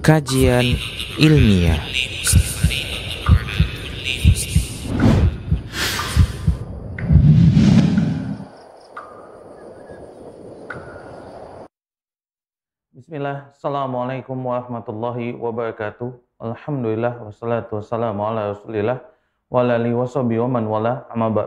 Kajian 0.00 0.64
ilmiah. 1.20 1.76
Bismillah, 12.96 13.52
Assalamualaikum 13.52 14.40
warahmatullahi 14.40 15.36
wabarakatuh. 15.36 16.08
Alhamdulillah, 16.40 17.20
wassalatu 17.28 17.76
wassalamu 17.84 18.24
ala 18.24 18.56
rasulillah 18.56 19.04
Wa 19.52 19.68
alihi 19.68 19.92
wa 19.92 20.48
man 20.48 20.64
wala 20.64 21.04
amma 21.12 21.44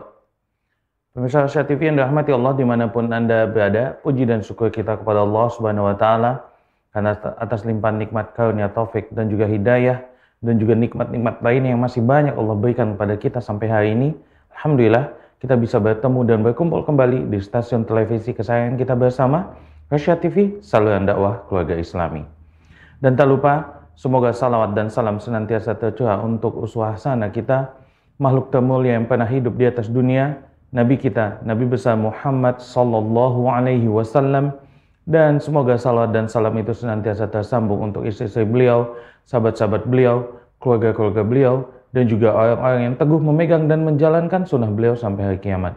Pemirsa 1.10 1.42
Asia 1.42 1.66
TV 1.66 1.90
yang 1.90 1.98
dirahmati 1.98 2.30
Allah 2.30 2.54
di 2.54 2.62
mana 2.62 2.86
pun 2.86 3.10
Anda 3.10 3.50
berada, 3.50 3.98
puji 3.98 4.30
dan 4.30 4.46
syukur 4.46 4.70
kita 4.70 5.02
kepada 5.02 5.26
Allah 5.26 5.50
Subhanahu 5.50 5.90
wa 5.90 5.98
Ta'ala 5.98 6.51
karena 6.92 7.16
atas 7.40 7.64
limpahan 7.64 7.96
nikmat 7.96 8.36
karunia 8.36 8.68
taufik 8.68 9.08
dan 9.16 9.32
juga 9.32 9.48
hidayah 9.48 10.04
dan 10.44 10.60
juga 10.60 10.76
nikmat-nikmat 10.76 11.40
lain 11.40 11.62
yang 11.72 11.80
masih 11.80 12.04
banyak 12.04 12.36
Allah 12.36 12.56
berikan 12.56 12.94
kepada 12.94 13.14
kita 13.16 13.38
sampai 13.40 13.66
hari 13.72 13.88
ini. 13.96 14.12
Alhamdulillah 14.52 15.08
kita 15.40 15.56
bisa 15.58 15.80
bertemu 15.80 16.20
dan 16.28 16.38
berkumpul 16.44 16.84
kembali 16.84 17.32
di 17.32 17.40
stasiun 17.40 17.88
televisi 17.88 18.30
kesayangan 18.36 18.78
kita 18.78 18.94
bersama 18.94 19.56
Asia 19.92 20.16
TV, 20.16 20.62
saluran 20.64 21.04
dakwah 21.04 21.44
keluarga 21.48 21.76
Islami. 21.76 22.24
Dan 23.02 23.18
tak 23.18 23.28
lupa, 23.28 23.84
semoga 23.92 24.32
salawat 24.32 24.72
dan 24.72 24.88
salam 24.88 25.20
senantiasa 25.20 25.76
tercurah 25.76 26.16
untuk 26.22 26.56
uswah 26.62 26.96
sana 26.96 27.28
kita, 27.28 27.74
makhluk 28.16 28.48
termulia 28.54 28.96
yang 28.96 29.04
pernah 29.04 29.26
hidup 29.26 29.58
di 29.58 29.68
atas 29.68 29.92
dunia, 29.92 30.40
Nabi 30.72 30.96
kita, 30.96 31.44
Nabi 31.44 31.68
besar 31.68 32.00
Muhammad 32.00 32.62
sallallahu 32.62 33.44
alaihi 33.52 33.84
wasallam 33.90 34.56
dan 35.02 35.42
semoga 35.42 35.74
salawat 35.74 36.14
dan 36.14 36.30
salam 36.30 36.54
itu 36.54 36.70
senantiasa 36.70 37.26
tersambung 37.26 37.82
untuk 37.82 38.06
istri-istri 38.06 38.46
beliau, 38.46 38.94
sahabat-sahabat 39.26 39.90
beliau, 39.90 40.38
keluarga-keluarga 40.62 41.22
beliau 41.26 41.54
dan 41.90 42.06
juga 42.06 42.30
orang-orang 42.30 42.80
yang 42.86 42.94
teguh 42.94 43.20
memegang 43.20 43.64
dan 43.66 43.82
menjalankan 43.82 44.46
sunnah 44.46 44.70
beliau 44.70 44.94
sampai 44.94 45.34
hari 45.34 45.38
kiamat. 45.42 45.74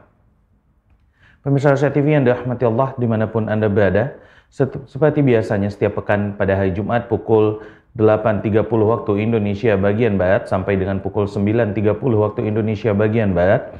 Pemirsa 1.41 1.73
Rasyad 1.73 1.93
TV 1.93 2.17
yang 2.17 2.25
dirahmati 2.25 2.65
Allah 2.65 2.93
di 2.97 3.05
mana 3.05 3.25
pun 3.29 3.49
Anda 3.49 3.69
berada, 3.69 4.17
seperti 4.89 5.25
biasanya 5.25 5.73
setiap 5.73 6.01
pekan 6.01 6.37
pada 6.37 6.57
hari 6.57 6.73
Jumat 6.73 7.09
pukul 7.09 7.61
8.30 7.97 8.65
waktu 8.65 9.11
Indonesia 9.23 9.73
bagian 9.79 10.19
Barat 10.19 10.51
sampai 10.51 10.75
dengan 10.75 11.01
pukul 11.01 11.31
9.30 11.31 11.97
waktu 11.97 12.39
Indonesia 12.45 12.91
bagian 12.93 13.33
Barat, 13.33 13.73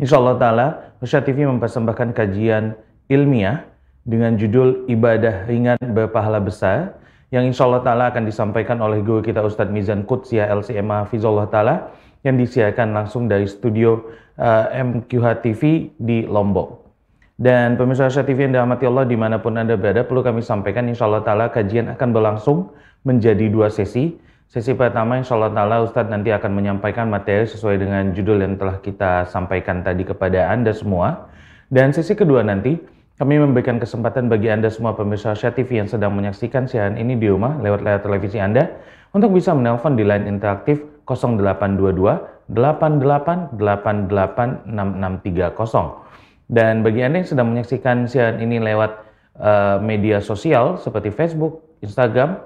Insya 0.00 0.16
Allah 0.16 0.36
Ta'ala, 0.40 0.66
Nusya 0.98 1.20
TV 1.20 1.44
mempersembahkan 1.44 2.16
kajian 2.16 2.72
ilmiah 3.12 3.69
dengan 4.04 4.36
judul 4.36 4.88
Ibadah 4.88 5.44
Ringan 5.48 5.78
Berpahala 5.92 6.40
Besar 6.40 6.96
yang 7.30 7.46
insya 7.46 7.68
Allah 7.68 7.82
Ta'ala 7.84 8.04
akan 8.10 8.26
disampaikan 8.26 8.80
oleh 8.82 9.04
guru 9.04 9.22
kita 9.22 9.44
Ustadz 9.44 9.70
Mizan 9.70 10.02
Qudsiah 10.02 10.50
LCMA 10.50 11.06
Fizullah 11.06 11.46
Ta'ala 11.46 11.94
yang 12.26 12.36
disiarkan 12.36 12.92
langsung 12.92 13.30
dari 13.30 13.46
studio 13.46 14.02
uh, 14.36 14.68
eh, 14.72 14.82
MQH 14.82 15.26
TV 15.46 15.92
di 15.96 16.26
Lombok. 16.26 16.90
Dan 17.40 17.80
pemirsa 17.80 18.04
Nusya 18.04 18.28
TV 18.28 18.44
yang 18.44 18.52
dirahmati 18.52 18.84
Allah 18.84 19.08
di 19.08 19.16
mana 19.16 19.40
pun 19.40 19.56
Anda 19.56 19.72
berada, 19.72 20.04
perlu 20.04 20.20
kami 20.20 20.44
sampaikan 20.44 20.84
insya 20.92 21.08
Allah 21.08 21.24
Ta'ala 21.24 21.48
kajian 21.48 21.88
akan 21.96 22.08
berlangsung 22.12 22.68
menjadi 23.08 23.48
dua 23.48 23.72
sesi. 23.72 24.12
Sesi 24.50 24.74
pertama 24.74 25.14
insya 25.14 25.38
Allah 25.38 25.54
ta'ala 25.54 25.76
Ustadz 25.86 26.10
nanti 26.10 26.34
akan 26.34 26.50
menyampaikan 26.50 27.06
materi 27.06 27.46
sesuai 27.46 27.78
dengan 27.78 28.10
judul 28.10 28.42
yang 28.42 28.58
telah 28.58 28.82
kita 28.82 29.30
sampaikan 29.30 29.86
tadi 29.86 30.02
kepada 30.02 30.50
Anda 30.50 30.74
semua. 30.74 31.30
Dan 31.70 31.94
sesi 31.94 32.18
kedua 32.18 32.42
nanti 32.42 32.74
kami 33.20 33.36
memberikan 33.36 33.76
kesempatan 33.76 34.32
bagi 34.32 34.48
Anda 34.48 34.72
semua 34.72 34.96
pemirsa 34.96 35.36
Asia 35.36 35.52
TV 35.52 35.76
yang 35.76 35.84
sedang 35.92 36.16
menyaksikan 36.16 36.64
siaran 36.64 36.96
ini 36.96 37.20
di 37.20 37.28
rumah 37.28 37.60
lewat 37.60 37.84
layar 37.84 38.00
televisi 38.00 38.40
Anda 38.40 38.80
untuk 39.12 39.36
bisa 39.36 39.52
menelpon 39.52 39.92
di 39.92 40.08
line 40.08 40.24
interaktif 40.24 40.80
0822 41.04 42.48
88 42.48 43.60
88 43.60 44.64
6630. 44.72 46.48
Dan 46.48 46.80
bagi 46.80 47.04
Anda 47.04 47.20
yang 47.20 47.28
sedang 47.28 47.52
menyaksikan 47.52 48.08
siaran 48.08 48.40
ini 48.40 48.56
lewat 48.56 49.04
uh, 49.36 49.76
media 49.84 50.24
sosial 50.24 50.80
seperti 50.80 51.12
Facebook, 51.12 51.60
Instagram, 51.84 52.40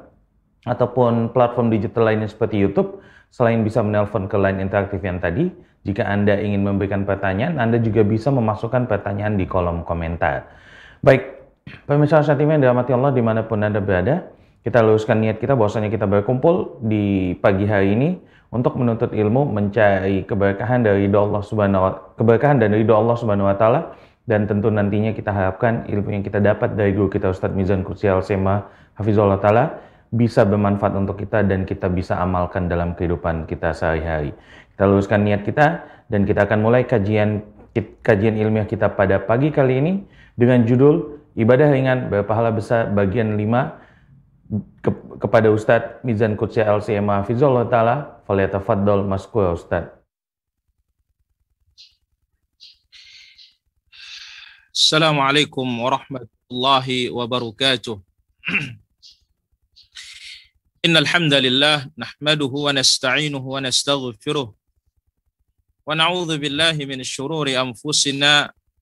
ataupun 0.67 1.31
platform 1.31 1.71
digital 1.71 2.11
lainnya 2.11 2.27
seperti 2.27 2.59
YouTube, 2.59 2.99
selain 3.31 3.63
bisa 3.63 3.79
menelpon 3.79 4.27
ke 4.27 4.35
line 4.35 4.59
interaktif 4.59 4.99
yang 5.07 5.23
tadi, 5.23 5.55
jika 5.87 6.03
Anda 6.03 6.35
ingin 6.35 6.67
memberikan 6.67 7.07
pertanyaan, 7.07 7.63
Anda 7.63 7.79
juga 7.79 8.03
bisa 8.03 8.35
memasukkan 8.35 8.91
pertanyaan 8.91 9.39
di 9.39 9.47
kolom 9.47 9.87
komentar. 9.87 10.65
Baik, 11.05 11.37
pemirsa 11.85 12.25
ini 12.25 12.57
yang 12.57 12.65
dirahmati 12.65 12.97
Allah 12.97 13.13
di 13.13 13.21
mana 13.21 13.45
pun 13.45 13.61
Anda 13.61 13.77
berada, 13.77 14.25
kita 14.65 14.81
luruskan 14.81 15.21
niat 15.21 15.37
kita 15.37 15.53
bahwasanya 15.53 15.93
kita 15.93 16.09
berkumpul 16.09 16.81
di 16.81 17.37
pagi 17.45 17.69
hari 17.69 17.93
ini 17.93 18.17
untuk 18.49 18.81
menuntut 18.81 19.13
ilmu, 19.13 19.45
mencari 19.53 20.25
keberkahan 20.25 20.81
dari 20.81 21.05
ridho 21.05 21.29
Allah 21.29 21.45
Subhanahu 21.45 21.85
wa 21.85 21.93
keberkahan 22.17 22.57
dan 22.57 22.73
ridho 22.73 22.97
Allah 22.97 23.21
Subhanahu 23.21 23.53
wa 23.53 23.57
taala 23.61 23.93
dan 24.25 24.49
tentu 24.49 24.73
nantinya 24.73 25.13
kita 25.13 25.29
harapkan 25.29 25.85
ilmu 25.93 26.09
yang 26.09 26.25
kita 26.25 26.41
dapat 26.41 26.73
dari 26.73 26.97
guru 26.97 27.13
kita 27.13 27.37
Ustadz 27.37 27.53
Mizan 27.53 27.85
Kutsial 27.85 28.25
Sema 28.25 28.65
Hafizullah 28.97 29.37
taala 29.45 29.85
bisa 30.09 30.49
bermanfaat 30.49 30.97
untuk 30.97 31.21
kita 31.21 31.45
dan 31.45 31.69
kita 31.69 31.93
bisa 31.93 32.17
amalkan 32.17 32.65
dalam 32.65 32.97
kehidupan 32.97 33.45
kita 33.45 33.77
sehari-hari. 33.77 34.33
Kita 34.73 34.89
luruskan 34.89 35.21
niat 35.21 35.45
kita 35.45 35.85
dan 36.09 36.25
kita 36.25 36.49
akan 36.49 36.65
mulai 36.65 36.89
kajian 36.89 37.45
kajian 38.01 38.41
ilmiah 38.41 38.65
kita 38.65 38.89
pada 38.97 39.21
pagi 39.21 39.53
kali 39.53 39.85
ini 39.85 39.95
dengan 40.34 40.64
judul 40.64 41.20
Ibadah 41.36 41.70
Ringan 41.72 42.00
Berpahala 42.12 42.52
Besar 42.52 42.92
bagian 42.92 43.38
5 43.38 44.82
ke, 44.82 44.90
kepada 45.22 45.48
Ustadz 45.54 46.02
Mizan 46.02 46.34
Qudsi 46.36 46.66
LCMA 46.66 47.24
Fizullah 47.24 47.70
Ta'ala 47.70 48.26
Falyatafaddal 48.26 49.06
Maskur 49.06 49.54
Ustadz. 49.54 49.94
Assalamualaikum 54.74 55.66
warahmatullahi 55.66 57.14
wabarakatuh. 57.14 58.00
إن 60.80 60.96
الحمد 60.98 61.34
لله 61.34 61.92
نحمده 62.00 62.54
ونستعينه 62.66 63.44
ونستغفره 63.44 64.48
ونعوذ 65.88 66.32
بالله 66.38 66.76
من 66.88 67.04
شرور 67.04 67.52
أنفسنا 67.52 68.54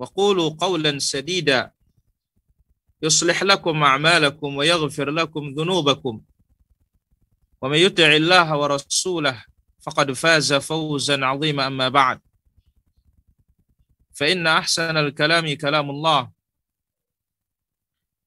وقولوا 0.00 0.50
قولا 0.50 0.98
سديدا. 0.98 1.72
يصلح 3.02 3.42
لكم 3.42 3.82
أعمالكم 3.82 4.56
ويغفر 4.56 5.10
لكم 5.10 5.48
ذنوبكم. 5.48 6.20
ومن 7.62 7.78
يطع 7.78 8.16
الله 8.16 8.56
ورسوله 8.56 9.44
فقد 9.80 10.12
فاز 10.12 10.52
فوزا 10.52 11.24
عظيما 11.24 11.66
أما 11.66 11.88
بعد. 11.88 12.20
فإن 14.16 14.46
أحسن 14.46 14.96
الكلام 14.96 15.56
كلام 15.56 15.90
الله. 15.90 16.30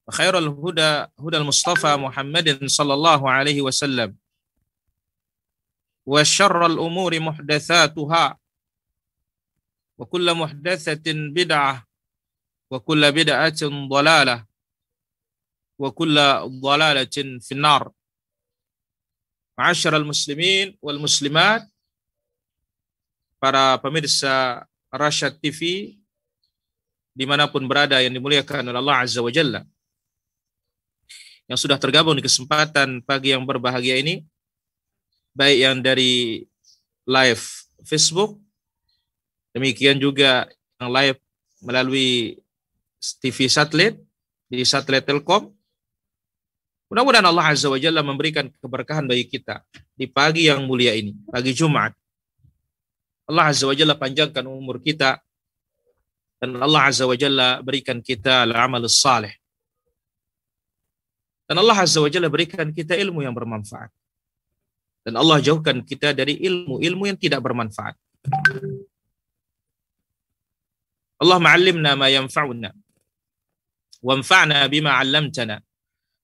وخير 0.08 0.38
الهدى 0.38 1.06
هدى 1.20 1.38
المصطفى 1.38 1.96
محمد 1.96 2.66
صلى 2.66 2.94
الله 2.94 3.32
عليه 3.32 3.62
وسلم. 3.62 4.16
وشر 6.06 6.66
الأمور 6.66 7.20
محدثاتها. 7.20 8.43
wa 9.98 10.06
kullu 10.10 10.34
muhdatsatin 10.34 11.30
bid'ah 11.34 11.86
wa 12.72 12.78
kullu 12.82 13.08
bid'atin 13.14 13.70
dhalalah 13.90 14.42
wa 15.78 15.90
kullu 15.94 16.50
dhalalatin 16.62 17.38
finnar. 17.42 17.90
Ma'asyaral 19.54 20.06
muslimin 20.06 20.74
wal 20.82 20.98
muslimat 20.98 21.62
para 23.38 23.78
pemirsa 23.78 24.66
Rasyad 24.90 25.38
TV 25.38 25.94
di 27.14 27.26
mana 27.30 27.46
pun 27.46 27.62
berada 27.70 28.02
yang 28.02 28.18
dimuliakan 28.18 28.74
oleh 28.74 28.80
Allah 28.82 29.06
Azza 29.06 29.22
wa 29.22 29.30
Jalla. 29.30 29.62
Yang 31.46 31.70
sudah 31.70 31.78
tergabung 31.78 32.18
di 32.18 32.26
kesempatan 32.26 33.06
pagi 33.06 33.30
yang 33.30 33.46
berbahagia 33.46 34.02
ini 34.02 34.26
baik 35.38 35.58
yang 35.60 35.78
dari 35.82 36.46
live 37.06 37.44
Facebook 37.86 38.42
demikian 39.54 40.02
juga 40.02 40.50
yang 40.82 40.90
live 40.92 41.20
melalui 41.64 42.42
TV 43.24 43.48
satelit, 43.48 43.96
di 44.50 44.66
satelit 44.68 45.08
Telkom. 45.08 45.54
Mudah-mudahan 46.92 47.26
Allah 47.26 47.56
Azza 47.56 47.72
wa 47.72 47.80
Jalla 47.80 48.06
memberikan 48.06 48.52
keberkahan 48.62 49.10
bagi 49.10 49.26
kita 49.26 49.66
di 49.98 50.06
pagi 50.06 50.46
yang 50.46 50.68
mulia 50.68 50.94
ini, 50.94 51.16
pagi 51.26 51.56
Jumat. 51.56 51.96
Allah 53.26 53.50
Azza 53.50 53.66
wa 53.66 53.74
Jalla 53.74 53.98
panjangkan 53.98 54.46
umur 54.46 54.78
kita 54.84 55.18
dan 56.44 56.60
Allah 56.60 56.92
Azza 56.92 57.08
wa 57.08 57.16
Jalla 57.16 57.64
berikan 57.64 58.04
kita 58.04 58.44
al-amal 58.44 58.84
salih. 58.92 59.32
Dan 61.48 61.56
Allah 61.60 61.88
Azza 61.88 62.04
wa 62.04 62.12
Jalla 62.12 62.28
berikan 62.28 62.70
kita 62.76 62.94
ilmu 63.00 63.24
yang 63.24 63.32
bermanfaat. 63.32 63.90
Dan 65.04 65.20
Allah 65.20 65.40
jauhkan 65.44 65.84
kita 65.84 66.16
dari 66.16 66.40
ilmu-ilmu 66.40 67.04
yang 67.08 67.20
tidak 67.20 67.44
bermanfaat. 67.44 67.96
Allah 71.24 71.40
ma'allimna 71.40 71.96
ma 71.96 72.12
yanfa'una. 72.12 72.70
Wanfa'na 74.04 74.68
bima 74.68 75.00
'allamtana. 75.00 75.64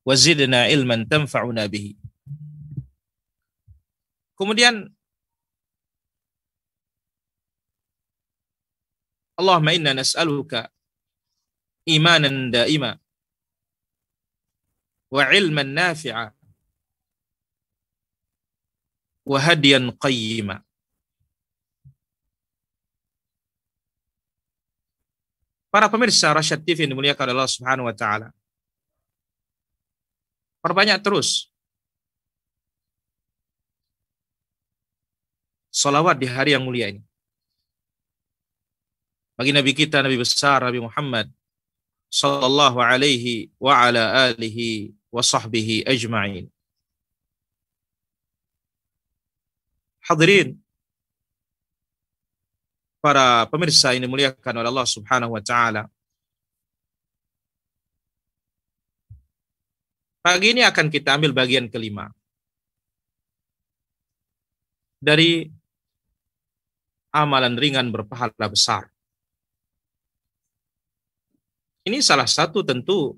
Wazidna 0.04 0.68
ilman 0.68 1.08
tanfa'una 1.08 1.72
bihi. 1.72 1.96
Kemudian 4.36 4.92
Allahumma 9.40 9.72
inna 9.72 9.96
nas'aluka 9.96 10.68
imanan 11.88 12.52
da'ima 12.52 13.00
wa 15.16 15.24
ilman 15.32 15.72
nafi'a 15.72 16.36
wa 19.24 19.38
hadiyan 19.40 19.96
qayyima. 19.96 20.60
Para 25.70 25.86
pemirsa 25.86 26.34
Rasyad 26.34 26.66
TV 26.66 26.86
yang 26.86 26.98
dimuliakan 26.98 27.30
Allah 27.30 27.50
Subhanahu 27.50 27.86
wa 27.86 27.96
taala. 27.96 28.34
Perbanyak 30.60 31.00
terus 31.00 31.48
salawat 35.70 36.20
di 36.20 36.28
hari 36.28 36.52
yang 36.58 36.66
mulia 36.66 36.92
ini 36.92 37.00
bagi 39.40 39.56
Nabi 39.56 39.72
kita, 39.72 40.04
Nabi 40.04 40.20
besar, 40.20 40.60
Nabi 40.68 40.84
Muhammad 40.84 41.32
sallallahu 42.12 42.84
alaihi 42.84 43.48
wa 43.56 43.72
ala 43.72 44.28
alihi 44.28 44.92
wa 45.08 45.24
sahbihi 45.24 45.88
ajma'in. 45.88 46.52
Hadirin, 50.04 50.60
para 53.00 53.48
pemirsa 53.48 53.96
ini 53.96 54.06
muliakan 54.06 54.56
oleh 54.60 54.70
Allah 54.70 54.88
Subhanahu 54.88 55.36
wa 55.36 55.44
taala. 55.44 55.88
Pagi 60.20 60.52
ini 60.52 60.62
akan 60.68 60.92
kita 60.92 61.16
ambil 61.16 61.32
bagian 61.32 61.72
kelima 61.72 62.12
dari 65.00 65.48
amalan 67.16 67.56
ringan 67.56 67.88
berpahala 67.88 68.52
besar. 68.52 68.92
Ini 71.88 72.04
salah 72.04 72.28
satu 72.28 72.62
tentu 72.62 73.16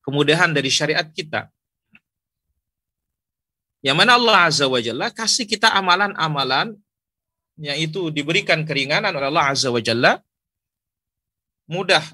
kemudahan 0.00 0.50
dari 0.56 0.72
syariat 0.72 1.04
kita. 1.04 1.52
Yang 3.84 3.96
mana 4.02 4.18
Allah 4.18 4.50
Azza 4.50 4.66
wa 4.66 4.80
Jalla 4.80 5.12
kasih 5.12 5.46
kita 5.46 5.70
amalan-amalan 5.70 6.74
yang 7.56 7.76
itu 7.80 8.12
diberikan 8.12 8.64
keringanan 8.68 9.12
oleh 9.16 9.28
Allah 9.32 9.52
Azza 9.52 9.72
wa 9.72 9.80
Jalla 9.80 10.20
mudah 11.66 12.04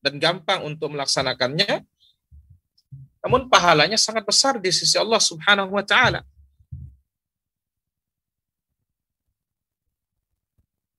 dan 0.00 0.16
gampang 0.22 0.62
untuk 0.62 0.94
melaksanakannya 0.94 1.82
namun 3.24 3.48
pahalanya 3.48 3.96
sangat 3.96 4.28
besar 4.28 4.60
di 4.60 4.68
sisi 4.68 5.00
Allah 5.00 5.16
Subhanahu 5.16 5.72
wa 5.72 5.80
taala. 5.80 6.20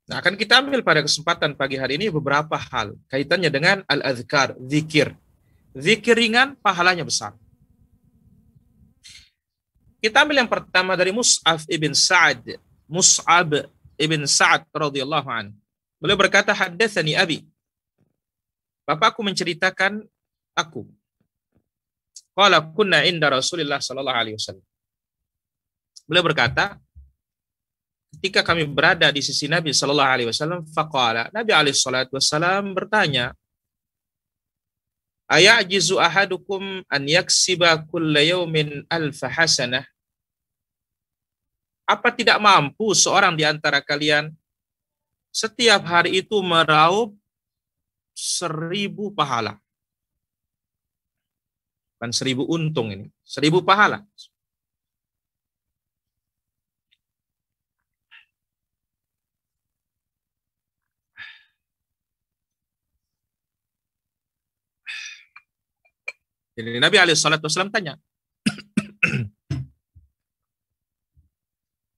Nah, 0.06 0.22
akan 0.22 0.38
kita 0.38 0.62
ambil 0.62 0.82
pada 0.86 1.02
kesempatan 1.02 1.58
pagi 1.58 1.78
hari 1.78 1.98
ini 1.98 2.14
beberapa 2.14 2.58
hal 2.58 2.94
kaitannya 3.10 3.50
dengan 3.50 3.78
al-azkar, 3.90 4.58
zikir. 4.70 5.14
Zikir 5.74 6.18
ringan, 6.18 6.58
pahalanya 6.62 7.06
besar. 7.06 7.34
Kita 10.02 10.22
ambil 10.22 10.46
yang 10.46 10.50
pertama 10.50 10.94
dari 10.94 11.10
Mus'ab 11.10 11.62
ibn 11.70 11.94
Sa'ad. 11.98 12.58
Mus'ab 12.86 13.66
ibn 14.00 14.24
Sa'ad 14.28 14.68
radhiyallahu 14.72 15.30
an. 15.30 15.52
Beliau 16.00 16.20
berkata, 16.20 16.52
"Haddatsani 16.52 17.16
abi." 17.16 17.44
Bapakku 18.86 19.26
menceritakan 19.26 20.06
aku. 20.54 20.86
Qala 22.38 22.62
kunna 22.62 23.02
inda 23.08 23.32
Rasulillah 23.32 23.82
sallallahu 23.82 24.20
alaihi 24.20 24.38
wasallam. 24.38 24.66
Beliau 26.06 26.22
berkata, 26.22 26.78
ketika 28.16 28.46
kami 28.46 28.64
berada 28.70 29.10
di 29.12 29.20
sisi 29.26 29.50
Nabi 29.50 29.76
Shallallahu 29.76 30.14
Alaihi 30.14 30.30
Wasallam, 30.30 30.64
faqala 30.72 31.28
Nabi 31.34 31.52
Alaihi 31.52 31.76
Wasallam 32.14 32.72
bertanya, 32.78 33.36
Ayajizu 35.26 35.98
ahadukum 35.98 36.86
an 36.86 37.04
yaksiba 37.10 37.82
kulla 37.90 38.22
yawmin 38.22 38.86
alfa 38.86 39.26
hasanah? 39.26 39.82
Apa 41.86 42.10
tidak 42.10 42.42
mampu 42.42 42.98
seorang 42.98 43.38
di 43.38 43.46
antara 43.46 43.78
kalian 43.78 44.34
setiap 45.30 45.86
hari 45.86 46.26
itu 46.26 46.42
meraup 46.42 47.14
seribu 48.18 49.14
pahala? 49.14 49.62
Bukan 51.96 52.10
seribu 52.10 52.44
untung 52.50 52.90
ini, 52.90 53.08
seribu 53.22 53.62
pahala. 53.62 54.02
Jadi 66.56 66.80
Nabi 66.80 66.96
Alaihissalam 66.96 67.68
tanya, 67.68 68.00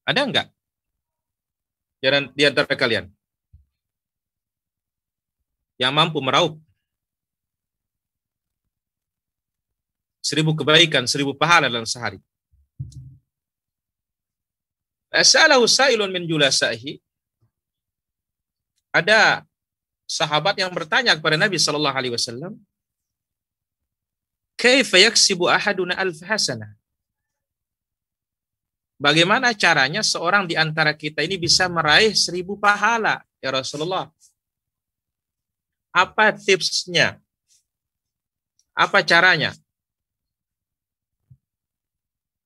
ada 0.08 0.24
enggak 0.24 0.48
di 2.32 2.44
antara 2.48 2.72
kalian 2.72 3.12
yang 5.76 5.92
mampu 5.92 6.24
meraup 6.24 6.56
seribu 10.28 10.52
kebaikan, 10.60 11.08
seribu 11.08 11.32
pahala 11.32 11.72
dalam 11.72 11.88
sehari? 11.88 12.20
Asalahu 15.08 15.64
sa'ilun 15.64 16.12
min 16.12 16.28
julasahi. 16.28 17.00
Ada 18.92 19.48
sahabat 20.04 20.60
yang 20.60 20.72
bertanya 20.76 21.16
kepada 21.16 21.40
Nabi 21.40 21.56
Shallallahu 21.56 21.96
Alaihi 21.96 22.14
Wasallam, 22.16 22.60
Kaifa 24.58 24.98
yaksibu 25.00 25.48
ahaduna 25.48 25.96
alf 25.96 26.18
hasanah? 26.26 26.74
Bagaimana 28.98 29.54
caranya 29.54 30.02
seorang 30.02 30.50
di 30.50 30.58
antara 30.58 30.90
kita 30.90 31.22
ini 31.22 31.38
bisa 31.38 31.70
meraih 31.70 32.18
seribu 32.18 32.58
pahala, 32.58 33.22
ya 33.38 33.54
Rasulullah? 33.54 34.10
Apa 35.94 36.34
tipsnya? 36.34 37.22
Apa 38.74 39.06
caranya? 39.06 39.54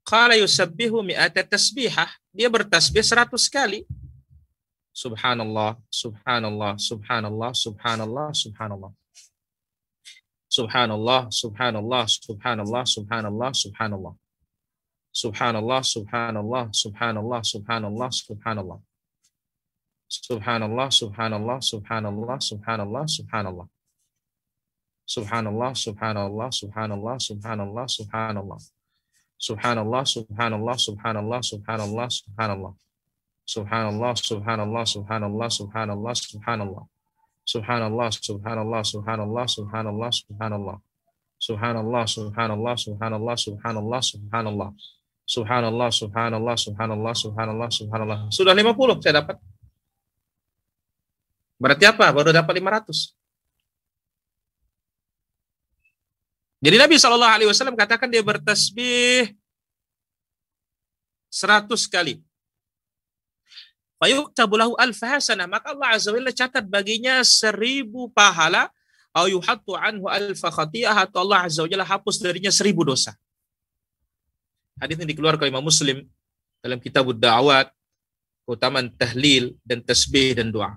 Qala 0.03 0.35
yusabbihu 0.35 0.99
mi'ata 0.99 1.39
tasbihah. 1.47 2.11
Dia 2.35 2.51
bertasbih 2.51 3.03
seratus 3.03 3.47
kali. 3.47 3.87
Subhanallah, 4.91 5.79
subhanallah, 5.87 6.75
subhanallah, 6.75 7.51
subhanallah, 7.55 8.27
subhanallah. 8.35 8.91
Subhanallah, 10.51 11.31
subhanallah, 11.31 12.03
subhanallah, 12.11 12.83
subhanallah, 12.83 13.49
subhanallah. 13.55 14.13
Subhanallah, 15.13 15.83
subhanallah, 15.83 16.71
subhanallah, 16.71 17.41
subhanallah, 17.43 18.11
subhanallah. 18.11 18.79
Subhanallah, 20.09 20.87
subhanallah, 20.87 21.59
subhanallah, 21.59 22.39
subhanallah, 22.39 23.05
subhanallah. 23.07 23.67
Subhanallah, 25.07 25.71
subhanallah, 25.75 26.49
subhanallah, 26.49 27.17
subhanallah, 27.19 27.85
subhanallah. 28.07 28.59
Subhanallah, 29.41 30.03
subhanallah, 30.07 30.75
subhanallah, 30.79 31.39
subhanallah, 31.41 32.07
subhanallah. 32.07 32.73
Subhanallah, 33.47 34.13
subhanallah, 34.15 34.85
subhanallah, 34.85 35.47
subhanallah, 35.49 36.11
subhanallah. 36.15 36.87
Subhanallah, 37.51 38.07
subhanallah, 38.15 38.83
subhanallah, 38.85 39.45
subhanallah, 39.49 40.11
subhanallah. 40.13 40.77
Subhanallah, 41.41 42.05
subhanallah, 42.05 42.75
subhanallah, 42.77 43.35
subhanallah, 43.35 44.01
subhanallah. 44.01 44.71
Subhanallah, 45.31 45.87
subhanallah, 45.95 46.55
subhanallah, 46.59 47.13
subhanallah, 47.15 47.69
subhanallah. 47.71 48.17
Sudah 48.35 48.51
50 48.51 48.99
saya 48.99 49.23
dapat. 49.23 49.39
Berarti 51.55 51.87
apa? 51.87 52.11
Baru 52.11 52.35
dapat 52.35 52.51
500. 52.59 53.15
Jadi 56.61 56.75
Nabi 56.75 56.99
Shallallahu 56.99 57.31
Alaihi 57.31 57.47
Wasallam 57.47 57.79
katakan 57.79 58.11
dia 58.11 58.19
bertasbih 58.19 59.31
100 61.31 61.71
kali. 61.87 62.19
Fayuktabulahu 64.03 64.75
alf 64.75 64.99
hasanah. 64.99 65.47
Maka 65.47 65.71
Allah 65.71 65.95
Azza 65.95 66.11
wa 66.11 66.19
catat 66.27 66.65
baginya 66.67 67.23
seribu 67.23 68.11
pahala. 68.11 68.67
Au 69.15 69.31
yuhattu 69.31 69.79
anhu 69.79 70.11
alfa 70.11 70.51
khati'ah. 70.51 71.07
Atau 71.07 71.23
Allah 71.23 71.47
Azza 71.47 71.63
wa 71.63 71.69
hapus 71.87 72.19
darinya 72.19 72.51
seribu 72.51 72.83
dosa. 72.83 73.15
Hadis 74.81 74.97
ini 74.97 75.13
dikeluarkan 75.13 75.45
Imam 75.45 75.61
Muslim 75.61 76.01
dalam 76.65 76.81
kitab 76.81 77.05
Da'awat, 77.13 77.69
keutamaan 78.49 78.89
tahlil 78.89 79.53
dan 79.61 79.85
tasbih 79.85 80.33
dan 80.33 80.49
doa. 80.49 80.73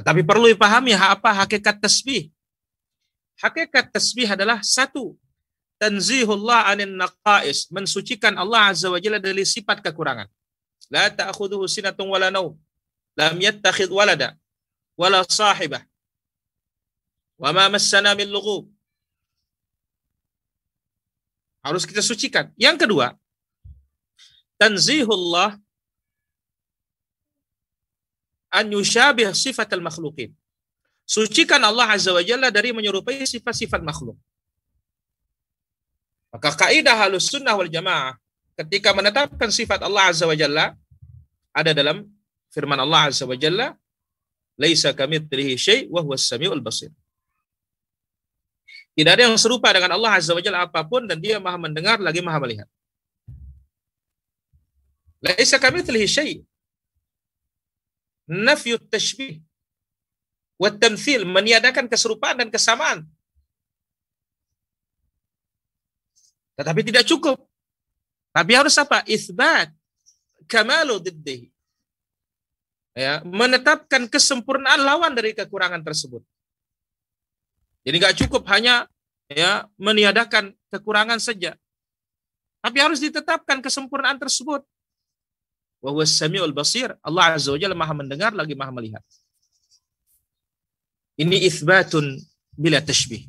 Tetapi 0.00 0.24
perlu 0.24 0.48
dipahami 0.48 0.96
apa 0.96 1.44
hakikat 1.44 1.78
tasbih. 1.84 2.32
Hakikat 3.36 3.92
tasbih 3.92 4.32
adalah 4.32 4.64
satu, 4.64 5.12
tanzihullah 5.76 6.72
anin 6.72 6.96
naqais, 6.96 7.68
mensucikan 7.68 8.32
Allah 8.34 8.72
Azza 8.72 8.88
wa 8.88 8.96
Jalla 8.96 9.20
dari 9.20 9.44
sifat 9.44 9.84
kekurangan. 9.84 10.26
La 10.88 11.12
ta'khudhuhu 11.12 11.68
sinatun 11.68 12.08
wala. 12.08 12.32
Lam 13.14 13.34
yattakhid 13.38 13.92
walada 13.92 14.34
wala 14.98 15.22
sahibah. 15.28 15.84
Wa 17.38 17.54
ma 17.54 17.70
massana 17.70 18.16
min 18.18 18.26
lughub. 18.26 18.73
Harus 21.64 21.88
kita 21.88 22.04
sucikan. 22.04 22.52
Yang 22.60 22.84
kedua, 22.84 23.16
tanzihullah 24.60 25.56
an 28.52 28.66
yushabih 28.68 29.32
sifat 29.32 29.72
al-makhluqin. 29.72 30.30
Sucikan 31.04 31.60
Allah 31.60 31.96
Azza 31.96 32.12
wa 32.16 32.24
Jalla 32.24 32.48
dari 32.48 32.72
menyerupai 32.76 33.24
sifat-sifat 33.24 33.80
makhluk. 33.84 34.16
Maka 36.32 36.50
kaidah 36.64 36.96
halus 36.96 37.28
sunnah 37.28 37.54
wal 37.54 37.68
jamaah 37.68 38.16
ketika 38.56 38.96
menetapkan 38.96 39.52
sifat 39.52 39.84
Allah 39.84 40.08
Azza 40.08 40.24
wa 40.24 40.36
Jalla 40.36 40.72
ada 41.52 41.70
dalam 41.76 42.08
firman 42.54 42.80
Allah 42.80 43.12
Azza 43.12 43.28
wa 43.28 43.36
Jalla 43.36 43.76
laisa 44.56 44.96
kamitslihi 44.96 45.52
syai 45.60 45.80
wa 45.92 46.00
huwas 46.00 46.24
samiul 46.24 46.64
basir. 46.64 46.90
Tidak 48.94 49.10
ada 49.10 49.26
yang 49.26 49.34
serupa 49.34 49.74
dengan 49.74 49.98
Allah 49.98 50.22
Azza 50.22 50.30
wa 50.30 50.42
Jalla 50.42 50.70
apa 50.70 50.86
pun 50.86 51.02
dan 51.10 51.18
dia 51.18 51.42
Maha 51.42 51.58
mendengar 51.58 51.98
lagi 51.98 52.22
Maha 52.22 52.38
melihat. 52.38 52.68
Laisa 55.18 55.58
kamitslihi 55.58 56.06
syai. 56.06 56.34
Nafyu 58.30 58.78
tashbih 58.78 59.42
Watamthil, 60.54 61.26
meniadakan 61.26 61.90
keserupaan 61.90 62.38
dan 62.38 62.48
kesamaan. 62.48 63.02
Tetapi 66.54 66.80
tidak 66.86 67.04
cukup. 67.10 67.42
Tapi 68.30 68.52
harus 68.54 68.74
apa? 68.78 69.02
Isbat. 69.10 69.74
Kamalu 70.46 71.10
diddihi. 71.10 71.46
Ya, 72.94 73.18
menetapkan 73.26 74.06
kesempurnaan 74.06 74.78
lawan 74.86 75.10
dari 75.18 75.34
kekurangan 75.34 75.82
tersebut. 75.82 76.22
Jadi 77.84 77.96
nggak 78.00 78.16
cukup 78.24 78.48
hanya 78.48 78.88
ya 79.28 79.68
meniadakan 79.76 80.56
kekurangan 80.72 81.20
saja. 81.20 81.52
Tapi 82.64 82.80
harus 82.80 82.96
ditetapkan 82.98 83.60
kesempurnaan 83.60 84.16
tersebut. 84.16 84.64
Wa 85.84 85.92
huwa 85.92 86.08
samiul 86.08 86.56
basir. 86.56 86.96
Allah 87.04 87.36
Azza 87.36 87.52
wa 87.52 87.60
Jalla 87.60 87.76
Maha 87.76 87.92
mendengar 87.92 88.32
lagi 88.32 88.56
Maha 88.56 88.72
melihat. 88.72 89.04
Ini 91.20 91.44
isbatun 91.44 92.18
bila 92.56 92.80
tashbih. 92.80 93.28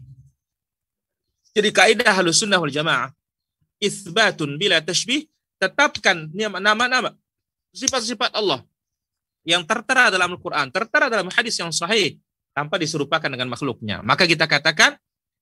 Jadi 1.51 1.69
kaidah 1.75 2.15
halus 2.15 2.39
sunnah 2.39 2.57
wal 2.57 2.71
jamaah. 2.71 3.11
Isbatun 3.83 4.55
bila 4.55 4.79
tashbih. 4.79 5.27
Tetapkan 5.55 6.31
nama-nama 6.35 7.15
sifat-sifat 7.71 8.35
Allah 8.35 8.59
yang 9.47 9.63
tertera 9.63 10.11
dalam 10.11 10.35
Al-Quran, 10.35 10.67
tertera 10.67 11.07
dalam 11.07 11.31
hadis 11.31 11.55
yang 11.55 11.71
sahih 11.71 12.19
tanpa 12.55 12.79
diserupakan 12.79 13.27
dengan 13.27 13.51
makhluknya. 13.51 13.99
Maka 14.01 14.23
kita 14.23 14.47
katakan 14.47 14.95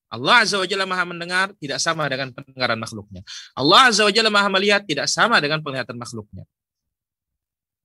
Allah 0.09 0.41
Azza 0.41 0.57
wa 0.57 0.65
Jalla 0.65 0.89
Maha 0.89 1.05
mendengar 1.05 1.53
tidak 1.61 1.77
sama 1.77 2.09
dengan 2.09 2.33
pendengaran 2.33 2.77
makhluknya. 2.81 3.21
Allah 3.53 3.93
Azza 3.93 4.03
wa 4.03 4.11
Jalla 4.13 4.33
Maha 4.33 4.49
melihat 4.49 4.81
tidak 4.83 5.05
sama 5.05 5.37
dengan 5.37 5.61
penglihatan 5.61 5.95
makhluknya. 5.95 6.49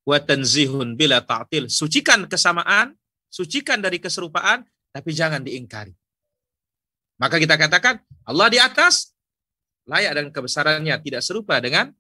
Wa 0.09 0.17
tanzihun 0.25 0.97
bila 0.97 1.21
ta'til. 1.21 1.69
Sucikan 1.69 2.25
kesamaan 2.25 2.97
sucikan 3.29 3.79
dari 3.79 4.01
keserupaan, 4.01 4.65
tapi 4.93 5.13
jangan 5.13 5.45
diingkari. 5.45 5.93
Maka 7.21 7.37
kita 7.37 7.61
katakan 7.61 8.01
Allah 8.25 8.49
di 8.49 8.59
atas 8.59 9.13
layak 9.89 10.13
dan 10.17 10.27
kebesarannya 10.33 10.97
tidak 11.05 11.23
serupa 11.25 11.61
dengan 11.61 11.93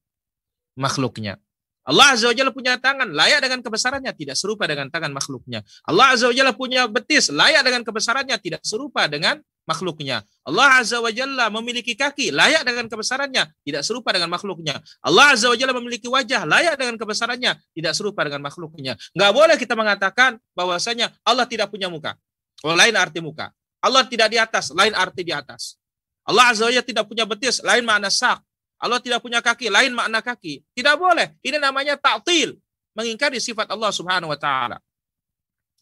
makhluknya. 0.77 1.41
Allah 1.89 2.13
Azza 2.13 2.29
wa 2.29 2.37
Jalla 2.37 2.53
punya 2.53 2.77
tangan, 2.77 3.09
layak 3.09 3.41
dengan 3.41 3.65
kebesarannya, 3.65 4.13
tidak 4.13 4.37
serupa 4.37 4.69
dengan 4.69 4.93
tangan 4.93 5.09
makhluknya. 5.09 5.65
Allah 5.89 6.13
Azza 6.13 6.29
wa 6.29 6.35
Jalla 6.37 6.53
punya 6.53 6.85
betis, 6.85 7.33
layak 7.33 7.65
dengan 7.65 7.81
kebesarannya, 7.81 8.37
tidak 8.37 8.61
serupa 8.61 9.09
dengan 9.09 9.41
makhluknya. 9.65 10.21
Allah 10.45 10.85
Azza 10.85 11.01
wa 11.01 11.09
Jalla 11.09 11.49
memiliki 11.49 11.97
kaki, 11.97 12.29
layak 12.29 12.65
dengan 12.69 12.89
kebesarannya, 12.93 13.49
tidak 13.65 13.83
serupa 13.89 14.13
dengan 14.13 14.29
makhluknya. 14.29 14.81
Allah 15.01 15.33
Azza 15.33 15.49
wa 15.49 15.57
Jalla 15.57 15.73
memiliki 15.77 16.09
wajah, 16.13 16.45
layak 16.45 16.77
dengan 16.77 17.01
kebesarannya, 17.01 17.53
tidak 17.73 17.93
serupa 17.97 18.21
dengan 18.25 18.45
makhluknya. 18.45 18.93
Nggak 19.17 19.33
boleh 19.33 19.57
kita 19.57 19.73
mengatakan 19.73 20.37
bahwasanya 20.53 21.09
Allah 21.25 21.49
tidak 21.49 21.73
punya 21.73 21.89
muka. 21.89 22.17
Oh, 22.65 22.77
lain 22.77 22.97
arti 22.97 23.25
muka. 23.25 23.49
Allah 23.81 24.05
tidak 24.05 24.29
di 24.29 24.37
atas, 24.37 24.77
lain 24.77 24.93
arti 24.93 25.25
di 25.25 25.33
atas. 25.33 25.81
Allah 26.29 26.53
Azza 26.53 26.69
wa 26.69 26.73
Jalla 26.73 26.85
tidak 26.85 27.05
punya 27.09 27.25
betis, 27.25 27.65
lain 27.65 27.85
makna 27.85 28.13
sak. 28.13 28.45
Allah 28.79 29.03
tidak 29.03 29.19
punya 29.23 29.43
kaki, 29.43 29.69
lain 29.69 29.91
makna 29.91 30.23
kaki. 30.23 30.63
Tidak 30.75 30.95
boleh. 30.95 31.35
Ini 31.43 31.59
namanya 31.59 31.99
ta'til. 31.99 32.55
Mengingkari 32.95 33.43
sifat 33.43 33.67
Allah 33.71 33.91
subhanahu 33.91 34.31
wa 34.31 34.39
ta'ala. 34.39 34.79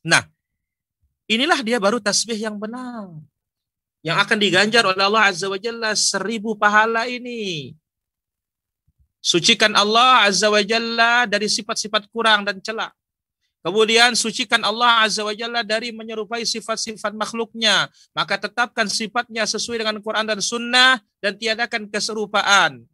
Nah, 0.05 0.25
inilah 1.29 1.61
dia 1.61 1.77
baru 1.77 2.01
tasbih 2.01 2.37
yang 2.37 2.57
benar 2.57 3.13
yang 4.07 4.23
akan 4.23 4.39
diganjar 4.39 4.87
oleh 4.87 5.03
Allah 5.03 5.35
Azza 5.35 5.51
wa 5.51 5.59
Jalla 5.59 5.91
seribu 5.99 6.55
pahala 6.55 7.11
ini. 7.11 7.75
Sucikan 9.19 9.75
Allah 9.75 10.31
Azza 10.31 10.47
wa 10.47 10.63
Jalla 10.63 11.27
dari 11.27 11.51
sifat-sifat 11.51 12.07
kurang 12.15 12.47
dan 12.47 12.63
celak. 12.63 12.95
Kemudian 13.67 14.15
sucikan 14.15 14.63
Allah 14.63 15.03
Azza 15.03 15.27
wa 15.27 15.35
Jalla 15.35 15.67
dari 15.67 15.91
menyerupai 15.91 16.47
sifat-sifat 16.47 17.11
makhluknya. 17.19 17.91
Maka 18.15 18.39
tetapkan 18.39 18.87
sifatnya 18.87 19.43
sesuai 19.43 19.83
dengan 19.83 19.99
Quran 19.99 20.23
dan 20.23 20.39
Sunnah 20.39 21.03
dan 21.19 21.35
tiadakan 21.35 21.91
keserupaan. 21.91 22.87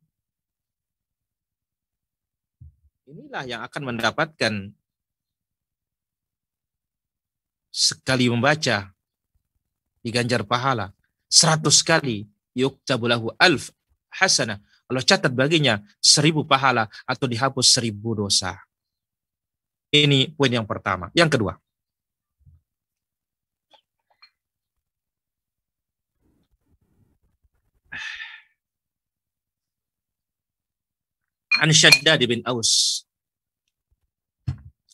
Inilah 3.05 3.45
yang 3.45 3.61
akan 3.69 3.83
mendapatkan 3.93 4.73
sekali 7.69 8.33
membaca 8.33 8.97
diganjar 10.01 10.41
pahala. 10.49 10.97
100 11.29 11.69
kali 11.85 12.25
yuktabulahu 12.57 13.37
alf 13.37 13.69
hasanah. 14.09 14.57
Allah 14.89 15.05
catat 15.05 15.37
baginya 15.37 15.85
seribu 16.01 16.49
pahala 16.49 16.89
atau 17.05 17.29
dihapus 17.29 17.77
seribu 17.77 18.17
dosa. 18.17 18.57
Ini 19.93 20.33
poin 20.33 20.49
yang 20.49 20.65
pertama. 20.65 21.13
Yang 21.13 21.37
kedua. 21.37 21.53
An 31.61 31.69
Shaddad 31.77 32.25
bin 32.25 32.41
Aus 32.49 33.05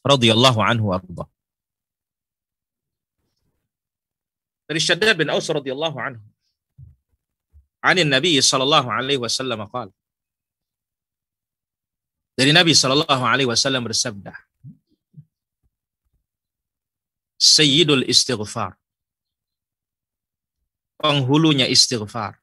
radhiyallahu 0.03 0.59
anhu 0.59 0.91
arda. 0.91 1.25
Dari 4.67 4.83
Shaddad 4.83 5.15
bin 5.15 5.31
Aus 5.31 5.47
radhiyallahu 5.47 5.95
anhu. 5.95 6.25
Ani 7.79 8.03
Nabi 8.03 8.43
sallallahu 8.43 8.91
alaihi 8.91 9.23
wasallam 9.23 9.63
qala. 9.71 9.95
Dari 12.35 12.51
Nabi 12.51 12.75
sallallahu 12.75 13.23
alaihi 13.23 13.47
wasallam 13.47 13.87
bersabda. 13.87 14.48
Sayyidul 17.39 18.05
istighfar. 18.05 18.75
Penghulunya 20.99 21.71
istighfar. 21.71 22.43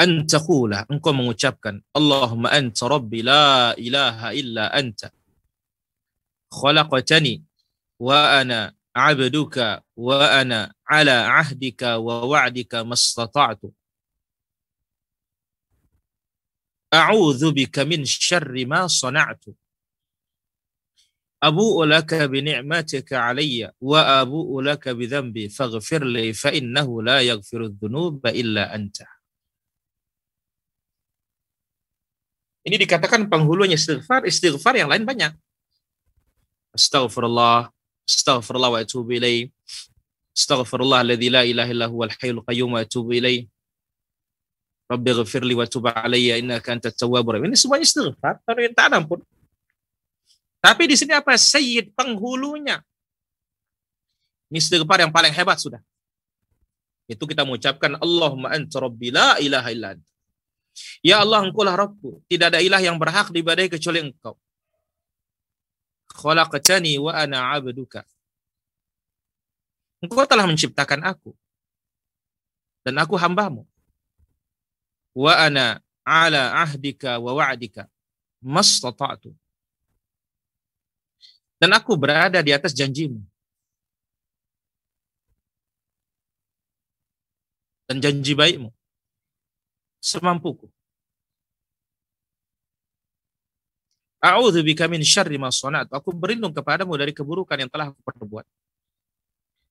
an 0.00 0.24
taqula 0.24 0.88
engkau 0.88 1.12
mengucapkan 1.12 1.84
Allahumma 1.92 2.48
anta 2.56 2.88
rabbi 2.88 3.20
la 3.20 3.76
ilaha 3.76 4.32
illa 4.32 4.72
anta 4.72 5.12
khalaqtani 6.48 7.44
wa 8.00 8.40
ana 8.40 8.72
abduka 8.96 9.84
wa 9.92 10.24
ana 10.24 10.72
ala 10.88 11.44
ahdika 11.44 12.00
wa 12.00 12.24
wa'dika 12.24 12.80
mastata'tu 12.80 13.68
a'udzu 16.88 17.52
bika 17.52 17.84
min 17.84 18.02
syarri 18.08 18.64
ma 18.64 18.88
sana'tu 18.88 19.52
abu'u 21.40 21.88
laka 21.88 22.28
bi 22.28 22.44
ni'matika 22.44 23.32
alayya 23.32 23.72
wa 23.80 24.20
abu'u 24.20 24.60
laka 24.60 24.92
bi 24.92 25.08
dhanbi 25.08 25.48
faghfir 25.48 26.04
li 26.04 26.36
fa 26.36 26.52
innahu 26.52 27.00
la 27.00 27.24
yaghfiru 27.24 27.72
dhunuba 27.72 28.30
illa 28.36 28.68
anta 28.70 29.08
Ini 32.60 32.76
dikatakan 32.76 33.24
penghulunya 33.32 33.80
istighfar, 33.80 34.28
istighfar 34.28 34.76
yang 34.76 34.92
lain 34.92 35.08
banyak. 35.08 35.32
Astaghfirullah, 36.76 37.72
astaghfirullah 38.04 38.70
wa 38.76 38.78
atubu 38.84 39.16
ilaih. 39.16 39.48
Astaghfirullah 40.36 41.00
alladzi 41.00 41.28
la 41.32 41.42
ilaha 41.48 41.70
illa 41.72 41.86
huwal 41.88 42.12
hayyul 42.20 42.44
qayyum 42.44 42.76
wa 42.76 42.84
atubu 42.84 43.16
ilaih. 43.16 43.48
Rabbi 44.92 45.10
ghafirli 45.16 45.56
wa 45.56 45.64
tub 45.64 45.88
alayya 45.88 46.36
innaka 46.36 46.76
antat 46.76 47.00
tawwabur. 47.00 47.40
Ini 47.40 47.56
semuanya 47.56 47.88
istighfar, 47.88 48.44
permintaan 48.44 48.92
ampun. 48.92 49.24
Tapi 50.60 50.92
di 50.92 50.96
sini 50.96 51.16
apa? 51.16 51.32
Sayyid 51.32 51.96
penghulunya. 51.96 52.84
Ini 54.52 54.60
istighfar 54.60 55.00
yang 55.00 55.12
paling 55.12 55.32
hebat 55.32 55.56
sudah. 55.56 55.80
Itu 57.08 57.24
kita 57.26 57.42
mengucapkan 57.42 57.96
Allahumma 57.98 58.52
anta 58.54 58.78
rabbi 58.78 59.08
la 59.10 59.40
ilaha 59.40 59.68
illa. 59.72 59.90
Ya 61.02 61.24
Allah, 61.24 61.42
engkau 61.42 61.64
lah 61.66 61.74
Rabbku. 61.74 62.22
Tidak 62.28 62.54
ada 62.54 62.60
ilah 62.62 62.78
yang 62.78 62.94
berhak 63.00 63.32
diibadahi 63.32 63.72
kecuali 63.72 64.04
engkau. 64.04 64.38
Khalaqtani 66.12 67.00
wa 67.00 67.16
ana 67.16 67.56
abduka. 67.56 68.04
Engkau 70.04 70.28
telah 70.28 70.46
menciptakan 70.46 71.02
aku. 71.02 71.34
Dan 72.84 73.00
aku 73.00 73.16
hambamu. 73.16 73.66
Wa 75.16 75.50
ana 75.50 75.82
ala 76.06 76.62
ahdika 76.62 77.18
wa 77.18 77.36
wa'dika. 77.36 77.90
Mastata'tu. 78.40 79.34
Dan 81.60 81.76
aku 81.76 81.92
berada 81.92 82.40
di 82.40 82.56
atas 82.56 82.72
janjimu. 82.72 83.20
Dan 87.84 88.00
janji 88.00 88.32
baikmu 88.32 88.72
semampuku. 90.00 90.66
Bika 94.64 94.88
min 94.88 95.04
syarri 95.04 95.36
ma 95.36 95.52
sana'tu. 95.52 95.92
Aku 95.96 96.12
berlindung 96.12 96.52
kepadamu 96.52 96.96
dari 96.96 97.12
keburukan 97.12 97.56
yang 97.56 97.70
telah 97.72 97.92
aku 97.92 98.00
perbuat. 98.04 98.44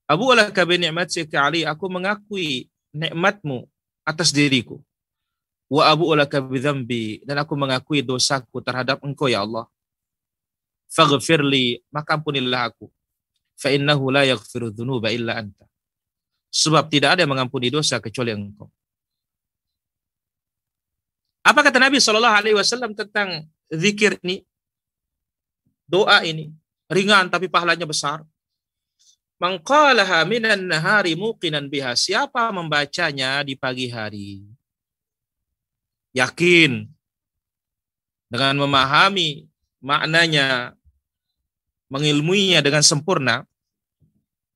Abu 0.10 0.34
alaka 0.34 0.65
bi 0.65 0.81
ni'matika 0.81 1.46
ali. 1.46 1.62
Aku 1.65 1.86
mengakui 1.86 2.65
nikmatmu 2.93 3.69
atas 4.05 4.34
diriku. 4.34 4.81
Wa 5.69 5.93
abu 5.93 6.10
alaka 6.10 6.41
bi 6.41 6.58
dzambi 6.58 7.22
dan 7.29 7.46
aku 7.46 7.53
mengakui 7.53 8.01
dosaku 8.01 8.58
terhadap 8.58 8.98
engkau 9.05 9.29
ya 9.29 9.46
Allah. 9.46 9.69
Faghfirli, 10.89 11.86
maka 11.93 12.17
ampunilah 12.17 12.74
aku. 12.74 12.89
Fa 13.53 13.69
innahu 13.69 14.10
la 14.10 14.25
yaghfiru 14.25 14.74
dzunuba 14.74 15.13
illa 15.13 15.38
anta. 15.38 15.69
Sebab 16.50 16.89
tidak 16.89 17.13
ada 17.13 17.22
yang 17.24 17.31
mengampuni 17.31 17.69
dosa 17.69 18.01
kecuali 18.01 18.34
engkau. 18.34 18.65
Apa 21.46 21.61
kata 21.61 21.77
Nabi 21.77 22.01
Shallallahu 22.01 22.37
Alaihi 22.42 22.57
Wasallam 22.57 22.98
tentang 22.98 23.46
zikir 23.70 24.18
ini? 24.25 24.42
Doa 25.90 26.22
ini 26.25 26.50
ringan 26.90 27.29
tapi 27.29 27.50
pahalanya 27.50 27.85
besar. 27.85 28.25
Mangqalaha 29.40 30.25
minan 30.27 30.68
nahari 30.68 31.16
muqinan 31.16 31.72
biha. 31.72 31.96
Siapa 31.96 32.50
membacanya 32.51 33.40
di 33.46 33.55
pagi 33.55 33.87
hari? 33.87 34.44
Yakin 36.11 36.90
dengan 38.29 38.53
memahami 38.61 39.48
maknanya, 39.79 40.75
mengilmuinya 41.89 42.61
dengan 42.63 42.85
sempurna. 42.85 43.43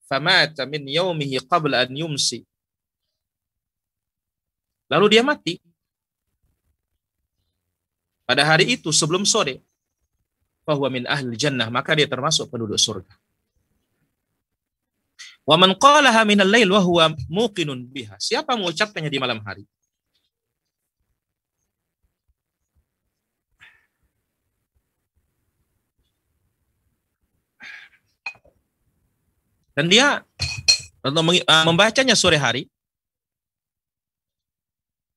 Famata 0.05 0.69
min 0.69 0.85
yaumihi 0.85 1.41
qabla 1.43 1.83
an 1.83 1.91
yumsi. 1.91 2.45
Lalu 4.87 5.17
dia 5.17 5.23
mati 5.25 5.57
pada 8.23 8.45
hari 8.45 8.77
itu 8.77 8.93
sebelum 8.93 9.25
sore 9.25 9.59
bahwa 10.63 10.87
min 10.87 11.03
ahli 11.09 11.33
jannah 11.35 11.67
maka 11.73 11.97
dia 11.97 12.05
termasuk 12.05 12.47
penduduk 12.47 12.77
surga. 12.77 13.09
Wa 15.43 15.59
man 15.59 15.75
qalaha 15.75 16.23
min 16.23 16.39
al-lail 16.39 16.71
wa 16.71 16.79
huwa 16.79 17.11
muqinun 17.27 17.83
biha. 17.89 18.15
Siapa 18.15 18.55
mengucapkannya 18.55 19.11
di 19.11 19.19
malam 19.19 19.43
hari? 19.43 19.67
Dan 29.73 29.89
dia 29.89 30.21
uh, 31.01 31.65
membacanya 31.65 32.13
sore 32.13 32.37
hari, 32.37 32.69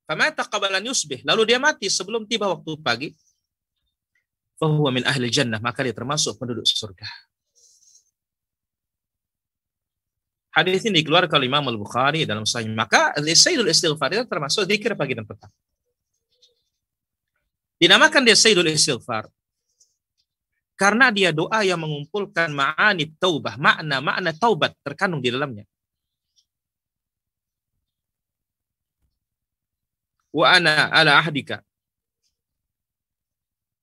Famata 0.07 0.47
qabalan 0.47 0.87
yusbih. 0.87 1.27
Lalu 1.27 1.51
dia 1.51 1.59
mati 1.59 1.91
sebelum 1.91 2.23
tiba 2.31 2.47
waktu 2.47 2.79
pagi. 2.79 3.11
Fahuwa 4.55 4.95
min 4.95 5.03
ahli 5.03 5.27
jannah. 5.27 5.59
Maka 5.59 5.83
dia 5.83 5.91
termasuk 5.91 6.39
penduduk 6.39 6.63
surga. 6.63 7.05
Hadis 10.55 10.87
ini 10.89 11.05
dikeluarkan 11.05 11.37
oleh 11.37 11.51
Imam 11.51 11.67
Al-Bukhari 11.69 12.23
dalam 12.25 12.47
sahih. 12.47 12.71
Maka 12.71 13.13
Sayyidul 13.19 13.69
Istighfar 13.69 14.15
itu 14.15 14.25
termasuk 14.25 14.65
zikir 14.65 14.95
pagi 14.95 15.13
dan 15.19 15.27
petang. 15.27 15.53
Dinamakan 17.77 18.25
dia 18.25 18.39
Sayyidul 18.39 18.73
Istighfar 18.73 19.29
karena 20.77 21.09
dia 21.09 21.33
doa 21.33 21.65
yang 21.65 21.81
mengumpulkan 21.81 22.53
ma'ani 22.53 23.11
taubah, 23.17 23.57
makna-makna 23.57 24.31
taubat 24.37 24.77
terkandung 24.85 25.25
di 25.25 25.33
dalamnya. 25.33 25.65
wa 30.37 30.47
ana 30.53 30.93
ala 30.93 31.17
ahdika. 31.17 31.65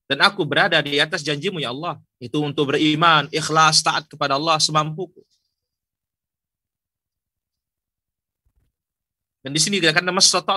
Dan 0.06 0.22
aku 0.22 0.46
berada 0.46 0.78
di 0.86 1.02
atas 1.02 1.26
janjimu 1.26 1.58
ya 1.58 1.74
Allah. 1.74 1.98
Itu 2.22 2.46
untuk 2.46 2.70
beriman, 2.70 3.26
ikhlas, 3.34 3.82
taat 3.82 4.06
kepada 4.06 4.38
Allah 4.38 4.62
semampuku. 4.62 5.26
Dan 9.42 9.52
di 9.52 9.60
sini 9.60 9.82
dikatakan 9.82 10.08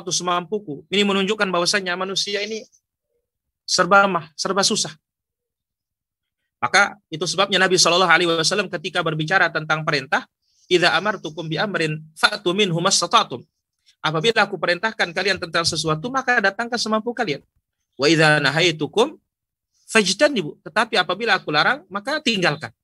itu 0.05 0.13
semampuku. 0.13 0.85
Ini 0.93 1.03
menunjukkan 1.03 1.49
bahwasanya 1.49 1.97
manusia 1.97 2.45
ini 2.45 2.63
serba 3.65 4.05
mah, 4.07 4.31
serba 4.37 4.61
susah. 4.63 4.93
Maka 6.67 6.99
itu 7.07 7.23
sebabnya 7.31 7.63
Nabi 7.63 7.79
Shallallahu 7.79 8.11
Alaihi 8.11 8.27
Wasallam 8.27 8.67
ketika 8.67 8.99
berbicara 9.07 9.47
tentang 9.55 9.87
perintah, 9.87 10.27
"Idza 10.67 10.91
amartukum 10.99 11.47
bi 11.47 11.55
amrin 11.55 12.03
fa'tu 12.19 12.51
minhu 12.51 12.83
mastata'tum." 12.83 13.47
Apabila 14.03 14.43
aku 14.43 14.59
perintahkan 14.59 15.15
kalian 15.15 15.39
tentang 15.39 15.63
sesuatu, 15.63 16.11
maka 16.11 16.43
datangkan 16.43 16.75
semampu 16.75 17.15
kalian. 17.15 17.39
Wa 17.95 18.11
idza 18.11 18.43
nahaitukum 18.43 19.15
fajtanibu. 19.87 20.59
Tetapi 20.67 20.99
apabila 20.99 21.39
aku 21.39 21.55
larang, 21.55 21.87
maka 21.87 22.19
tinggalkan. 22.19 22.75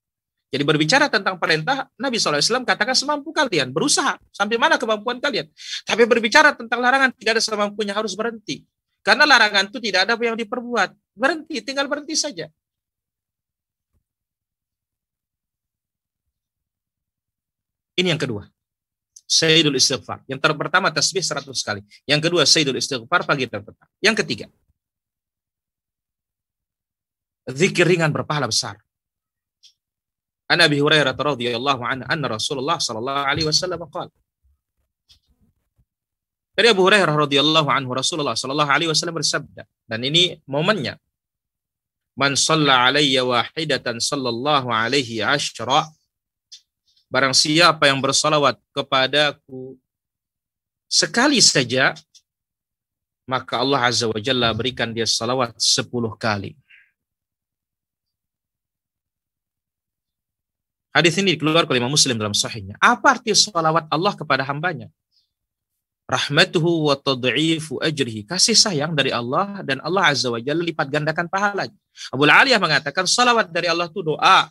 Jadi 0.47 0.63
berbicara 0.63 1.11
tentang 1.11 1.35
perintah, 1.35 1.91
Nabi 1.99 2.23
SAW 2.23 2.63
katakan 2.63 2.95
semampu 2.95 3.35
kalian, 3.35 3.73
berusaha 3.73 4.15
sampai 4.31 4.55
mana 4.55 4.79
kemampuan 4.79 5.19
kalian. 5.19 5.49
Tapi 5.83 6.07
berbicara 6.07 6.55
tentang 6.55 6.79
larangan, 6.79 7.11
tidak 7.19 7.35
ada 7.35 7.43
semampunya 7.43 7.91
harus 7.91 8.15
berhenti. 8.15 8.63
Karena 9.03 9.27
larangan 9.27 9.67
itu 9.67 9.83
tidak 9.83 10.07
ada 10.07 10.15
yang 10.15 10.39
diperbuat. 10.39 10.95
Berhenti, 11.17 11.59
tinggal 11.59 11.91
berhenti 11.91 12.15
saja. 12.15 12.47
Ini 17.93 18.13
yang 18.13 18.21
kedua. 18.21 18.45
Sayyidul 19.23 19.77
Istighfar. 19.79 20.21
Yang 20.29 20.43
pertama 20.43 20.93
tasbih 20.93 21.23
100 21.23 21.49
kali. 21.63 21.81
Yang 22.05 22.21
kedua 22.29 22.43
Sayyidul 22.43 22.77
Istighfar 22.77 23.25
pagi 23.25 23.49
dan 23.49 23.61
petang. 23.63 23.89
Yang 24.01 24.15
ketiga 24.25 24.47
zikir 27.49 27.83
ringan 27.83 28.11
berpahala 28.11 28.47
besar. 28.47 28.79
An 30.47 30.59
Abi 30.59 30.79
Hurairah 30.79 31.15
radhiyallahu 31.15 31.81
anhu 31.83 32.05
anna 32.07 32.27
Rasulullah 32.35 32.77
sallallahu 32.77 33.25
alaihi 33.25 33.47
wasallam 33.47 33.79
qala 33.89 34.11
Dari 36.53 36.67
Abu 36.69 36.85
Hurairah 36.85 37.15
radhiyallahu 37.15 37.69
anhu 37.71 37.95
Rasulullah 37.95 38.37
sallallahu 38.37 38.69
alaihi 38.69 38.91
wasallam 38.91 39.17
bersabda 39.17 39.65
dan 39.87 39.99
ini 40.03 40.37
momennya 40.45 40.99
Man 42.13 42.37
shalla 42.37 42.85
alayya 42.91 43.25
wahidatan 43.25 43.97
sallallahu 43.97 44.69
alaihi 44.69 45.25
asyra 45.25 45.89
Barang 47.13 47.37
siapa 47.37 47.85
yang 47.85 48.01
bersalawat 48.01 48.57
kepadaku 48.73 49.77
sekali 50.89 51.37
saja, 51.45 51.93
maka 53.29 53.61
Allah 53.61 53.85
Azza 53.85 54.09
wa 54.09 54.17
Jalla 54.17 54.49
berikan 54.49 54.89
dia 54.89 55.05
salawat 55.05 55.53
10 55.61 55.93
kali. 56.17 56.57
Hadis 60.89 61.13
ini 61.21 61.37
dikeluarkan 61.37 61.69
oleh 61.69 61.81
Imam 61.85 61.93
Muslim 61.93 62.17
dalam 62.17 62.33
sahihnya. 62.33 62.81
Apa 62.81 63.21
arti 63.21 63.29
salawat 63.33 63.85
Allah 63.93 64.13
kepada 64.17 64.41
hambanya? 64.49 64.89
Rahmatuhu 66.09 66.89
wa 66.89 66.97
tad'ifu 66.97 67.77
ajrihi. 67.77 68.25
Kasih 68.25 68.57
sayang 68.57 68.97
dari 68.97 69.13
Allah 69.13 69.61
dan 69.61 69.85
Allah 69.85 70.09
Azza 70.09 70.33
wa 70.33 70.41
Jalla 70.41 70.65
lipat 70.65 70.89
gandakan 70.89 71.29
pahalanya. 71.29 71.77
Abu 72.09 72.25
Aliyah 72.25 72.57
mengatakan 72.57 73.05
salawat 73.05 73.53
dari 73.53 73.69
Allah 73.69 73.85
itu 73.85 74.01
doa. 74.01 74.49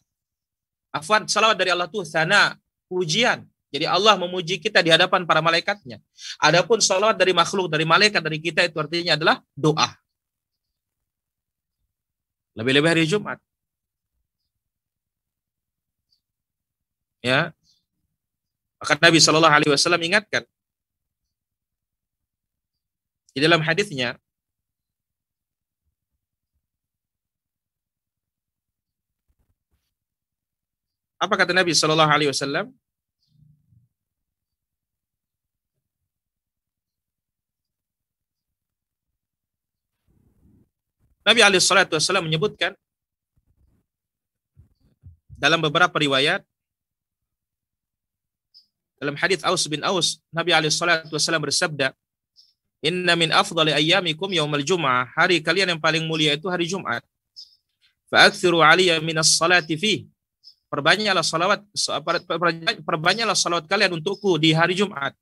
Afwan, 0.92 1.24
salawat 1.24 1.57
dari 1.57 1.72
Allah 1.72 1.88
itu 1.88 2.05
sana, 2.05 2.61
pujian. 2.87 3.48
Jadi 3.72 3.88
Allah 3.88 4.20
memuji 4.20 4.61
kita 4.61 4.85
di 4.85 4.92
hadapan 4.92 5.24
para 5.24 5.40
malaikatnya. 5.40 5.96
Adapun 6.37 6.76
salawat 6.85 7.16
dari 7.16 7.33
makhluk, 7.33 7.72
dari 7.72 7.88
malaikat, 7.88 8.20
dari 8.20 8.37
kita 8.37 8.68
itu 8.68 8.76
artinya 8.76 9.16
adalah 9.16 9.40
doa. 9.57 9.88
Lebih-lebih 12.52 12.88
hari 12.92 13.05
Jumat. 13.09 13.40
Ya. 17.24 17.57
Maka 18.76 19.00
Nabi 19.00 19.16
Shallallahu 19.22 19.55
Alaihi 19.57 19.72
Wasallam 19.72 20.02
ingatkan 20.05 20.44
di 23.33 23.40
dalam 23.40 23.64
hadisnya 23.64 24.20
apa 31.23 31.35
kata 31.39 31.55
Nabi 31.55 31.71
Shallallahu 31.71 32.11
Alaihi 32.11 32.31
Wasallam? 32.35 32.75
Nabi 41.23 41.39
alaihi 41.39 41.63
wasallam 41.63 42.27
menyebutkan 42.27 42.75
dalam 45.39 45.63
beberapa 45.63 45.95
riwayat 45.95 46.43
dalam 48.99 49.15
hadis 49.15 49.39
Aus 49.47 49.67
bin 49.71 49.83
Aus, 49.87 50.19
Nabi 50.35 50.51
alaihi 50.51 50.75
wasallam 50.75 51.43
bersabda, 51.43 51.95
"Inna 52.83 53.15
min 53.15 53.31
afdali 53.31 53.71
ayyamikum 53.71 54.31
yaumal 54.35 54.67
jum'ah." 54.67 55.15
Hari 55.15 55.39
kalian 55.43 55.75
yang 55.75 55.83
paling 55.83 56.03
mulia 56.07 56.35
itu 56.35 56.51
hari 56.51 56.67
Jumat. 56.67 57.07
Fa'akthiru 58.11 58.59
'alayya 58.63 58.99
minas 58.99 59.31
salati 59.35 59.79
fi. 59.79 60.07
Perbanyaklah 60.73 61.21
salawat 61.21 61.61
perbanyaklah 62.81 63.37
salawat 63.37 63.69
kalian 63.69 64.01
untukku 64.01 64.41
di 64.41 64.57
hari 64.57 64.73
Jumat. 64.73 65.13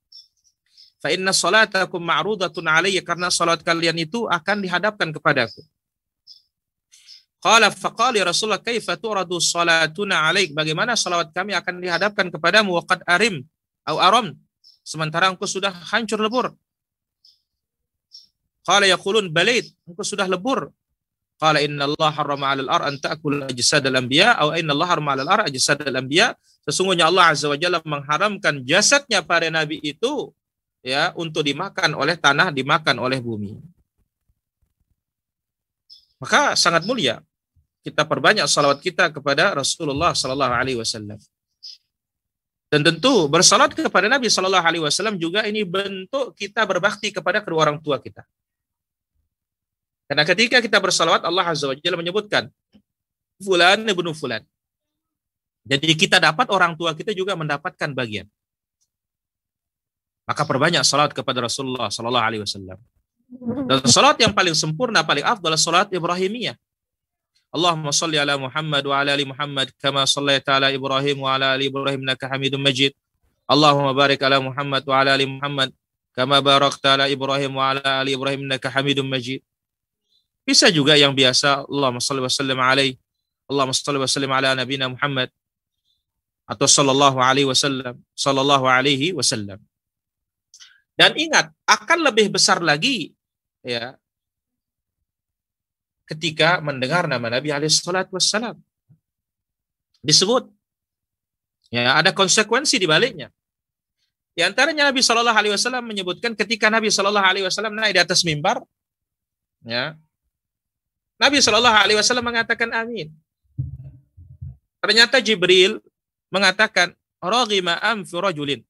Fa 1.02 1.10
inna 1.10 1.34
salatakum 1.34 1.98
ma'rudatun 1.98 2.70
'alayya 2.70 3.02
karena 3.02 3.34
salat 3.34 3.64
kalian 3.66 3.98
itu 3.98 4.30
akan 4.30 4.62
dihadapkan 4.62 5.10
kepadaku. 5.10 5.58
Qala 7.40 7.72
faqali 7.72 8.20
Rasulullah 8.20 8.60
kaifa 8.60 9.00
turadu 9.00 9.40
salatuna 9.40 10.28
alaik? 10.28 10.52
Bagaimana 10.52 10.92
salawat 10.92 11.32
kami 11.32 11.56
akan 11.56 11.82
dihadapkan 11.82 12.28
kepadamu 12.28 12.76
waqad 12.78 13.00
arim 13.08 13.40
au 13.88 13.96
aram 13.96 14.36
sementara 14.86 15.32
engkau 15.32 15.48
sudah 15.48 15.72
hancur 15.72 16.20
lebur. 16.20 16.52
Qala 18.60 18.84
yaqulun 18.84 19.32
balid, 19.32 19.66
engkau 19.88 20.04
sudah 20.04 20.28
lebur. 20.28 20.68
Qala 21.40 21.64
inna 21.64 21.88
Allah 21.88 22.10
harrama 22.12 22.52
'alal 22.52 22.68
ar 22.68 22.82
an 22.92 23.00
ta'kul 23.00 23.48
ajsad 23.48 23.80
al-anbiya 23.88 24.36
aw 24.36 24.52
inna 24.60 24.76
Allah 24.76 24.88
harrama 24.92 25.16
'alal 25.16 25.30
ar 25.32 25.40
ajsad 25.48 25.80
al-anbiya. 25.80 26.36
Sesungguhnya 26.68 27.08
Allah 27.08 27.32
Azza 27.32 27.48
wa 27.48 27.56
Jalla 27.56 27.80
mengharamkan 27.80 28.60
jasadnya 28.68 29.24
para 29.24 29.48
nabi 29.48 29.80
itu 29.80 30.28
ya 30.84 31.16
untuk 31.16 31.40
dimakan 31.40 31.96
oleh 31.96 32.20
tanah, 32.20 32.52
dimakan 32.52 33.00
oleh 33.00 33.16
bumi. 33.24 33.56
Maka 36.20 36.52
sangat 36.60 36.84
mulia 36.84 37.24
kita 37.80 38.04
perbanyak 38.04 38.44
salawat 38.44 38.84
kita 38.84 39.08
kepada 39.08 39.56
Rasulullah 39.56 40.12
sallallahu 40.12 40.52
alaihi 40.52 40.76
wasallam. 40.76 41.16
Dan 42.70 42.86
tentu 42.86 43.26
bersalat 43.26 43.74
kepada 43.74 44.06
Nabi 44.06 44.30
Shallallahu 44.30 44.62
Alaihi 44.62 44.84
Wasallam 44.86 45.18
juga 45.18 45.42
ini 45.42 45.66
bentuk 45.66 46.38
kita 46.38 46.62
berbakti 46.62 47.10
kepada 47.10 47.42
kedua 47.42 47.66
orang 47.66 47.82
tua 47.82 47.98
kita. 47.98 48.22
Karena 50.10 50.26
ketika 50.26 50.58
kita 50.58 50.82
bersalawat 50.82 51.22
Allah 51.22 51.46
Azza 51.46 51.70
wa 51.70 51.76
Jalla 51.78 51.94
menyebutkan 51.94 52.50
fulan 53.38 53.86
ibnu 53.86 54.10
fulan. 54.10 54.42
Jadi 55.62 55.94
kita 55.94 56.18
dapat 56.18 56.50
orang 56.50 56.74
tua 56.74 56.98
kita 56.98 57.14
juga 57.14 57.38
mendapatkan 57.38 57.94
bagian. 57.94 58.26
Maka 60.26 60.42
perbanyak 60.42 60.82
salat 60.82 61.14
kepada 61.14 61.46
Rasulullah 61.46 61.94
Sallallahu 61.94 62.26
Alaihi 62.26 62.42
Wasallam. 62.42 62.78
Dan 63.70 63.86
salat 63.86 64.18
yang 64.18 64.34
paling 64.34 64.58
sempurna, 64.58 65.06
paling 65.06 65.22
afdal 65.22 65.54
salat 65.54 65.86
Ibrahimiyah. 65.94 66.58
Allahumma 67.50 67.90
salli 67.90 68.14
ala 68.14 68.38
Muhammad 68.38 68.82
wa 68.86 68.94
ala 68.94 69.10
ali 69.10 69.26
Muhammad 69.26 69.74
kama 69.78 70.06
sallaita 70.06 70.58
ala 70.58 70.70
Ibrahim 70.70 71.26
wa 71.26 71.34
ala 71.34 71.58
ali 71.58 71.66
Ibrahim 71.66 72.06
innaka 72.06 72.30
Hamidum 72.30 72.62
Majid. 72.62 72.94
Allahumma 73.46 73.90
barik 73.90 74.22
ala 74.22 74.38
Muhammad 74.38 74.82
wa 74.86 74.94
ala 74.94 75.18
ali 75.18 75.26
Muhammad 75.26 75.74
kama 76.14 76.38
barakta 76.38 76.94
ala 76.94 77.10
Ibrahim 77.10 77.58
wa 77.58 77.74
ala 77.74 78.02
ali 78.02 78.14
Ibrahim 78.14 78.46
innaka 78.46 78.70
Hamidum 78.70 79.02
Majid. 79.06 79.42
Bisa 80.44 80.72
juga 80.72 80.96
yang 80.96 81.12
biasa 81.14 81.68
Allahumma 81.68 82.02
salli 82.02 82.22
wa 82.24 82.32
sallim 82.32 82.58
alaihi 82.58 82.96
Allahumma 83.50 83.74
salli 83.74 83.98
wa 83.98 84.10
sallim 84.10 84.32
ala 84.32 84.54
nabina 84.54 84.86
Muhammad 84.86 85.28
atau 86.50 86.66
sallallahu 86.66 87.18
alaihi 87.22 87.46
wasallam 87.46 87.98
sallallahu 88.14 88.66
alaihi 88.66 89.14
wasallam. 89.14 89.62
Dan 90.98 91.16
ingat, 91.16 91.54
akan 91.64 91.98
lebih 92.10 92.34
besar 92.34 92.60
lagi 92.60 93.14
ya 93.62 93.94
ketika 96.10 96.58
mendengar 96.58 97.06
nama 97.06 97.30
Nabi 97.30 97.54
alaihissalatu 97.54 98.18
wassalam. 98.18 98.58
Disebut. 100.02 100.50
Ya, 101.70 101.94
ada 101.94 102.10
konsekuensi 102.10 102.82
di 102.82 102.90
baliknya. 102.90 103.30
Di 104.34 104.42
antaranya 104.42 104.90
Nabi 104.90 105.06
Shallallahu 105.06 105.38
Alaihi 105.38 105.54
Wasallam 105.54 105.86
menyebutkan 105.86 106.34
ketika 106.34 106.66
Nabi 106.66 106.90
Shallallahu 106.90 107.22
Alaihi 107.22 107.46
Wasallam 107.46 107.78
naik 107.78 107.94
di 107.94 108.02
atas 108.02 108.26
mimbar, 108.26 108.58
ya, 109.62 109.94
Nabi 111.20 111.36
Shallallahu 111.44 111.76
Alaihi 111.76 111.98
Wasallam 112.00 112.24
mengatakan 112.24 112.72
amin. 112.72 113.12
Ternyata 114.80 115.20
Jibril 115.20 115.76
mengatakan, 116.32 116.96
"Raghima 117.20 117.76
fi 118.08 118.16
rajulin 118.16 118.60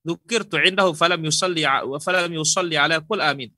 Dzukirtu 0.00 0.56
indahu 0.56 0.96
falam 0.96 1.20
yusalli 1.20 1.68
wa 1.68 2.00
falam 2.00 2.32
yusalli 2.32 2.80
ala 2.80 3.04
kul 3.04 3.20
amin." 3.20 3.52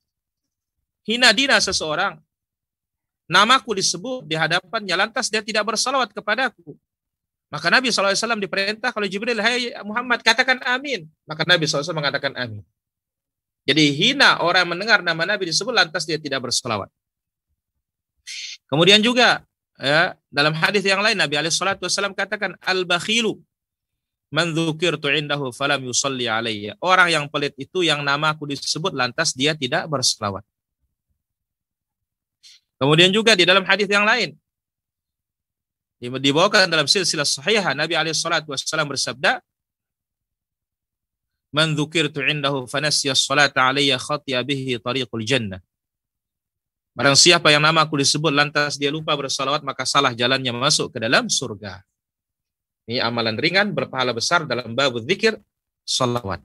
Hina 1.07 1.31
dina 1.31 1.63
seseorang 1.63 2.19
namaku 3.31 3.79
disebut 3.79 4.27
di 4.27 4.35
hadapannya, 4.35 4.99
lantas 4.99 5.31
dia 5.31 5.39
tidak 5.39 5.63
bersalawat 5.63 6.11
kepadaku. 6.11 6.75
Maka 7.53 7.69
Nabi 7.69 7.93
SAW 7.93 8.17
diperintah 8.41 8.97
kalau 8.97 9.05
Jibril, 9.05 9.37
hai 9.45 9.77
Muhammad, 9.85 10.25
katakan 10.25 10.57
amin. 10.65 11.05
Maka 11.29 11.45
Nabi 11.45 11.69
SAW 11.69 11.85
mengatakan 11.93 12.33
amin. 12.33 12.65
Jadi 13.69 13.93
hina 13.93 14.41
orang 14.43 14.67
mendengar 14.67 15.05
nama 15.05 15.23
Nabi 15.23 15.53
disebut, 15.53 15.71
lantas 15.71 16.09
dia 16.09 16.17
tidak 16.17 16.49
bersalawat. 16.49 16.89
Kemudian 18.73 19.05
juga 19.05 19.45
ya, 19.77 20.17
dalam 20.33 20.57
hadis 20.57 20.81
yang 20.81 21.05
lain 21.05 21.13
Nabi 21.13 21.37
SAW 21.53 22.17
katakan 22.17 22.57
al-bakhilu 22.65 23.37
man 24.33 24.57
dzukirtu 24.57 25.13
indahu 25.13 25.53
falam 25.53 25.85
yusalli 25.85 26.25
alayya. 26.25 26.73
Orang 26.81 27.13
yang 27.13 27.29
pelit 27.29 27.53
itu 27.61 27.85
yang 27.85 28.01
namaku 28.01 28.49
disebut 28.57 28.97
lantas 28.97 29.37
dia 29.37 29.53
tidak 29.53 29.85
bersalawat. 29.93 30.41
Kemudian 32.81 33.13
juga 33.13 33.37
di 33.37 33.45
dalam 33.45 33.63
hadis 33.69 33.87
yang 33.93 34.09
lain 34.09 34.33
dibawakan 36.03 36.67
dalam 36.67 36.91
silsilah 36.91 37.23
sahih 37.29 37.63
Nabi 37.77 37.95
alaihi 37.95 38.17
salatu 38.17 38.51
wasallam 38.51 38.91
bersabda 38.91 39.39
Man 41.53 41.77
dzukirtu 41.77 42.25
indahu 42.25 42.65
fanasiya 42.65 43.13
salata 43.13 43.69
alayya 43.69 44.01
khatiya 44.01 44.41
bihi 44.41 44.81
tariqul 44.81 45.21
jannah 45.23 45.61
Barang 46.93 47.17
siapa 47.17 47.49
yang 47.49 47.65
nama 47.65 47.89
aku 47.89 47.97
disebut 47.97 48.29
lantas 48.29 48.77
dia 48.77 48.93
lupa 48.93 49.17
bersalawat 49.17 49.65
maka 49.65 49.89
salah 49.89 50.13
jalannya 50.13 50.53
masuk 50.53 50.93
ke 50.93 50.99
dalam 51.01 51.25
surga. 51.29 51.81
Ini 52.85 53.01
amalan 53.01 53.41
ringan 53.41 53.73
berpahala 53.73 54.13
besar 54.13 54.45
dalam 54.45 54.77
bab 54.77 54.93
zikir 55.01 55.41
salawat. 55.89 56.45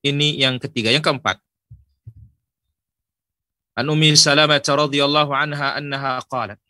Ini 0.00 0.40
yang 0.40 0.56
ketiga. 0.56 0.88
Yang 0.88 1.12
keempat. 1.12 1.36
An 3.76 3.86
Ummi 3.88 4.16
Salamah 4.16 4.60
radhiyallahu 4.60 5.32
anha 5.32 5.76
annaha 5.76 6.24
qalat. 6.24 6.60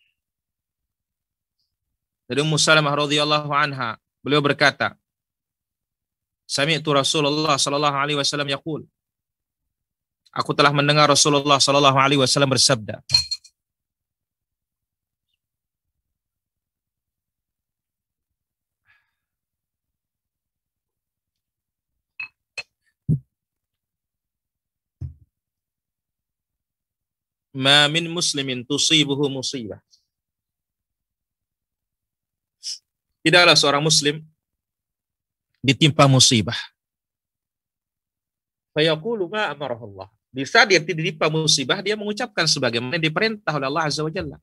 Dari 2.30 2.38
Ummu 2.42 2.58
Salamah 2.58 2.94
radhiyallahu 2.94 3.50
anha, 3.50 3.98
beliau 4.22 4.38
berkata, 4.38 4.94
Sami'tu 6.46 6.90
Rasulullah 6.94 7.58
sallallahu 7.58 7.94
alaihi 7.94 8.18
wasallam 8.18 8.50
yaqul. 8.50 8.86
Aku 10.30 10.54
telah 10.54 10.70
mendengar 10.70 11.10
Rasulullah 11.10 11.58
sallallahu 11.58 11.98
alaihi 11.98 12.22
wasallam 12.22 12.54
bersabda, 12.54 13.02
ma 27.50 27.90
min 27.90 28.06
muslimin 28.06 28.62
tusibuhu 28.62 29.26
musibah. 29.26 29.82
Tidaklah 33.20 33.58
seorang 33.58 33.82
muslim 33.84 34.22
ditimpa 35.60 36.06
musibah. 36.06 36.56
Fayaqulu 38.72 39.26
ma 39.26 39.50
amarahullah. 39.50 40.19
Di 40.30 40.46
saat 40.46 40.70
dia 40.70 40.78
ditimpa 40.78 41.26
musibah, 41.26 41.82
dia 41.82 41.98
mengucapkan 41.98 42.46
sebagaimana 42.46 43.02
diperintah 43.02 43.50
oleh 43.50 43.66
Allah 43.66 43.84
Azza 43.90 44.06
wa 44.06 44.12
Jalla. 44.14 44.38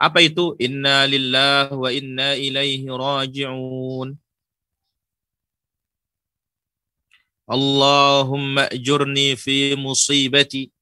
Apa 0.00 0.24
itu? 0.24 0.56
Inna 0.56 1.04
lillahi 1.04 1.76
wa 1.76 1.90
inna 1.92 2.28
ilaihi 2.40 2.88
raji'un. 2.88 4.16
Allahumma 7.46 8.66
ajurni 8.72 9.36
fi 9.38 9.76
musibati 9.78 10.72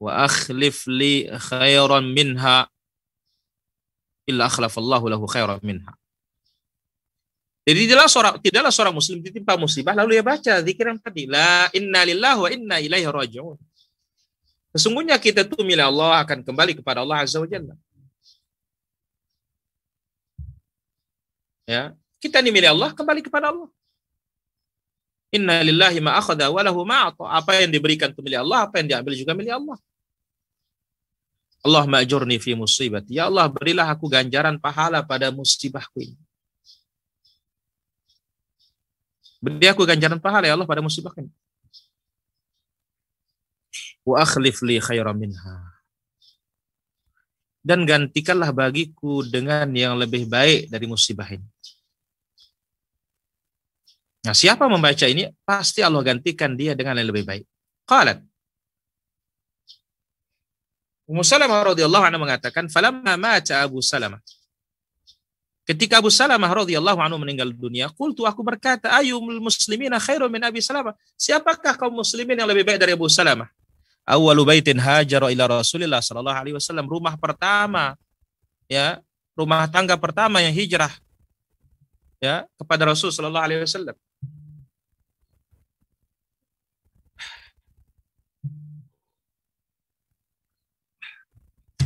wa 0.00 0.24
akhlif 0.24 0.88
li 0.88 1.28
khairan 1.28 2.08
minha 2.08 2.70
illa 4.24 4.48
akhlafallahu 4.48 5.12
lahu 5.12 5.26
khairan 5.28 5.60
minha. 5.60 5.92
Jadi 7.66 7.90
tidaklah 7.90 8.06
seorang 8.06 8.34
tidaklah 8.38 8.70
seorang 8.70 8.94
muslim 8.94 9.18
ditimpa 9.18 9.58
musibah 9.58 9.90
lalu 9.98 10.14
dia 10.14 10.22
baca 10.22 10.52
zikir 10.62 10.86
yang 10.86 11.02
tadi 11.02 11.26
la 11.26 11.66
inna 11.74 12.06
lillahi 12.06 12.38
wa 12.38 12.48
inna 12.54 12.76
ilaihi 12.78 13.10
raji'un. 13.10 13.58
Sesungguhnya 14.70 15.18
kita 15.18 15.42
itu 15.42 15.58
milik 15.66 15.82
Allah 15.82 16.22
akan 16.22 16.46
kembali 16.46 16.78
kepada 16.78 17.02
Allah 17.02 17.26
Azza 17.26 17.42
wa 17.42 17.48
Jalla. 17.50 17.74
Ya, 21.66 21.98
kita 22.22 22.38
ini 22.38 22.54
milik 22.54 22.70
Allah 22.70 22.94
kembali 22.94 23.26
kepada 23.26 23.50
Allah. 23.50 23.66
Inna 25.34 25.58
lillahi 25.66 25.98
ma 25.98 26.14
akhadha 26.22 26.46
wa 26.46 26.62
lahu 26.62 26.86
ma 26.86 27.10
Apa 27.10 27.66
yang 27.66 27.74
diberikan 27.74 28.14
itu 28.14 28.22
milik 28.22 28.46
Allah, 28.46 28.70
apa 28.70 28.78
yang 28.78 28.94
diambil 28.94 29.18
juga 29.18 29.34
milik 29.34 29.58
Allah. 29.58 29.78
Allah 31.66 31.82
ma'jurni 31.82 32.38
fi 32.38 32.54
musibati. 32.54 33.18
Ya 33.18 33.26
Allah, 33.26 33.50
berilah 33.50 33.90
aku 33.90 34.06
ganjaran 34.06 34.54
pahala 34.62 35.02
pada 35.02 35.34
musibahku 35.34 35.98
ini. 35.98 36.25
Beri 39.46 39.70
aku 39.70 39.86
ganjaran 39.86 40.18
pahala 40.18 40.50
ya 40.50 40.58
Allah 40.58 40.66
pada 40.66 40.82
musibahku 40.82 41.22
ini 41.22 41.30
wa 44.06 44.22
akhlif 44.22 44.62
li 44.62 44.78
minha. 45.18 45.56
Dan 47.66 47.82
gantikanlah 47.82 48.54
bagiku 48.54 49.26
dengan 49.26 49.66
yang 49.74 49.98
lebih 49.98 50.30
baik 50.30 50.70
dari 50.70 50.86
musibah 50.86 51.26
ini. 51.26 51.42
Nah, 54.22 54.30
siapa 54.30 54.70
membaca 54.70 55.02
ini, 55.10 55.26
pasti 55.42 55.82
Allah 55.82 55.98
gantikan 56.06 56.54
dia 56.54 56.78
dengan 56.78 56.94
yang 56.94 57.10
lebih 57.10 57.26
baik. 57.26 57.42
Qalat. 57.82 58.22
Ummu 61.10 61.26
Salamah 61.26 61.74
radhiyallahu 61.74 62.06
anha 62.06 62.18
mengatakan, 62.18 62.70
"Falamma 62.70 63.18
mata 63.18 63.62
Abu 63.62 63.82
Salamah." 63.82 64.22
Ketika 65.66 65.98
Abu 65.98 66.14
Salamah 66.14 66.46
radhiyallahu 66.46 67.02
anhu 67.02 67.18
meninggal 67.18 67.50
dunia, 67.50 67.90
qultu 67.90 68.22
aku 68.22 68.38
berkata, 68.46 68.86
"Ayyul 68.94 69.42
muslimina 69.42 69.98
khairu 69.98 70.30
min 70.30 70.38
Abi 70.46 70.62
Salamah?" 70.62 70.94
Siapakah 71.18 71.74
kaum 71.74 71.90
muslimin 71.90 72.38
yang 72.38 72.46
lebih 72.46 72.62
baik 72.62 72.78
dari 72.78 72.94
Abu 72.94 73.10
Salamah? 73.10 73.50
awwalu 74.06 74.46
baitin 74.46 74.78
hajar 74.78 75.26
ila 75.26 75.44
Rasulillah 75.58 75.98
sallallahu 75.98 76.38
alaihi 76.38 76.54
wasallam, 76.54 76.86
rumah 76.86 77.18
pertama 77.18 77.98
ya, 78.70 79.02
rumah 79.34 79.66
tangga 79.66 79.98
pertama 79.98 80.38
yang 80.38 80.54
hijrah 80.54 80.94
ya 82.22 82.46
kepada 82.54 82.86
Rasul 82.86 83.10
sallallahu 83.10 83.44
alaihi 83.44 83.66
wasallam. 83.66 83.98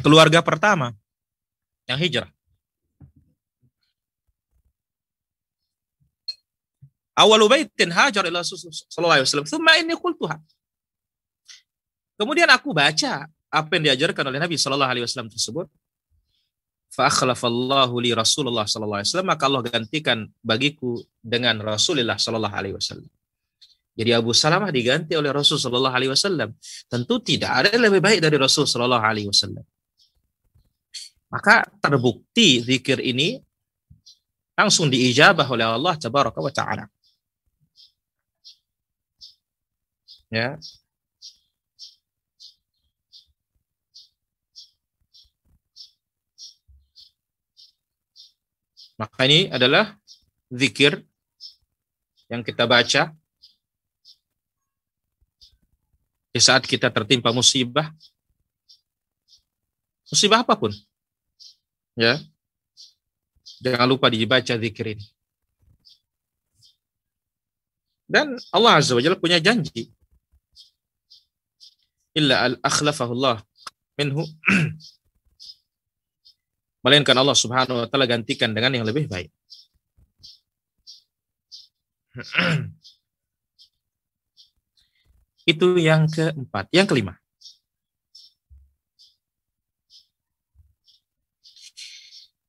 Keluarga 0.00 0.40
pertama 0.40 0.96
yang 1.84 2.00
hijrah. 2.00 2.28
Awalu 7.16 7.46
baitin 7.50 7.90
hajar 7.90 8.24
ila 8.26 8.40
sallallahu 8.44 9.14
alaihi 9.18 9.26
wasallam. 9.26 9.48
Thumma 9.48 9.72
inni 9.80 9.94
qultuha. 9.98 10.36
Kemudian 12.20 12.48
aku 12.52 12.76
baca 12.76 13.24
apa 13.50 13.70
yang 13.76 13.90
diajarkan 13.90 14.28
oleh 14.28 14.38
Nabi 14.38 14.60
Shallallahu 14.60 14.92
Alaihi 14.92 15.04
Wasallam 15.08 15.32
tersebut. 15.32 15.66
Fa'akhlafallahu 16.92 17.96
li 18.02 18.12
Rasulullah 18.12 18.68
Sallallahu 18.68 19.00
Alaihi 19.00 19.08
Wasallam 19.08 19.30
maka 19.30 19.42
Allah 19.48 19.62
gantikan 19.64 20.28
bagiku 20.44 21.00
dengan 21.22 21.58
Rasulullah 21.64 22.20
Sallallahu 22.20 22.52
Alaihi 22.54 22.76
Wasallam. 22.76 23.08
Jadi 23.96 24.10
Abu 24.14 24.36
Salamah 24.36 24.68
diganti 24.68 25.16
oleh 25.16 25.32
Rasul 25.32 25.56
Sallallahu 25.56 25.96
Alaihi 25.96 26.12
Wasallam. 26.12 26.54
Tentu 26.92 27.24
tidak 27.24 27.50
ada 27.50 27.68
yang 27.72 27.88
lebih 27.90 28.04
baik 28.04 28.20
dari 28.20 28.36
Rasul 28.36 28.68
Sallallahu 28.68 29.04
Alaihi 29.04 29.28
Wasallam. 29.32 29.64
Maka 31.30 31.62
terbukti 31.78 32.60
zikir 32.62 33.00
ini 33.00 33.38
langsung 34.54 34.92
diijabah 34.92 35.46
oleh 35.48 35.66
Allah 35.66 35.94
Tabaraka 35.96 36.38
wa 36.42 36.52
Taala. 36.52 36.84
Ya, 40.30 40.62
Maka 49.00 49.24
ini 49.24 49.48
adalah 49.48 49.96
zikir 50.52 51.00
yang 52.28 52.44
kita 52.44 52.68
baca 52.68 53.16
di 56.28 56.36
saat 56.36 56.68
kita 56.68 56.92
tertimpa 56.92 57.32
musibah. 57.32 57.88
Musibah 60.04 60.44
apa 60.44 60.52
pun. 60.52 60.68
Ya. 61.96 62.20
Jangan 63.64 63.88
lupa 63.88 64.12
dibaca 64.12 64.52
zikir 64.60 65.00
ini. 65.00 65.06
Dan 68.04 68.36
Allah 68.52 68.84
Azza 68.84 68.92
wa 68.92 69.00
Jalla 69.00 69.16
punya 69.16 69.40
janji. 69.40 69.88
Illa 72.18 72.42
al-akhlafahullah 72.50 73.38
minhu 73.98 74.26
Melainkan 76.80 77.12
Allah 77.12 77.36
subhanahu 77.36 77.84
wa 77.84 77.86
ta'ala 77.86 78.08
gantikan 78.08 78.56
dengan 78.56 78.72
yang 78.72 78.88
lebih 78.88 79.04
baik. 79.04 79.28
Itu 85.52 85.76
yang 85.76 86.08
keempat. 86.08 86.72
Yang 86.72 86.86
kelima. 86.88 87.20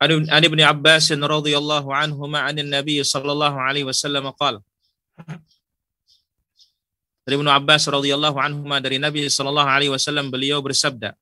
An 0.01 0.41
Ibnu 0.41 0.65
Abbas 0.65 1.13
radhiyallahu 1.13 1.93
anhuma 1.93 2.47
'an 2.47 2.57
Nabi 2.57 3.03
sallallahu 3.05 3.53
alaihi 3.53 3.85
wasallam 3.85 4.33
qala 4.33 4.63
Dari 7.21 7.37
Ibnu 7.37 7.49
Abbas 7.53 7.85
radhiyallahu 7.85 8.37
anhuma 8.41 8.81
dari 8.81 8.97
Nabi 8.97 9.29
sallallahu 9.29 9.69
alaihi 9.69 9.93
wasallam 9.93 10.33
beliau 10.33 10.57
bersabda 10.57 11.13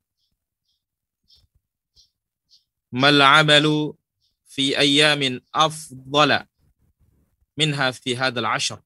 mal 2.90 3.20
amalu 3.20 3.94
fi 4.50 4.74
ayyamin 4.74 5.44
afdala 5.54 6.50
minha 7.54 7.92
fi 7.92 8.16
hadal 8.16 8.48
ashr. 8.48 8.80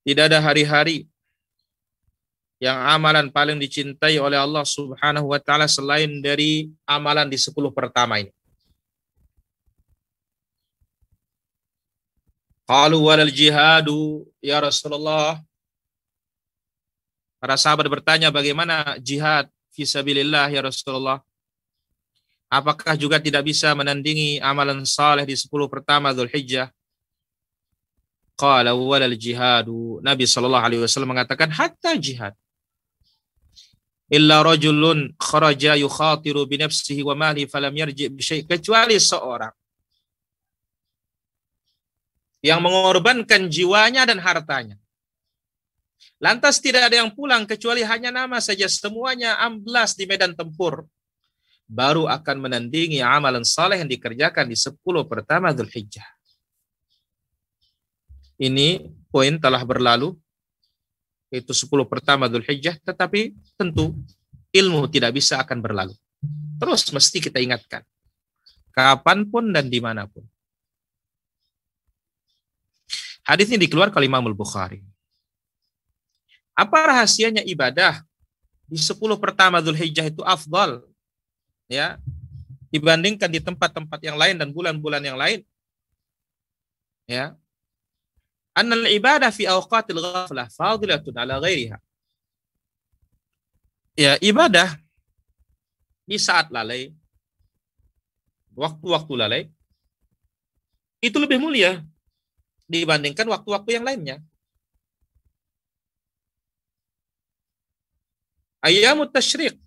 Tidak 0.00 0.32
ada 0.32 0.40
hari-hari 0.40 1.04
yang 2.56 2.76
amalan 2.76 3.28
paling 3.28 3.60
dicintai 3.60 4.16
oleh 4.16 4.36
Allah 4.36 4.64
Subhanahu 4.64 5.28
wa 5.32 5.40
taala 5.40 5.68
selain 5.68 6.08
dari 6.24 6.72
amalan 6.88 7.28
di 7.28 7.36
10 7.36 7.52
pertama 7.72 8.16
ini. 8.16 8.32
Qalu 12.70 13.02
walal 13.02 13.34
jihadu 13.34 14.22
ya 14.38 14.62
Rasulullah. 14.62 15.42
Para 17.42 17.58
sahabat 17.58 17.90
bertanya 17.90 18.30
bagaimana 18.30 18.94
jihad 19.02 19.50
fisabilillah 19.74 20.46
ya 20.54 20.62
Rasulullah? 20.62 21.18
Apakah 22.46 22.94
juga 22.94 23.18
tidak 23.18 23.42
bisa 23.50 23.74
menandingi 23.74 24.38
amalan 24.38 24.86
saleh 24.86 25.26
di 25.26 25.34
10 25.34 25.50
pertama 25.66 26.14
Zulhijjah? 26.14 26.70
Qala 28.38 28.70
walal 28.78 29.18
jihadu. 29.18 29.98
Nabi 30.06 30.30
sallallahu 30.30 30.62
alaihi 30.70 30.82
wasallam 30.86 31.10
mengatakan 31.10 31.50
hatta 31.50 31.98
jihad. 31.98 32.38
Illa 34.06 34.46
rajulun 34.46 35.10
kharaja 35.18 35.74
yukhatiru 35.74 36.46
bi 36.46 36.62
nafsihi 36.62 37.02
wa 37.02 37.18
mali 37.18 37.50
falam 37.50 37.74
yarji 37.74 38.14
bi 38.14 38.22
syai' 38.22 38.46
kecuali 38.46 38.94
seorang 38.94 39.50
yang 42.40 42.60
mengorbankan 42.64 43.48
jiwanya 43.52 44.08
dan 44.08 44.20
hartanya. 44.20 44.76
Lantas 46.20 46.60
tidak 46.60 46.92
ada 46.92 47.00
yang 47.00 47.12
pulang 47.12 47.48
kecuali 47.48 47.80
hanya 47.84 48.12
nama 48.12 48.40
saja 48.40 48.68
semuanya 48.68 49.40
amblas 49.40 49.96
di 49.96 50.04
medan 50.04 50.36
tempur 50.36 50.84
baru 51.70 52.10
akan 52.10 52.50
menandingi 52.50 53.00
amalan 53.00 53.46
saleh 53.46 53.80
yang 53.80 53.88
dikerjakan 53.88 54.48
di 54.48 54.56
10 54.56 54.80
pertama 55.06 55.52
Zulhijjah. 55.54 56.04
Ini 58.40 58.88
poin 59.12 59.36
telah 59.36 59.60
berlalu 59.64 60.16
yaitu 61.30 61.54
10 61.54 61.70
pertama 61.86 62.26
Dhul 62.26 62.42
Hijjah, 62.42 62.76
tetapi 62.82 63.38
tentu 63.54 63.94
ilmu 64.50 64.90
tidak 64.90 65.14
bisa 65.14 65.38
akan 65.38 65.62
berlalu. 65.62 65.94
Terus 66.58 66.90
mesti 66.90 67.22
kita 67.22 67.38
ingatkan, 67.38 67.86
kapan 68.74 69.24
pun 69.30 69.54
dan 69.54 69.70
di 69.70 69.78
mana 69.78 70.10
pun. 70.10 70.26
Hadis 73.30 73.46
ini 73.54 73.70
dikeluarkan 73.70 73.94
oleh 74.02 74.10
Imam 74.10 74.26
Bukhari. 74.34 74.82
Apa 76.50 76.90
rahasianya 76.90 77.46
ibadah 77.46 78.02
di 78.66 78.74
10 78.74 78.98
pertama 79.22 79.62
Dhul 79.62 79.78
Hijjah 79.78 80.10
itu 80.10 80.18
afdal 80.26 80.82
ya 81.70 82.02
dibandingkan 82.74 83.30
di 83.30 83.38
tempat-tempat 83.38 84.02
yang 84.02 84.18
lain 84.18 84.34
dan 84.34 84.50
bulan-bulan 84.50 84.98
yang 85.06 85.14
lain? 85.14 85.46
Ya, 87.06 87.38
Annal 88.50 88.90
ibadah 88.90 89.30
fi 89.30 89.46
awqatil 89.46 90.02
ghaflah 90.02 90.50
fadilatun 90.50 91.14
ala 91.14 91.38
ghairiha. 91.38 91.78
Ya, 93.94 94.18
ibadah 94.18 94.74
di 96.02 96.18
saat 96.18 96.50
lalai, 96.50 96.90
waktu-waktu 98.58 99.12
lalai, 99.14 99.42
itu 100.98 101.14
lebih 101.22 101.38
mulia 101.38 101.78
dibandingkan 102.70 103.26
waktu-waktu 103.26 103.70
yang 103.82 103.84
lainnya. 103.84 104.16
Ayamut 108.62 109.10
tasyrik. 109.10 109.58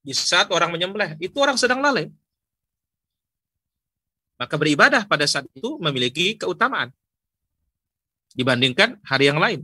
Di 0.00 0.16
saat 0.16 0.48
orang 0.50 0.72
menyembelih, 0.72 1.14
itu 1.20 1.36
orang 1.36 1.60
sedang 1.60 1.78
lalai. 1.78 2.08
Maka 4.40 4.56
beribadah 4.56 5.04
pada 5.04 5.28
saat 5.28 5.44
itu 5.52 5.76
memiliki 5.76 6.32
keutamaan 6.40 6.88
dibandingkan 8.32 8.96
hari 9.04 9.28
yang 9.28 9.36
lain. 9.36 9.60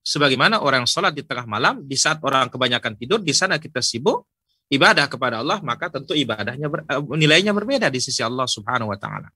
Sebagaimana 0.00 0.64
orang 0.64 0.88
sholat 0.88 1.12
di 1.12 1.20
tengah 1.20 1.44
malam, 1.44 1.84
di 1.84 1.98
saat 2.00 2.16
orang 2.24 2.48
kebanyakan 2.48 2.96
tidur, 2.96 3.20
di 3.20 3.36
sana 3.36 3.60
kita 3.60 3.84
sibuk 3.84 4.24
ibadah 4.72 5.04
kepada 5.12 5.44
Allah, 5.44 5.60
maka 5.60 5.92
tentu 5.92 6.16
ibadahnya 6.16 6.72
eh, 6.72 7.02
nilainya 7.12 7.52
berbeda 7.52 7.92
di 7.92 8.00
sisi 8.00 8.24
Allah 8.24 8.48
Subhanahu 8.48 8.88
wa 8.88 8.96
taala. 8.96 9.28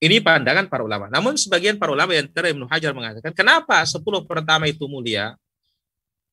Ini 0.00 0.24
pandangan 0.24 0.64
para 0.64 0.80
ulama. 0.80 1.12
Namun 1.12 1.36
sebagian 1.36 1.76
para 1.76 1.92
ulama 1.92 2.16
yang 2.16 2.24
terakhir 2.24 2.56
Ibnu 2.56 2.64
Hajar 2.72 2.96
mengatakan, 2.96 3.36
kenapa 3.36 3.84
10 3.84 4.00
pertama 4.24 4.64
itu 4.64 4.88
mulia? 4.88 5.36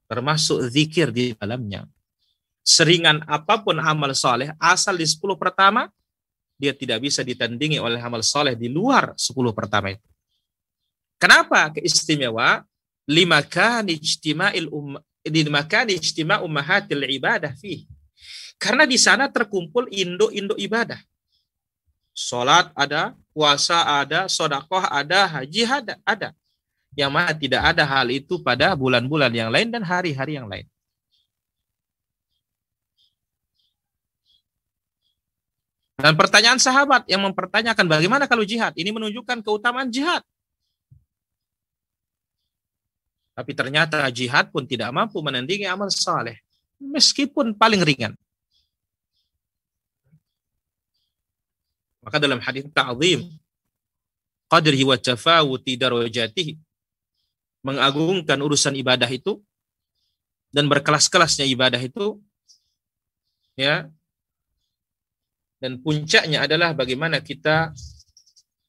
Termasuk 0.08 0.72
zikir 0.72 1.12
di 1.12 1.36
dalamnya. 1.36 1.84
Seringan 2.64 3.28
apa 3.28 3.60
pun 3.60 3.76
amal 3.76 4.16
soleh, 4.16 4.56
asal 4.56 4.96
di 4.96 5.04
10 5.04 5.20
pertama, 5.36 5.92
dia 6.56 6.72
tidak 6.72 7.04
bisa 7.04 7.28
ditandingi 7.28 7.76
oleh 7.78 8.00
amal 8.00 8.24
soleh 8.24 8.56
di 8.56 8.72
luar 8.72 9.12
10 9.20 9.36
pertama 9.52 9.92
itu. 9.92 10.08
Kenapa 11.20 11.74
keistimewa? 11.76 12.64
Lima 13.08 13.40
kan 13.40 13.88
ijtima'il 13.88 14.68
um, 14.68 15.00
lima 15.28 16.40
ummahatil 16.44 17.04
ibadah 17.04 17.52
fi. 17.56 17.88
Karena 18.56 18.88
di 18.88 18.96
sana 18.96 19.30
terkumpul 19.30 19.88
induk-induk 19.92 20.58
ibadah. 20.60 21.00
Salat 22.18 22.74
ada, 22.74 23.14
puasa 23.38 23.86
ada, 23.86 24.26
sodakoh 24.26 24.82
ada, 24.89 25.30
haji 25.30 25.62
ada, 25.69 25.93
ada. 26.02 26.34
Yang 26.97 27.12
mana 27.13 27.32
tidak 27.38 27.62
ada 27.62 27.86
hal 27.86 28.10
itu 28.10 28.41
pada 28.41 28.73
bulan-bulan 28.73 29.30
yang 29.30 29.54
lain 29.54 29.69
dan 29.69 29.86
hari-hari 29.86 30.41
yang 30.41 30.50
lain. 30.50 30.65
Dan 36.02 36.17
pertanyaan 36.17 36.58
sahabat 36.58 37.06
yang 37.06 37.21
mempertanyakan 37.21 37.86
bagaimana 37.86 38.26
kalau 38.26 38.41
jihad, 38.41 38.73
ini 38.73 38.89
menunjukkan 38.89 39.45
keutamaan 39.45 39.93
jihad. 39.93 40.26
Tapi 43.38 43.54
ternyata 43.54 44.02
jihad 44.10 44.50
pun 44.50 44.65
tidak 44.65 44.89
mampu 44.89 45.21
menandingi 45.21 45.69
amal 45.69 45.93
saleh, 45.93 46.41
meskipun 46.82 47.54
paling 47.54 47.86
ringan. 47.86 48.17
Maka 52.08 52.24
dalam 52.24 52.39
hadis 52.39 52.63
ta'zim 52.72 53.28
qadrihi 54.48 54.88
wa 54.88 54.96
tafawuti 54.96 55.76
darajatihi 55.76 56.56
mengagungkan 57.67 58.39
urusan 58.39 58.80
ibadah 58.80 59.12
itu 59.12 59.43
dan 60.56 60.72
berkelas-kelasnya 60.72 61.43
ibadah 61.52 61.84
itu 61.84 62.15
ya 63.60 63.91
dan 65.60 65.84
puncaknya 65.84 66.48
adalah 66.48 66.72
bagaimana 66.72 67.20
kita 67.20 67.76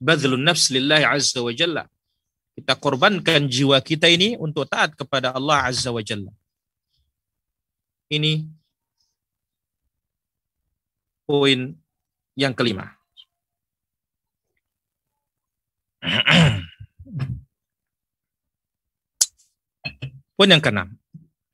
badlun 0.02 0.42
nafs 0.42 0.74
lillahi 0.74 1.06
azza 1.06 1.38
wa 1.38 1.54
jalla. 1.54 1.84
Kita 2.58 2.74
korbankan 2.74 3.46
jiwa 3.46 3.78
kita 3.78 4.10
ini 4.10 4.34
untuk 4.34 4.66
taat 4.66 4.98
kepada 4.98 5.30
Allah 5.30 5.70
azza 5.70 5.94
wa 5.94 6.02
jalla. 6.02 6.34
Ini 8.10 8.50
poin 11.28 11.76
yang 12.34 12.56
kelima. 12.56 12.97
poin 20.38 20.50
yang 20.50 20.62
keenam. 20.62 20.98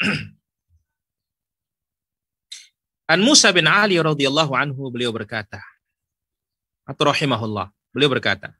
An 3.12 3.20
Musa 3.20 3.52
bin 3.52 3.68
Ali 3.68 4.00
radhiyallahu 4.00 4.56
anhu 4.56 4.88
beliau 4.88 5.12
berkata 5.12 5.60
atau 6.88 7.12
rahimahullah 7.12 7.68
beliau 7.92 8.08
berkata 8.12 8.52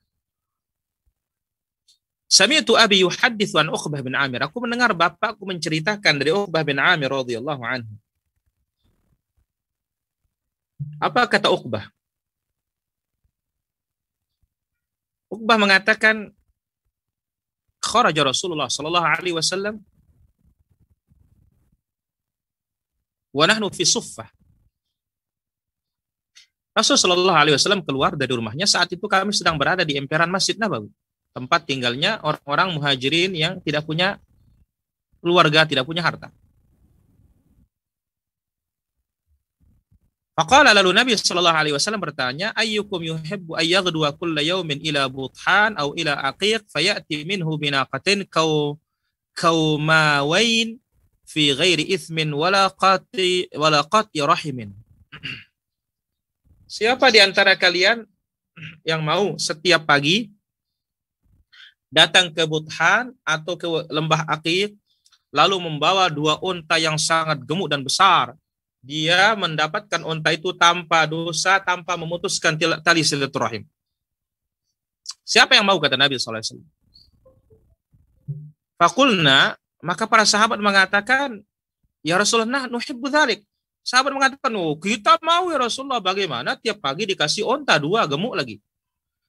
Sami'tu 2.35 2.75
abi 2.75 3.07
yuhaddithu 3.07 3.63
an 3.63 3.71
Uqbah 3.71 4.03
bin 4.03 4.19
Amir. 4.19 4.43
Aku 4.43 4.59
mendengar 4.59 4.91
bapakku 4.91 5.47
menceritakan 5.47 6.19
dari 6.19 6.35
Uqbah 6.35 6.67
bin 6.67 6.83
Amir 6.83 7.07
radhiyallahu 7.07 7.63
anhu. 7.63 7.95
Apa 10.99 11.31
kata 11.31 11.55
Uqbah? 11.55 11.87
Uqbah 15.35 15.59
mengatakan 15.59 16.31
kharaja 17.83 18.23
Rasulullah 18.23 18.71
sallallahu 18.71 19.03
alaihi 19.03 19.35
wasallam 19.35 19.83
wa 23.35 23.45
nahnu 23.51 23.67
fi 23.75 23.83
suffah. 23.83 24.31
Rasul 26.75 26.99
Shallallahu 26.99 27.39
Alaihi 27.39 27.55
Wasallam 27.55 27.87
keluar 27.87 28.19
dari 28.19 28.35
rumahnya 28.35 28.67
saat 28.67 28.91
itu 28.91 29.07
kami 29.07 29.31
sedang 29.31 29.55
berada 29.55 29.87
di 29.87 29.95
emperan 29.95 30.27
Masjid 30.27 30.59
Nabawi, 30.59 30.91
tempat 31.31 31.71
tinggalnya 31.71 32.19
orang-orang 32.27 32.75
muhajirin 32.75 33.31
yang 33.31 33.63
tidak 33.63 33.87
punya 33.87 34.19
keluarga, 35.23 35.63
tidak 35.63 35.87
punya 35.87 36.03
harta. 36.03 36.35
Faqala 40.35 40.75
lalu 40.75 40.91
Nabi 40.91 41.15
Shallallahu 41.15 41.55
Alaihi 41.55 41.75
Wasallam 41.79 42.03
bertanya, 42.03 42.51
ayyukum 42.59 42.99
yuhibbu 42.99 43.55
ayyaghdua 43.55 44.19
kulla 44.19 44.43
yawmin 44.43 44.83
ila 44.83 45.07
buthan 45.07 45.79
au 45.79 45.95
ila 45.95 46.19
aqiq 46.27 46.67
fayati 46.75 47.23
minhu 47.23 47.55
binaqatin 47.55 48.27
kau 48.27 48.75
kaumawain 49.39 50.83
fi 51.23 51.55
ghairi 51.55 51.87
ithmin 51.87 52.35
wala 52.35 52.67
qati 52.75 53.47
wala 53.55 53.87
qati 53.87 54.27
rahimin. 54.27 54.75
Siapa 56.75 57.15
di 57.15 57.23
antara 57.23 57.55
kalian 57.55 58.03
yang 58.83 59.07
mau 59.07 59.39
setiap 59.39 59.87
pagi 59.87 60.35
datang 61.95 62.35
ke 62.35 62.43
Buthan 62.43 63.15
atau 63.23 63.55
ke 63.55 63.71
lembah 63.87 64.27
Aqiq 64.27 64.75
lalu 65.31 65.63
membawa 65.63 66.11
dua 66.11 66.43
unta 66.43 66.75
yang 66.75 66.99
sangat 66.99 67.39
gemuk 67.47 67.71
dan 67.71 67.87
besar. 67.87 68.35
Dia 68.85 69.33
mendapatkan 69.33 70.05
unta 70.05 70.29
itu 70.37 70.53
tanpa 70.53 71.09
dosa, 71.09 71.57
tanpa 71.65 71.97
memutuskan 71.97 72.53
tali 72.85 73.01
silaturahim. 73.01 73.65
Siapa 75.25 75.57
yang 75.57 75.65
mau 75.65 75.81
kata 75.81 75.97
Nabi 75.97 76.21
SAW. 76.21 76.61
Fakulna 78.77 79.57
maka 79.81 80.05
para 80.05 80.29
sahabat 80.29 80.61
mengatakan, 80.61 81.41
Ya 82.05 82.21
Rasulullah, 82.21 82.69
nuhibbu 82.69 83.09
dhalik. 83.09 83.41
Sahabat 83.81 84.13
mengatakan, 84.13 84.53
oh 84.61 84.77
kita 84.77 85.17
mau 85.25 85.49
ya 85.49 85.57
Rasulullah. 85.57 86.05
Bagaimana 86.05 86.57
tiap 86.57 86.85
pagi 86.85 87.09
dikasih 87.09 87.45
onta 87.45 87.81
dua 87.81 88.05
gemuk 88.05 88.37
lagi. 88.37 88.61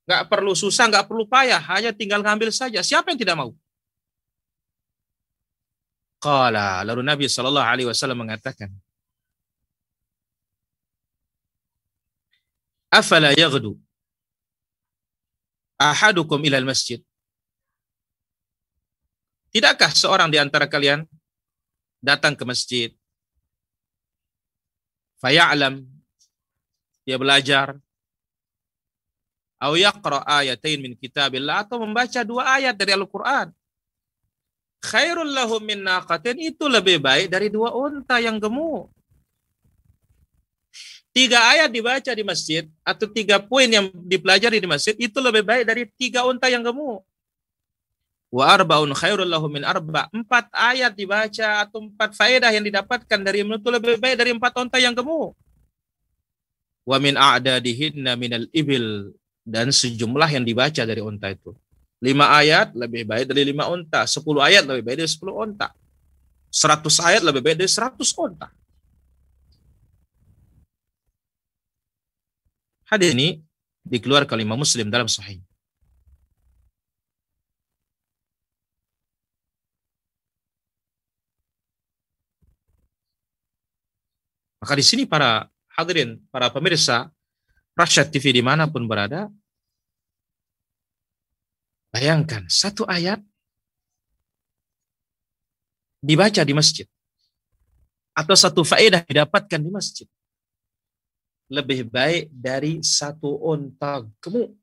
Gak 0.04 0.28
perlu 0.28 0.52
susah, 0.52 0.92
gak 0.92 1.08
perlu 1.08 1.24
payah. 1.24 1.60
Hanya 1.72 1.96
tinggal 1.96 2.20
ngambil 2.20 2.52
saja. 2.52 2.84
Siapa 2.84 3.16
yang 3.16 3.20
tidak 3.20 3.36
mau? 3.40 3.52
Qala, 6.20 6.84
lalu 6.84 7.04
Nabi 7.04 7.28
Wasallam 7.88 8.20
mengatakan, 8.28 8.72
Afala 12.96 13.36
yaghdu 13.36 13.76
ahadukum 15.76 16.40
ilal 16.48 16.64
masjid 16.64 17.04
Tidakkah 19.52 19.92
seorang 19.96 20.28
di 20.28 20.36
antara 20.36 20.68
kalian 20.68 21.08
datang 22.04 22.36
ke 22.36 22.44
masjid, 22.44 22.92
faya'lam, 25.24 25.80
dia 27.08 27.16
belajar, 27.16 27.80
Au 29.56 29.80
yaqra 29.80 30.28
ayatain 30.28 30.84
min 30.84 30.94
kitabillah 31.00 31.64
atau 31.64 31.80
membaca 31.80 32.20
dua 32.28 32.60
ayat 32.60 32.76
dari 32.76 32.92
Al-Qur'an. 32.92 33.50
Khairul 34.84 35.32
lahum 35.32 35.64
min 35.64 35.80
naqatin 35.82 36.36
itu 36.38 36.68
lebih 36.68 37.00
baik 37.00 37.32
dari 37.32 37.48
dua 37.48 37.72
unta 37.72 38.20
yang 38.20 38.36
gemuk. 38.38 38.92
Tiga 41.16 41.40
ayat 41.40 41.72
dibaca 41.72 42.12
di 42.12 42.28
masjid 42.28 42.68
atau 42.84 43.08
tiga 43.08 43.40
poin 43.40 43.72
yang 43.72 43.88
dipelajari 44.04 44.60
di 44.60 44.68
masjid 44.68 44.92
itu 45.00 45.16
lebih 45.24 45.48
baik 45.48 45.64
dari 45.64 45.88
tiga 45.96 46.28
unta 46.28 46.52
yang 46.52 46.60
gemuk. 46.60 47.08
Wa 48.36 48.52
arbaun 48.52 48.92
khairul 48.92 49.24
lahum 49.24 49.48
min 49.48 49.64
arba. 49.64 50.12
Empat 50.12 50.52
ayat 50.52 50.92
dibaca 50.92 51.64
atau 51.64 51.88
empat 51.88 52.20
faedah 52.20 52.52
yang 52.52 52.68
didapatkan 52.68 53.20
dari 53.24 53.48
itu 53.48 53.70
lebih 53.72 53.96
baik 53.96 54.20
dari 54.20 54.36
empat 54.36 54.60
unta 54.60 54.76
yang 54.76 54.92
gemuk. 54.92 55.32
Wa 56.84 57.00
min 57.00 57.16
a'dadihinna 57.16 58.20
minal 58.20 58.52
ibil. 58.52 59.16
Dan 59.48 59.72
sejumlah 59.72 60.28
yang 60.36 60.44
dibaca 60.44 60.84
dari 60.84 61.00
unta 61.00 61.32
itu. 61.32 61.56
Lima 62.04 62.36
ayat 62.36 62.76
lebih 62.76 63.08
baik 63.08 63.32
dari 63.32 63.48
lima 63.48 63.72
unta. 63.72 64.04
Sepuluh 64.04 64.44
ayat 64.44 64.68
lebih 64.68 64.84
baik 64.84 64.98
dari 65.00 65.08
sepuluh 65.08 65.48
unta. 65.48 65.72
Seratus 66.52 67.00
ayat 67.00 67.24
lebih 67.24 67.40
baik 67.40 67.64
dari 67.64 67.72
seratus 67.72 68.12
unta. 68.20 68.52
Hadis 72.86 73.18
ini 73.18 73.42
dikeluarkan 73.82 74.38
oleh 74.38 74.46
Muslim 74.46 74.94
dalam 74.94 75.10
sahih. 75.10 75.42
Maka 84.62 84.74
di 84.78 84.86
sini 84.86 85.06
para 85.06 85.46
hadirin, 85.78 86.18
para 86.34 86.50
pemirsa 86.50 87.10
Rasyad 87.78 88.10
TV 88.10 88.34
di 88.34 88.42
mana 88.42 88.66
pun 88.66 88.86
berada, 88.90 89.30
bayangkan 91.94 92.50
satu 92.50 92.82
ayat 92.90 93.22
dibaca 96.02 96.42
di 96.42 96.54
masjid 96.54 96.88
atau 98.16 98.34
satu 98.34 98.62
faedah 98.66 99.06
didapatkan 99.06 99.60
di 99.60 99.70
masjid 99.70 100.08
lebih 101.46 101.86
baik 101.90 102.34
dari 102.34 102.82
satu 102.82 103.38
unta 103.46 104.02
gemuk. 104.22 104.54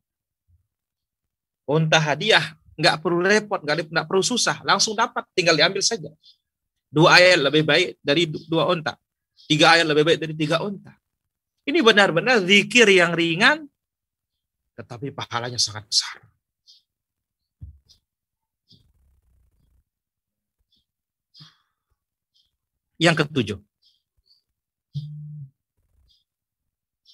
Unta 1.62 1.98
hadiah, 2.02 2.58
nggak 2.74 2.98
perlu 2.98 3.22
repot, 3.22 3.62
nggak, 3.62 4.06
perlu 4.10 4.24
susah, 4.24 4.60
langsung 4.66 4.98
dapat, 4.98 5.22
tinggal 5.32 5.54
diambil 5.54 5.80
saja. 5.80 6.10
Dua 6.92 7.16
ayat 7.16 7.38
lebih 7.38 7.64
baik 7.64 7.88
dari 8.02 8.28
dua 8.28 8.68
unta. 8.68 8.98
Tiga 9.46 9.78
ayat 9.78 9.86
lebih 9.88 10.04
baik 10.04 10.18
dari 10.20 10.34
tiga 10.36 10.60
unta. 10.60 10.92
Ini 11.62 11.78
benar-benar 11.78 12.42
zikir 12.42 12.90
yang 12.90 13.14
ringan, 13.14 13.70
tetapi 14.74 15.14
pahalanya 15.14 15.62
sangat 15.62 15.86
besar. 15.86 16.18
Yang 22.98 23.26
ketujuh, 23.26 23.58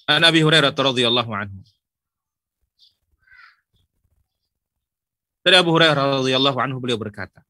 An 0.09 0.25
Abi 0.25 0.41
Hurairah 0.41 0.73
radhiyallahu 0.73 1.29
anhu. 1.29 1.61
Dari 5.45 5.53
Abu 5.53 5.69
Hurairah 5.69 6.25
radhiyallahu 6.25 6.57
anhu 6.57 6.81
beliau 6.81 6.97
berkata, 6.97 7.45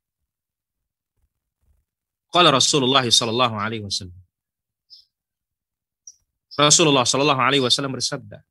Qala 2.36 2.52
Rasulullah 2.52 3.02
sallallahu 3.08 3.56
alaihi 3.56 3.88
wasallam. 3.88 4.20
Rasulullah 6.60 7.08
sallallahu 7.08 7.40
alaihi 7.40 7.64
wasallam 7.64 7.96
bersabda, 7.96 8.44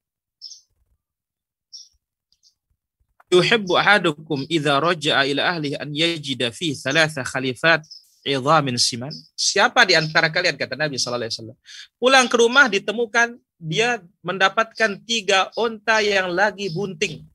Yuhibbu 3.28 3.76
ahadukum 3.76 4.48
idza 4.48 4.80
raja'a 4.80 5.28
ila 5.28 5.52
ahlihi 5.52 5.76
an 5.76 5.92
yajida 5.92 6.48
fi 6.48 6.72
thalatha 6.72 7.28
khalifat 7.28 7.84
idhamin 8.24 8.80
siman. 8.80 9.12
Siapa 9.36 9.84
di 9.84 9.92
antara 9.92 10.32
kalian 10.32 10.56
kata 10.56 10.80
Nabi 10.80 10.96
sallallahu 10.96 11.28
alaihi 11.28 11.34
wasallam, 11.36 11.58
pulang 12.00 12.24
ke 12.24 12.36
rumah 12.40 12.72
ditemukan 12.72 13.36
dia 13.58 13.98
mendapatkan 14.22 15.02
tiga 15.02 15.50
onta 15.58 15.98
yang 15.98 16.30
lagi 16.30 16.70
bunting. 16.70 17.26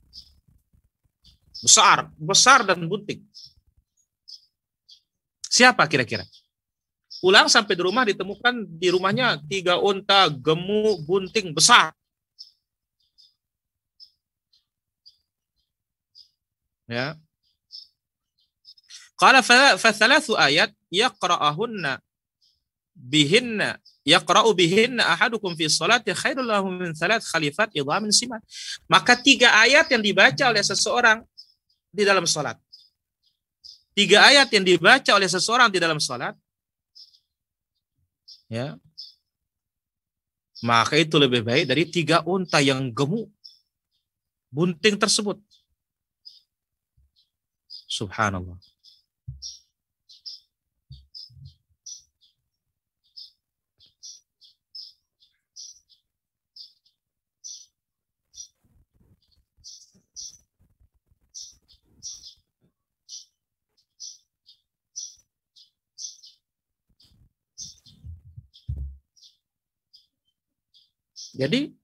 Besar, 1.60 2.08
besar 2.16 2.64
dan 2.64 2.88
bunting. 2.88 3.20
Siapa 5.52 5.86
kira-kira? 5.86 6.24
Pulang 7.20 7.48
sampai 7.48 7.76
di 7.76 7.84
rumah 7.84 8.04
ditemukan 8.04 8.68
di 8.68 8.88
rumahnya 8.92 9.40
tiga 9.48 9.80
onta 9.80 10.28
gemuk 10.32 11.04
bunting 11.08 11.56
besar. 11.56 11.96
Ya. 16.88 17.16
Qala 19.16 19.40
fa 19.40 19.80
ayat 20.44 20.76
yaqra'ahunna 20.92 22.04
bihinna 22.94 23.78
yaqra'u 24.06 24.54
bihinna 24.54 25.04
ahadukum 25.18 25.58
fi 25.58 25.66
sholati 25.66 26.14
khairul 26.14 26.46
lahu 26.46 26.70
min 26.70 26.94
salat 26.94 27.22
khalifat 27.26 27.74
idhamin 27.74 28.14
siman. 28.14 28.40
Maka 28.86 29.18
tiga 29.18 29.52
ayat 29.60 29.90
yang 29.90 30.02
dibaca 30.06 30.44
oleh 30.50 30.64
seseorang 30.64 31.26
di 31.90 32.04
dalam 32.06 32.26
salat. 32.30 32.58
Tiga 33.94 34.26
ayat 34.26 34.50
yang 34.50 34.66
dibaca 34.66 35.12
oleh 35.14 35.30
seseorang 35.30 35.70
di 35.70 35.78
dalam 35.78 36.02
salat 36.02 36.34
ya. 38.50 38.78
Maka 40.64 40.96
itu 40.96 41.20
lebih 41.20 41.44
baik 41.44 41.68
dari 41.68 41.84
tiga 41.92 42.24
unta 42.24 42.64
yang 42.64 42.88
gemuk 42.96 43.28
bunting 44.48 44.96
tersebut. 44.96 45.42
Subhanallah. 47.90 48.58
Jadi 71.44 71.76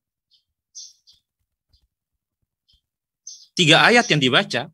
tiga 3.60 3.84
ayat 3.84 4.08
yang 4.08 4.24
dibaca 4.24 4.72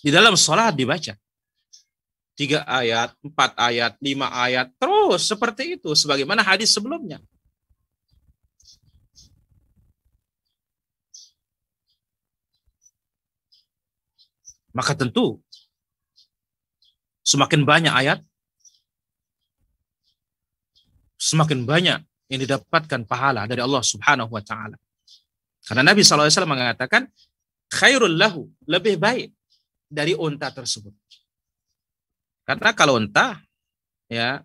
di 0.00 0.08
dalam 0.08 0.32
sholat 0.40 0.72
dibaca. 0.72 1.12
Tiga 2.32 2.64
ayat, 2.64 3.12
empat 3.20 3.50
ayat, 3.60 3.98
lima 4.00 4.32
ayat, 4.32 4.72
terus 4.80 5.28
seperti 5.28 5.76
itu. 5.76 5.90
Sebagaimana 5.92 6.40
hadis 6.40 6.72
sebelumnya. 6.72 7.20
Maka 14.72 14.92
tentu 14.92 15.40
semakin 17.24 17.64
banyak 17.64 17.92
ayat, 17.92 18.18
semakin 21.20 21.64
banyak 21.68 22.00
yang 22.28 22.40
didapatkan 22.40 23.04
pahala 23.08 23.48
dari 23.48 23.60
Allah 23.64 23.84
Subhanahu 23.84 24.32
wa 24.32 24.42
taala. 24.44 24.76
Karena 25.64 25.92
Nabi 25.92 26.00
SAW 26.00 26.28
mengatakan 26.48 27.08
khairul 27.68 28.16
lahu, 28.16 28.48
lebih 28.64 28.96
baik 28.96 29.32
dari 29.88 30.16
unta 30.16 30.48
tersebut. 30.48 30.92
Karena 32.48 32.72
kalau 32.72 32.96
unta 32.96 33.36
ya 34.08 34.40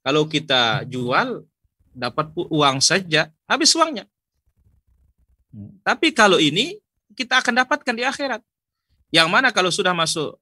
kalau 0.00 0.24
kita 0.24 0.88
jual 0.88 1.44
dapat 1.92 2.32
uang 2.32 2.80
saja, 2.80 3.28
habis 3.44 3.76
uangnya. 3.76 4.08
Tapi 5.84 6.16
kalau 6.16 6.40
ini 6.40 6.80
kita 7.12 7.44
akan 7.44 7.64
dapatkan 7.64 7.92
di 7.96 8.04
akhirat. 8.08 8.40
Yang 9.08 9.28
mana 9.32 9.48
kalau 9.48 9.72
sudah 9.72 9.96
masuk 9.96 10.36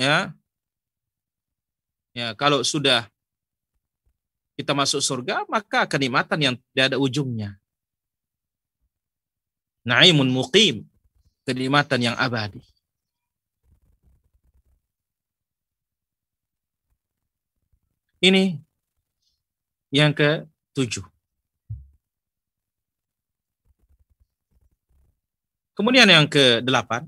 ya 0.00 0.32
ya 2.16 2.32
kalau 2.32 2.64
sudah 2.64 3.10
kita 4.56 4.72
masuk 4.72 5.04
surga 5.04 5.44
maka 5.46 5.84
kenikmatan 5.84 6.38
yang 6.40 6.54
tidak 6.72 6.94
ada 6.94 6.98
ujungnya. 6.98 7.60
Naimun 9.86 10.28
muqim, 10.28 10.84
kenikmatan 11.48 12.12
yang 12.12 12.16
abadi. 12.18 12.60
Ini 18.18 18.58
yang 19.94 20.10
ke-7. 20.10 21.06
Kemudian 25.78 26.10
yang 26.10 26.26
ke-8, 26.26 27.06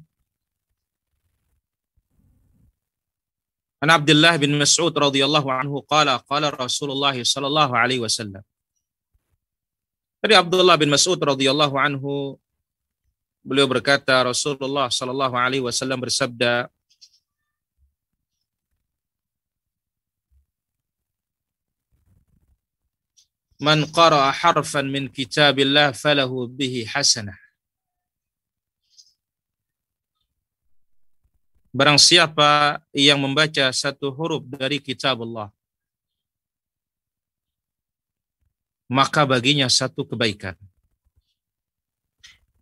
An 3.81 3.89
Abdullah 3.89 4.37
bin 4.37 4.53
Mas'ud 4.61 4.93
radhiyallahu 4.93 5.49
anhu 5.49 5.81
qala 5.89 6.20
qala 6.28 6.53
Rasulullah 6.53 7.16
sallallahu 7.16 7.72
alaihi 7.72 8.05
wasallam. 8.05 8.45
Dari 10.20 10.37
Abdullah 10.37 10.76
bin 10.76 10.93
Mas'ud 10.93 11.16
radhiyallahu 11.16 11.81
anhu 11.81 12.37
beliau 13.41 13.64
berkata 13.64 14.20
Rasulullah 14.20 14.93
sallallahu 14.93 15.33
alaihi 15.33 15.64
wasallam 15.64 15.97
bersabda 15.97 16.68
Man 23.61 23.85
qara'a 23.93 24.33
harfan 24.33 24.89
min 24.89 25.12
kitabillah 25.12 25.93
falahu 25.93 26.49
bihi 26.49 26.89
hasanah. 26.89 27.37
Barang 31.71 32.03
siapa 32.03 32.83
yang 32.91 33.23
membaca 33.23 33.71
satu 33.71 34.11
huruf 34.11 34.43
dari 34.43 34.83
kitab 34.83 35.23
Allah, 35.23 35.55
maka 38.91 39.23
baginya 39.23 39.71
satu 39.71 40.03
kebaikan. 40.03 40.59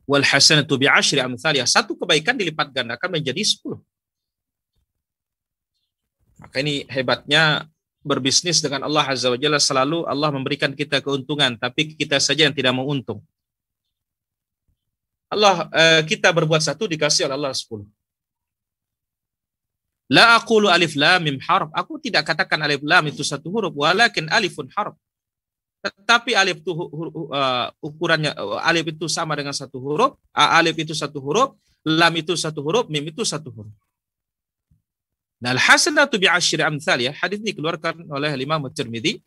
Wal 0.05 0.25
hasanatu 0.25 0.77
bi 0.77 0.85
asyri 0.85 1.25
amsalih. 1.25 1.65
Satu 1.65 1.97
kebaikan 1.97 2.37
dilipat 2.37 2.69
gandakan 2.69 3.17
menjadi 3.17 3.41
sepuluh. 3.49 3.81
Maka 6.37 6.61
ini 6.61 6.85
hebatnya 6.93 7.65
berbisnis 8.05 8.61
dengan 8.61 8.85
Allah 8.85 9.09
Azza 9.09 9.33
wa 9.33 9.41
Jalla 9.41 9.59
selalu 9.59 10.05
Allah 10.05 10.31
memberikan 10.33 10.71
kita 10.77 11.01
keuntungan, 11.01 11.57
tapi 11.57 11.97
kita 11.97 12.21
saja 12.21 12.45
yang 12.45 12.53
tidak 12.53 12.77
mau 12.77 12.85
untung. 12.85 13.25
Allah 15.29 15.69
eh, 15.73 16.03
kita 16.05 16.29
berbuat 16.33 16.61
satu 16.61 16.89
dikasih 16.89 17.29
oleh 17.29 17.37
Allah 17.37 17.53
sepuluh. 17.57 17.89
La 20.09 20.41
aqulu 20.41 20.73
alif 20.73 20.97
lam 20.97 21.21
mim 21.21 21.37
harf. 21.45 21.69
Aku 21.77 22.01
tidak 22.01 22.25
katakan 22.25 22.57
alif 22.65 22.81
lam 22.81 23.13
itu 23.13 23.21
satu 23.21 23.53
huruf, 23.53 23.77
walakin 23.77 24.25
alifun 24.33 24.69
harf. 24.73 24.97
Tetapi 25.85 26.33
alif 26.33 26.65
itu 26.65 26.73
uh, 26.75 27.69
ukurannya 27.85 28.33
uh, 28.35 28.59
alif 28.65 28.89
itu 28.97 29.07
sama 29.07 29.37
dengan 29.37 29.53
satu 29.53 29.77
huruf, 29.79 30.17
alif 30.33 30.75
itu 30.81 30.97
satu 30.97 31.21
huruf, 31.21 31.55
lam 31.85 32.13
itu 32.17 32.33
satu 32.35 32.65
huruf, 32.65 32.89
mim 32.89 33.05
itu 33.05 33.21
satu 33.23 33.53
huruf. 33.53 33.71
Nah, 35.39 35.55
al-hasanatu 35.55 36.19
bi 36.19 36.27
asyri 36.27 36.67
amsal 36.67 36.99
ya. 36.99 37.15
Hadis 37.15 37.39
ini 37.39 37.55
dikeluarkan 37.55 38.11
oleh 38.11 38.35
Imam 38.43 38.67
Tirmidzi. 38.75 39.23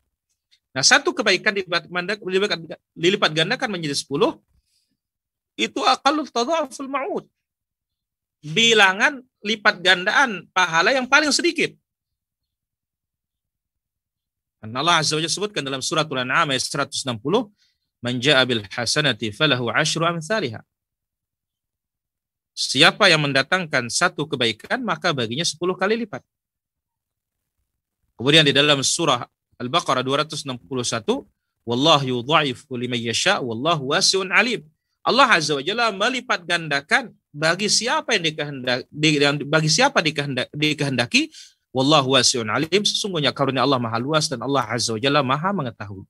Nah, 0.75 0.83
satu 0.83 1.15
kebaikan 1.15 1.55
dilipat 1.55 3.31
gandakan 3.31 3.69
menjadi 3.71 3.95
sepuluh, 3.95 4.35
itu 5.55 5.79
aqallu 5.79 6.27
tadha'uful 6.27 6.91
ma'ud 6.91 7.25
bilangan 8.43 9.23
lipat 9.41 9.81
gandaan 9.81 10.45
pahala 10.53 10.93
yang 10.93 11.09
paling 11.09 11.33
sedikit. 11.33 11.73
Dan 14.61 14.77
Allah 14.77 15.01
Azza 15.01 15.17
wa 15.17 15.25
sebutkan 15.25 15.65
dalam 15.65 15.81
surat 15.81 16.05
Al-An'am 16.05 16.53
ayat 16.53 16.61
160, 16.61 17.49
"Man 18.05 18.21
ja'a 18.21 18.45
bil 18.45 18.61
hasanati 18.69 19.33
falahu 19.33 19.73
asyru 19.73 20.05
amsalha." 20.05 20.61
Siapa 22.53 23.09
yang 23.09 23.25
mendatangkan 23.25 23.89
satu 23.89 24.29
kebaikan, 24.29 24.85
maka 24.85 25.09
baginya 25.17 25.41
10 25.41 25.73
kali 25.73 26.05
lipat. 26.05 26.21
Kemudian 28.13 28.45
di 28.45 28.53
dalam 28.53 28.85
surah 28.85 29.25
Al-Baqarah 29.57 30.05
261, 30.05 31.25
"Wallahu 31.65 32.05
yudha'ifu 32.05 32.77
liman 32.77 33.01
yasha' 33.01 33.41
wallahu 33.41 33.97
wasi'un 33.97 34.29
alim." 34.29 34.61
Allah 35.01 35.25
Azza 35.33 35.57
wa 35.57 35.63
Jalla 35.65 35.89
melipat 35.89 36.45
gandakan 36.45 37.17
bagi 37.31 37.71
siapa 37.71 38.19
yang 38.19 38.27
dikehendaki 38.27 38.85
bagi 39.47 39.69
siapa 39.71 40.03
dikehendaki, 40.03 41.31
wallahu 41.71 42.19
wasi'un 42.19 42.51
alim. 42.51 42.83
Sesungguhnya 42.83 43.31
karunia 43.31 43.63
Allah 43.63 43.79
maha 43.79 43.97
luas 43.97 44.27
dan 44.27 44.43
Allah 44.43 44.67
azza 44.67 44.91
wajalla 44.93 45.23
maha 45.23 45.55
mengetahui. 45.55 46.03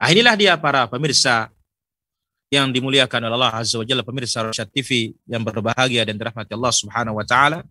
Nah, 0.00 0.08
inilah 0.08 0.36
dia 0.36 0.56
para 0.56 0.88
pemirsa 0.88 1.52
yang 2.52 2.72
dimuliakan 2.72 3.28
oleh 3.28 3.36
Allah 3.36 3.64
azza 3.64 3.80
wajalla 3.80 4.04
pemirsa 4.04 4.44
Rasyad 4.44 4.68
TV 4.68 5.16
yang 5.24 5.40
berbahagia 5.40 6.04
dan 6.04 6.16
dirahmati 6.20 6.52
Allah 6.52 6.72
subhanahu 6.72 7.16
wa 7.16 7.24
taala. 7.24 7.64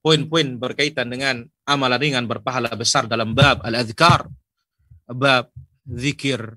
Poin-poin 0.00 0.56
berkaitan 0.56 1.10
dengan 1.10 1.44
amalan 1.68 2.00
ringan 2.00 2.24
berpahala 2.24 2.72
besar 2.72 3.04
dalam 3.04 3.36
bab 3.36 3.60
al-adhkar 3.66 4.30
bab 5.10 5.52
zikir 5.84 6.56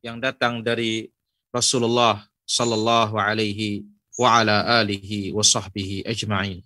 yang 0.00 0.20
datang 0.20 0.64
dari 0.64 1.10
Rasulullah 1.50 2.26
sallallahu 2.46 3.18
alaihi 3.18 3.86
wa 4.14 4.42
ala 4.42 4.82
alihi 4.82 5.34
wa 5.34 5.42
sahbihi 5.42 6.06
ajma'in. 6.06 6.62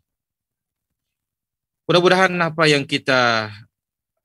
Mudah-mudahan 1.85 2.32
apa 2.41 2.64
yang 2.68 2.85
kita 2.85 3.53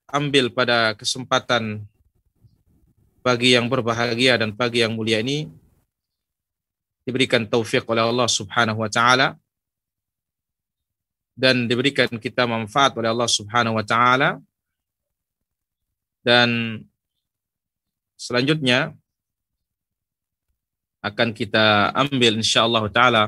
ambil 0.08 0.52
pada 0.52 0.96
kesempatan 0.96 1.84
pagi 3.20 3.56
yang 3.56 3.68
berbahagia 3.68 4.40
dan 4.40 4.56
pagi 4.56 4.84
yang 4.84 4.96
mulia 4.96 5.20
ini 5.20 5.52
diberikan 7.04 7.48
taufik 7.48 7.84
oleh 7.88 8.04
Allah 8.04 8.28
Subhanahu 8.28 8.80
wa 8.84 8.90
taala 8.92 9.36
dan 11.40 11.72
diberikan 11.72 12.12
kita 12.20 12.44
manfaat 12.44 12.96
oleh 13.00 13.08
Allah 13.08 13.32
Subhanahu 13.32 13.80
wa 13.80 13.86
taala 13.88 14.44
dan 16.24 16.82
selanjutnya 18.20 18.96
akan 21.00 21.32
kita 21.32 21.96
ambil 21.96 22.36
insyaallah 22.40 22.84
taala 22.92 23.24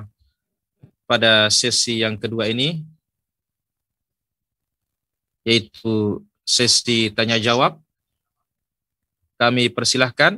pada 1.08 1.48
sesi 1.52 2.04
yang 2.04 2.20
kedua 2.20 2.48
ini 2.52 2.84
yaitu 5.48 6.22
sesi 6.46 7.10
tanya 7.12 7.40
jawab. 7.42 7.80
Kami 9.42 9.74
persilahkan 9.74 10.38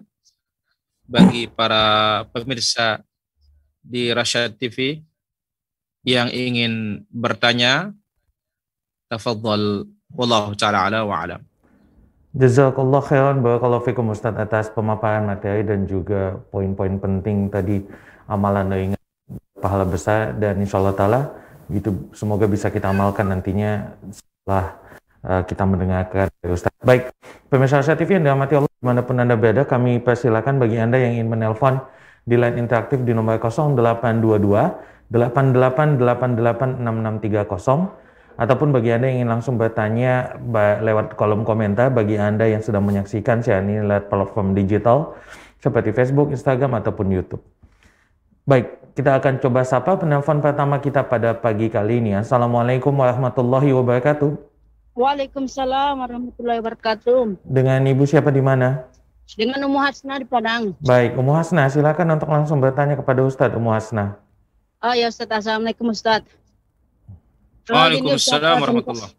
bagi 1.04 1.52
para 1.52 2.24
pemirsa 2.32 3.04
di 3.84 4.16
Rasyad 4.16 4.56
TV 4.56 5.04
yang 6.08 6.32
ingin 6.32 7.04
bertanya 7.12 7.92
tafadhal 9.12 9.84
wallahu 10.16 10.56
taala 10.56 10.88
ala 10.88 11.04
wa 11.04 11.20
alam. 11.20 11.42
Jazakallah 12.34 13.06
khairan 13.06 13.46
barakallahu 13.46 13.86
fikum 13.86 14.10
Ustaz 14.10 14.34
atas 14.34 14.74
pemaparan 14.74 15.30
materi 15.30 15.62
dan 15.62 15.86
juga 15.86 16.42
poin-poin 16.50 16.98
penting 16.98 17.46
tadi 17.46 17.86
amalan 18.26 18.90
ingat 18.90 18.98
pahala 19.62 19.86
besar 19.86 20.34
dan 20.42 20.58
insya 20.58 20.82
Allah 20.82 20.98
ta'ala 20.98 21.30
itu 21.70 21.94
semoga 22.18 22.50
bisa 22.50 22.74
kita 22.74 22.90
amalkan 22.90 23.30
nantinya 23.30 23.94
setelah 24.10 24.82
uh, 25.22 25.46
kita 25.46 25.62
mendengarkan 25.62 26.26
Ustaz. 26.50 26.74
Baik, 26.82 27.14
pemirsa 27.54 27.86
Asia 27.86 27.94
TV 27.94 28.18
yang 28.18 28.26
dirahmati 28.26 28.58
Allah 28.58 28.74
di 28.82 28.82
mana 28.82 29.06
pun 29.06 29.22
Anda 29.22 29.38
berada, 29.38 29.70
kami 29.70 30.02
persilakan 30.02 30.58
bagi 30.58 30.82
Anda 30.82 31.06
yang 31.06 31.22
ingin 31.22 31.38
menelpon 31.38 31.86
di 32.26 32.34
line 32.34 32.58
interaktif 32.58 33.06
di 33.06 33.14
nomor 33.14 33.38
0822 33.38 35.14
88886630 35.14 38.03
ataupun 38.36 38.74
bagi 38.74 38.90
Anda 38.94 39.10
yang 39.10 39.24
ingin 39.24 39.32
langsung 39.34 39.56
bertanya 39.62 40.38
lewat 40.82 41.14
kolom 41.14 41.46
komentar 41.46 41.94
bagi 41.94 42.18
Anda 42.18 42.50
yang 42.50 42.66
sedang 42.66 42.86
menyaksikan 42.86 43.46
siaran 43.46 43.70
ini 43.70 43.86
lewat 43.86 44.10
platform 44.10 44.58
digital 44.58 45.14
seperti 45.64 45.96
Facebook, 45.96 46.34
Instagram, 46.34 46.76
ataupun 46.84 47.08
YouTube. 47.08 47.40
Baik, 48.44 48.94
kita 49.00 49.16
akan 49.16 49.40
coba 49.40 49.64
sapa 49.64 49.96
penelpon 49.96 50.44
pertama 50.44 50.84
kita 50.84 51.08
pada 51.08 51.32
pagi 51.32 51.72
kali 51.72 52.04
ini. 52.04 52.12
Assalamualaikum 52.20 52.92
warahmatullahi 52.92 53.72
wabarakatuh. 53.72 54.36
Waalaikumsalam 54.94 56.04
warahmatullahi 56.04 56.60
wabarakatuh. 56.60 57.48
Dengan 57.48 57.80
Ibu 57.88 58.04
siapa 58.04 58.30
di 58.30 58.44
mana? 58.44 58.86
Dengan 59.40 59.64
Umu 59.66 59.80
Hasna 59.80 60.20
di 60.20 60.28
Padang. 60.28 60.76
Baik, 60.84 61.16
Umu 61.16 61.32
Hasna, 61.32 61.72
silakan 61.72 62.20
untuk 62.20 62.28
langsung 62.28 62.60
bertanya 62.60 63.00
kepada 63.00 63.24
Ustadz 63.24 63.56
Umu 63.56 63.72
Hasna. 63.72 64.20
Oh 64.84 64.92
ya 64.92 65.08
Ustadz, 65.08 65.32
Assalamualaikum 65.32 65.88
Ustadz. 65.96 66.28
Waalaikumsalam 67.64 68.60
warahmatullahi 68.60 69.16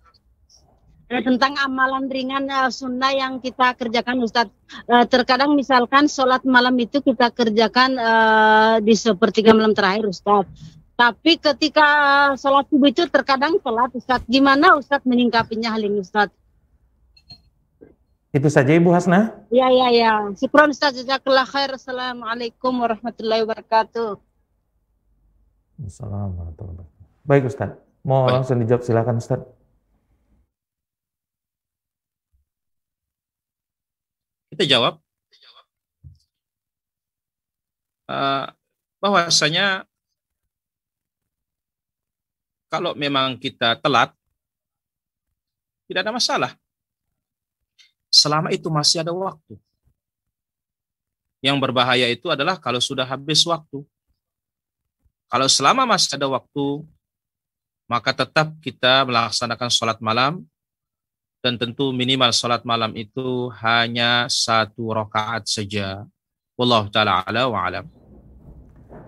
eh, 1.09 1.23
tentang 1.25 1.57
amalan 1.65 2.13
ringan 2.13 2.45
uh, 2.49 2.69
sunnah 2.69 3.13
yang 3.13 3.41
kita 3.41 3.73
kerjakan 3.73 4.21
Ustadz. 4.21 4.53
Uh, 4.85 5.09
terkadang 5.09 5.57
misalkan 5.57 6.09
sholat 6.13 6.45
malam 6.45 6.77
itu 6.77 7.01
kita 7.01 7.33
kerjakan 7.33 7.97
uh, 7.97 8.77
di 8.85 8.93
sepertiga 8.93 9.57
malam 9.57 9.73
terakhir 9.73 10.05
Ustadz. 10.09 10.53
Tapi 10.95 11.41
ketika 11.41 11.87
sholat 12.37 12.69
subuh 12.69 12.89
itu 12.93 13.09
terkadang 13.09 13.57
sholat 13.65 13.91
Ustadz. 13.97 14.29
Gimana 14.29 14.77
Ustadz 14.77 15.09
menyingkapinya 15.09 15.73
hal 15.73 15.81
ini 15.81 16.05
Ustadz? 16.05 16.37
Itu 18.35 18.51
saja 18.51 18.75
Ibu 18.75 18.91
Hasna? 18.91 19.31
Ya, 19.55 19.71
ya, 19.71 19.89
ya. 19.95 20.13
Syukron 20.37 20.75
Ustadz. 20.75 21.01
Jazakallah 21.01 21.47
khair. 21.47 21.73
Assalamualaikum 21.79 22.77
warahmatullahi 22.77 23.47
wabarakatuh. 23.47 24.19
Assalamualaikum 25.81 26.45
warahmatullahi 26.45 26.77
wabarakatuh. 26.83 27.25
Baik 27.25 27.45
Ustadz. 27.49 27.84
Mau 28.05 28.29
Baik. 28.29 28.35
langsung 28.37 28.61
dijawab 28.61 28.85
silakan 28.85 29.17
Ustaz. 29.17 29.41
Kita 34.53 34.65
jawab 34.69 35.01
uh, 38.09 38.47
bahwasanya 39.01 39.89
kalau 42.69 42.93
memang 42.99 43.39
kita 43.39 43.79
telat, 43.79 44.11
tidak 45.87 46.01
ada 46.03 46.13
masalah. 46.13 46.53
Selama 48.11 48.51
itu 48.51 48.67
masih 48.67 49.03
ada 49.03 49.15
waktu. 49.15 49.55
Yang 51.39 51.57
berbahaya 51.61 52.09
itu 52.11 52.33
adalah 52.33 52.59
kalau 52.59 52.83
sudah 52.83 53.07
habis 53.07 53.47
waktu. 53.47 53.85
Kalau 55.31 55.47
selama 55.51 55.87
masih 55.87 56.19
ada 56.19 56.27
waktu, 56.27 56.83
maka 57.85 58.17
tetap 58.17 58.57
kita 58.65 59.05
melaksanakan 59.05 59.71
sholat 59.71 59.99
malam 60.01 60.45
dan 61.45 61.61
tentu 61.61 61.93
minimal 61.93 62.33
sholat 62.33 62.65
malam 62.65 62.97
itu 62.97 63.53
hanya 63.61 64.25
satu 64.33 64.97
rakaat 64.97 65.45
saja. 65.45 66.09
Wallahu 66.57 66.89
taala 66.89 67.21
ala 67.27 67.51
wa 67.53 67.61
alam. 67.61 67.85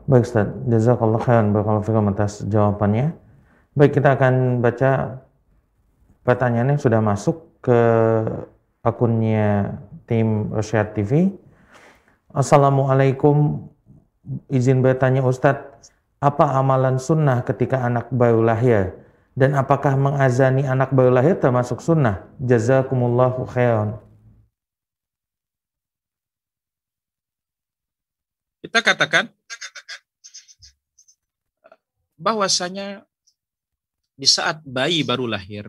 Baik 0.07 0.23
Ustaz, 0.29 0.47
jazakallah 0.71 1.19
khairan 1.19 1.51
barakallahu 1.51 2.13
atas 2.15 2.45
jawabannya. 2.47 3.17
Baik, 3.75 3.99
kita 3.99 4.15
akan 4.15 4.63
baca 4.63 5.21
pertanyaan 6.23 6.75
yang 6.75 6.81
sudah 6.81 7.01
masuk 7.03 7.59
ke 7.59 7.81
akunnya 8.87 9.79
tim 10.07 10.51
Rosyad 10.55 10.95
TV. 10.95 11.35
Assalamualaikum, 12.31 13.67
izin 14.47 14.79
bertanya 14.79 15.27
Ustadz, 15.27 15.91
apa 16.21 16.45
amalan 16.57 16.97
sunnah 16.97 17.45
ketika 17.45 17.85
anak 17.85 18.09
baru 18.09 18.41
lahir? 18.41 18.97
Dan 19.37 19.53
apakah 19.53 20.01
mengazani 20.01 20.65
anak 20.65 20.97
baru 20.97 21.13
lahir 21.13 21.37
termasuk 21.37 21.85
sunnah? 21.85 22.25
Jazakumullahu 22.41 23.45
khairan. 23.45 24.01
Kita 28.65 28.81
katakan 28.81 29.29
bahwasanya 32.17 33.05
di 34.17 34.25
saat 34.25 34.65
bayi 34.65 35.05
baru 35.05 35.29
lahir 35.29 35.69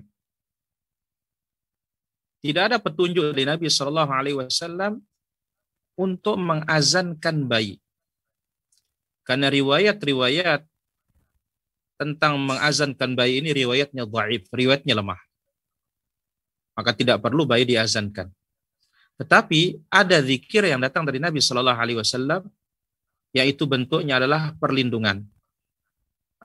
tidak 2.40 2.64
ada 2.72 2.78
petunjuk 2.80 3.36
dari 3.36 3.44
Nabi 3.44 3.68
Shallallahu 3.68 4.12
Alaihi 4.14 4.38
Wasallam 4.40 5.04
untuk 6.00 6.40
mengazankan 6.40 7.44
bayi. 7.44 7.82
Karena 9.28 9.52
riwayat-riwayat 9.52 10.64
tentang 12.00 12.40
mengazankan 12.40 13.12
bayi 13.12 13.44
ini 13.44 13.52
riwayatnya 13.52 14.08
dhaif, 14.08 14.48
riwayatnya 14.56 14.96
lemah. 14.96 15.20
Maka 16.80 16.96
tidak 16.96 17.20
perlu 17.20 17.44
bayi 17.44 17.68
diazankan. 17.68 18.32
Tetapi 19.20 19.90
ada 19.90 20.22
zikir 20.24 20.64
yang 20.64 20.80
datang 20.80 21.04
dari 21.04 21.20
Nabi 21.20 21.42
Shallallahu 21.44 21.76
Alaihi 21.76 22.00
Wasallam, 22.00 22.48
yaitu 23.36 23.68
bentuknya 23.68 24.22
adalah 24.22 24.54
perlindungan. 24.56 25.26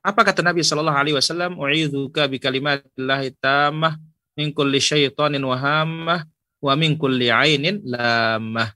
Apa 0.02 0.26
kata 0.26 0.42
Nabi 0.42 0.64
Shallallahu 0.64 0.98
Alaihi 0.98 1.14
Wasallam? 1.14 1.60
Uidzuka 1.60 2.26
bi 2.26 2.42
kalimatillahi 2.42 3.36
tammah 3.38 4.00
min 4.34 4.50
kulli 4.50 4.80
syaitanin 4.82 5.44
wahammah 5.44 6.26
wa 6.58 6.72
min 6.74 6.96
kulli 6.96 7.28
ainin 7.28 7.78
lamah. 7.84 8.72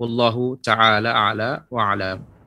Wallahu 0.00 0.56
ta'ala 0.64 1.12
a'la 1.12 1.68
wa 1.68 1.80
alam. 1.84 2.39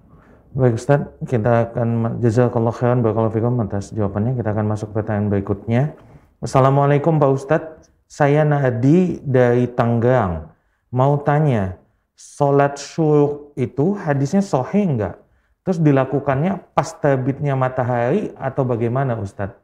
Baik 0.53 0.77
Ustaz, 0.77 1.01
kita 1.25 1.73
akan 1.73 2.21
jazakallah 2.21 2.69
khairan 2.69 3.01
barakallahu 3.01 3.33
fikum 3.33 3.57
atas 3.65 3.89
jawabannya. 3.89 4.37
Kita 4.37 4.53
akan 4.53 4.69
masuk 4.69 4.93
ke 4.93 5.01
pertanyaan 5.01 5.33
berikutnya. 5.33 5.97
Assalamualaikum 6.45 7.17
Pak 7.17 7.31
Ustadz, 7.33 7.89
saya 8.05 8.45
Nadi 8.45 9.17
dari 9.25 9.65
Tanggerang. 9.65 10.53
Mau 10.93 11.17
tanya, 11.25 11.81
sholat 12.13 12.77
syuruk 12.77 13.57
itu 13.57 13.97
hadisnya 13.97 14.45
sohe 14.45 14.85
enggak? 14.85 15.17
Terus 15.65 15.81
dilakukannya 15.81 16.61
pas 16.77 16.93
terbitnya 17.01 17.57
matahari 17.57 18.29
atau 18.37 18.61
bagaimana 18.61 19.17
Ustadz? 19.17 19.57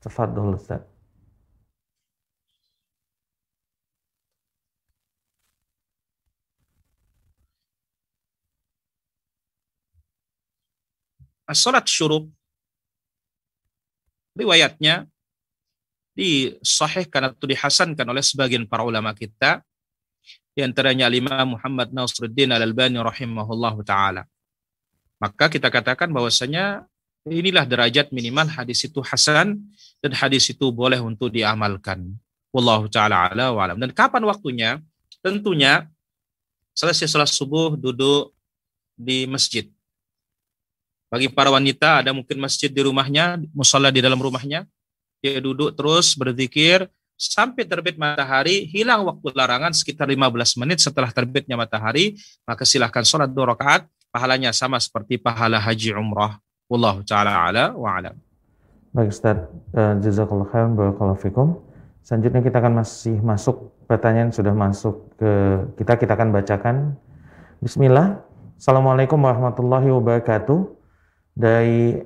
Tafadhol 0.00 0.56
Ustadz. 0.56 0.88
Salat 11.52 11.84
syuruk 11.84 12.32
riwayatnya 14.32 15.04
disahihkan 16.14 17.34
atau 17.34 17.44
dihasankan 17.44 18.06
oleh 18.06 18.22
sebagian 18.22 18.64
para 18.64 18.86
ulama 18.86 19.12
kita 19.12 19.60
di 20.54 20.62
antaranya 20.62 21.10
Imam 21.10 21.58
Muhammad 21.58 21.90
Nasruddin 21.90 22.54
Al-Albani 22.54 22.96
rahimahullahu 23.02 23.82
taala. 23.82 24.24
Maka 25.18 25.50
kita 25.50 25.68
katakan 25.68 26.14
bahwasanya 26.14 26.86
inilah 27.26 27.66
derajat 27.66 28.14
minimal 28.14 28.46
hadis 28.46 28.86
itu 28.86 29.02
hasan 29.02 29.58
dan 29.98 30.12
hadis 30.14 30.46
itu 30.48 30.70
boleh 30.70 31.02
untuk 31.02 31.34
diamalkan. 31.34 32.14
Wallahu 32.54 32.86
taala 32.86 33.34
ala 33.34 33.50
wa 33.50 33.60
alam. 33.66 33.76
Dan 33.82 33.90
kapan 33.90 34.22
waktunya? 34.24 34.78
Tentunya 35.18 35.90
selesai 36.76 37.10
salat 37.10 37.30
subuh 37.32 37.74
duduk 37.74 38.30
di 38.94 39.26
masjid 39.26 39.66
bagi 41.14 41.30
para 41.30 41.46
wanita 41.46 42.02
ada 42.02 42.10
mungkin 42.10 42.42
masjid 42.42 42.66
di 42.66 42.82
rumahnya, 42.82 43.38
musola 43.54 43.94
di 43.94 44.02
dalam 44.02 44.18
rumahnya, 44.18 44.66
dia 45.22 45.38
duduk 45.38 45.70
terus 45.78 46.18
berzikir 46.18 46.90
sampai 47.14 47.62
terbit 47.62 47.94
matahari, 47.94 48.66
hilang 48.66 49.06
waktu 49.06 49.30
larangan 49.30 49.70
sekitar 49.70 50.10
15 50.10 50.58
menit 50.58 50.82
setelah 50.82 51.14
terbitnya 51.14 51.54
matahari, 51.54 52.18
maka 52.42 52.66
silahkan 52.66 53.06
sholat 53.06 53.30
dua 53.30 53.54
rakaat, 53.54 53.86
pahalanya 54.10 54.50
sama 54.50 54.82
seperti 54.82 55.14
pahala 55.22 55.62
haji 55.62 55.94
umrah. 55.94 56.42
Wallahu 56.66 57.06
ta'ala 57.06 57.46
ala 57.46 57.64
wa 57.78 57.94
alam. 57.94 58.18
Baik 58.90 59.14
Ustaz, 59.14 59.38
uh, 59.78 59.94
jazakallah 60.02 60.50
khairan 60.50 60.74
barakallahu 60.74 61.22
fikum. 61.22 61.62
Selanjutnya 62.02 62.42
kita 62.42 62.58
akan 62.58 62.82
masih 62.82 63.22
masuk 63.22 63.70
pertanyaan 63.86 64.34
sudah 64.34 64.50
masuk 64.50 65.14
ke 65.14 65.30
kita 65.78 65.94
kita 65.94 66.18
akan 66.18 66.34
bacakan. 66.34 66.98
Bismillah. 67.62 68.18
Assalamualaikum 68.58 69.22
warahmatullahi 69.22 69.94
wabarakatuh 69.94 70.83
dari 71.34 71.98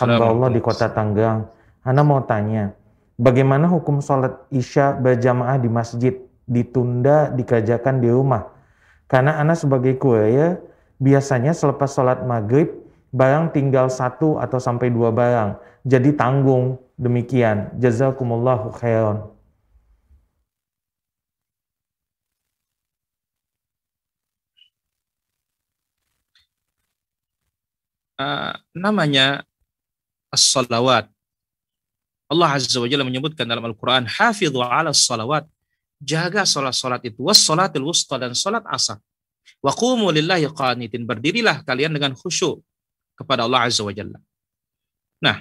hamba 0.00 0.24
Allah 0.28 0.48
di 0.52 0.60
kota 0.60 0.92
Tanggang. 0.92 1.48
Anda 1.82 2.04
mau 2.04 2.20
tanya, 2.22 2.76
bagaimana 3.16 3.64
hukum 3.66 4.04
sholat 4.04 4.36
isya 4.52 4.92
berjamaah 5.00 5.56
di 5.56 5.68
masjid 5.72 6.14
ditunda 6.44 7.32
dikerjakan 7.32 8.04
di 8.04 8.12
rumah? 8.12 8.52
Karena 9.08 9.40
Anda 9.40 9.56
sebagai 9.56 9.96
kurir 9.96 10.60
biasanya 11.00 11.56
selepas 11.56 11.88
sholat 11.88 12.28
maghrib 12.28 12.68
barang 13.08 13.56
tinggal 13.56 13.88
satu 13.88 14.36
atau 14.36 14.60
sampai 14.60 14.92
dua 14.92 15.08
barang. 15.08 15.56
Jadi 15.88 16.12
tanggung 16.12 16.76
demikian. 17.00 17.72
Jazakumullahu 17.80 18.76
khairan. 18.76 19.24
Uh, 28.18 28.52
namanya 28.74 29.46
as-salawat. 30.34 31.08
Allah 32.28 32.50
Azza 32.60 32.76
wa 32.76 32.84
Jalla 32.84 33.08
menyebutkan 33.08 33.48
dalam 33.48 33.64
Al-Quran, 33.64 34.04
Hafidhu 34.04 34.60
ala 34.60 34.92
salawat. 34.92 35.48
Jaga 35.98 36.44
salat-salat 36.44 37.00
itu. 37.08 37.24
Was 37.24 37.40
salatil 37.40 37.82
wusta 37.82 38.20
dan 38.20 38.36
salat 38.36 38.62
asar. 38.68 39.00
Wa 39.64 39.72
qumu 39.72 40.12
lillahi 40.12 40.44
qanitin. 40.52 41.08
Berdirilah 41.08 41.64
kalian 41.64 41.96
dengan 41.96 42.12
khusyuk 42.12 42.60
kepada 43.16 43.48
Allah 43.48 43.66
Azza 43.66 43.80
wa 43.80 43.90
Jalla. 43.96 44.20
Nah, 45.24 45.40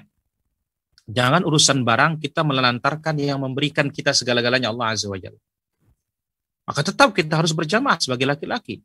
jangan 1.05 1.43
urusan 1.43 1.83
barang 1.83 2.23
kita 2.23 2.41
melantarkan 2.41 3.19
yang 3.19 3.43
memberikan 3.43 3.91
kita 3.91 4.15
segala-galanya 4.15 4.71
Allah 4.71 4.95
Azza 4.95 5.11
wa 5.11 5.19
Jalla. 5.19 5.37
Maka 6.67 6.81
tetap 6.87 7.11
kita 7.11 7.35
harus 7.35 7.51
berjamaah 7.51 7.99
sebagai 7.99 8.27
laki-laki. 8.27 8.79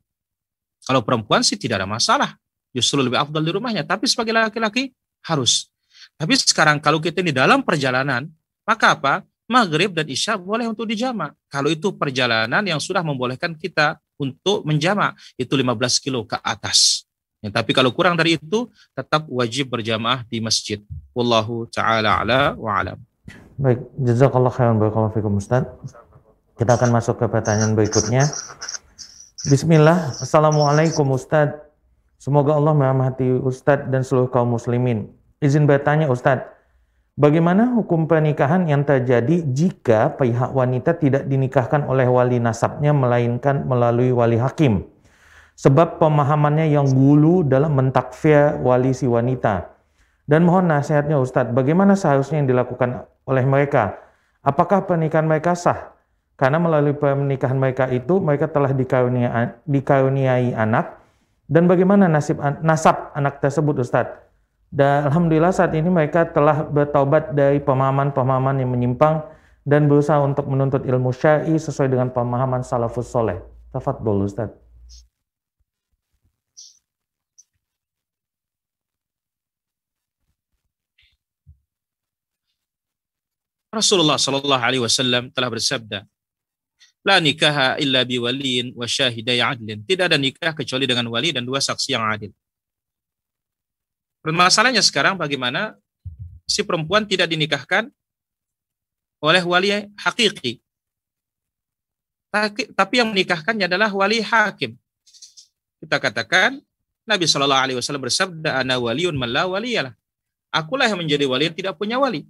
Kalau 0.82 1.06
perempuan 1.06 1.46
sih 1.46 1.54
tidak 1.54 1.82
ada 1.82 1.88
masalah 1.88 2.41
justru 2.72 3.00
lebih 3.04 3.20
afdal 3.20 3.44
di 3.44 3.52
rumahnya. 3.52 3.86
Tapi 3.86 4.08
sebagai 4.08 4.32
laki-laki 4.34 4.90
harus. 5.24 5.70
Tapi 6.18 6.34
sekarang 6.36 6.82
kalau 6.82 6.98
kita 6.98 7.22
ini 7.22 7.30
dalam 7.30 7.62
perjalanan, 7.62 8.26
maka 8.66 8.96
apa? 8.96 9.14
Maghrib 9.46 9.92
dan 9.92 10.08
Isya 10.08 10.40
boleh 10.40 10.64
untuk 10.64 10.88
dijama. 10.88 11.36
Kalau 11.52 11.68
itu 11.68 11.92
perjalanan 11.92 12.64
yang 12.64 12.80
sudah 12.80 13.04
membolehkan 13.04 13.52
kita 13.52 14.00
untuk 14.16 14.64
menjama, 14.64 15.12
itu 15.36 15.52
15 15.52 16.00
kilo 16.00 16.24
ke 16.24 16.40
atas. 16.40 17.04
Ya, 17.42 17.50
tapi 17.50 17.74
kalau 17.74 17.90
kurang 17.90 18.14
dari 18.14 18.38
itu, 18.38 18.70
tetap 18.94 19.26
wajib 19.26 19.74
berjamaah 19.74 20.22
di 20.30 20.38
masjid. 20.38 20.78
Wallahu 21.10 21.66
ta'ala 21.68 22.22
ala 22.22 22.54
wa 22.54 22.78
alam. 22.78 22.98
Baik, 23.58 23.82
jazakallah 23.98 24.54
khairan 24.54 24.78
barakallahu 24.78 25.36
Ustaz. 25.36 25.66
Kita 26.54 26.78
akan 26.78 26.90
masuk 26.94 27.18
ke 27.18 27.26
pertanyaan 27.26 27.74
berikutnya. 27.74 28.30
Bismillah. 29.42 30.22
Assalamualaikum 30.22 31.02
Ustaz. 31.18 31.50
Semoga 32.22 32.54
Allah 32.54 32.70
merahmati 32.70 33.26
Ustadz 33.42 33.90
dan 33.90 34.06
seluruh 34.06 34.30
kaum 34.30 34.54
muslimin. 34.54 35.10
Izin 35.42 35.66
bertanya 35.66 36.06
Ustadz, 36.06 36.46
bagaimana 37.18 37.74
hukum 37.74 38.06
pernikahan 38.06 38.62
yang 38.70 38.86
terjadi 38.86 39.42
jika 39.50 40.14
pihak 40.14 40.54
wanita 40.54 41.02
tidak 41.02 41.26
dinikahkan 41.26 41.82
oleh 41.82 42.06
wali 42.06 42.38
nasabnya 42.38 42.94
melainkan 42.94 43.66
melalui 43.66 44.14
wali 44.14 44.38
hakim? 44.38 44.86
Sebab 45.58 45.98
pemahamannya 45.98 46.70
yang 46.70 46.86
gulu 46.94 47.42
dalam 47.42 47.74
mentakfir 47.74 48.54
wali 48.62 48.94
si 48.94 49.10
wanita. 49.10 49.74
Dan 50.22 50.46
mohon 50.46 50.70
nasihatnya 50.70 51.18
Ustadz, 51.18 51.50
bagaimana 51.50 51.98
seharusnya 51.98 52.38
yang 52.38 52.46
dilakukan 52.46 53.02
oleh 53.26 53.42
mereka? 53.42 53.98
Apakah 54.46 54.86
pernikahan 54.86 55.26
mereka 55.26 55.58
sah? 55.58 55.98
Karena 56.38 56.62
melalui 56.62 56.94
pernikahan 56.94 57.58
mereka 57.58 57.90
itu 57.90 58.22
mereka 58.22 58.46
telah 58.46 58.70
dikaruniai, 58.70 59.58
dikaruniai 59.66 60.54
anak. 60.54 61.01
Dan 61.52 61.68
bagaimana 61.68 62.08
nasib 62.08 62.40
nasab 62.64 63.12
anak 63.12 63.44
tersebut 63.44 63.84
Ustadz? 63.84 64.24
Dan 64.72 65.12
Alhamdulillah 65.12 65.52
saat 65.52 65.76
ini 65.76 65.84
mereka 65.92 66.24
telah 66.24 66.64
bertaubat 66.64 67.36
dari 67.36 67.60
pemahaman-pemahaman 67.60 68.56
yang 68.56 68.72
menyimpang 68.72 69.20
dan 69.68 69.84
berusaha 69.84 70.16
untuk 70.24 70.48
menuntut 70.48 70.80
ilmu 70.88 71.12
syar'i 71.12 71.60
sesuai 71.60 71.92
dengan 71.92 72.08
pemahaman 72.08 72.64
salafus 72.64 73.12
soleh. 73.12 73.36
Tafadhol 73.68 74.24
Ustaz. 74.24 74.48
Rasulullah 83.72 84.16
Shallallahu 84.16 84.64
Alaihi 84.64 84.84
Wasallam 84.84 85.28
telah 85.32 85.48
bersabda, 85.48 86.04
La 87.02 87.18
nikaha 87.18 87.78
illa 87.82 88.06
biwaliin 88.06 88.78
wa 88.78 88.86
syahidai 88.86 89.42
adlin. 89.42 89.82
Tidak 89.82 90.06
ada 90.06 90.14
nikah 90.14 90.54
kecuali 90.54 90.86
dengan 90.86 91.10
wali 91.10 91.34
dan 91.34 91.42
dua 91.42 91.58
saksi 91.58 91.98
yang 91.98 92.06
adil. 92.06 92.30
Permasalahannya 94.22 94.82
sekarang 94.86 95.18
bagaimana 95.18 95.74
si 96.46 96.62
perempuan 96.62 97.02
tidak 97.02 97.26
dinikahkan 97.26 97.90
oleh 99.18 99.42
wali 99.42 99.90
hakiki. 99.98 100.62
Tapi 102.72 102.94
yang 102.96 103.10
menikahkannya 103.10 103.66
adalah 103.66 103.90
wali 103.90 104.22
hakim. 104.22 104.78
Kita 105.82 105.98
katakan 105.98 106.62
Nabi 107.02 107.26
Shallallahu 107.26 107.62
Alaihi 107.66 107.78
Wasallam 107.82 108.06
bersabda, 108.06 108.62
"Ana 108.62 108.78
waliun 108.78 109.18
malla 109.18 109.50
waliyalah." 109.50 109.90
Akulah 110.52 110.84
yang 110.84 111.00
menjadi 111.00 111.24
wali 111.24 111.48
yang 111.48 111.56
tidak 111.56 111.74
punya 111.80 111.96
wali. 111.96 112.28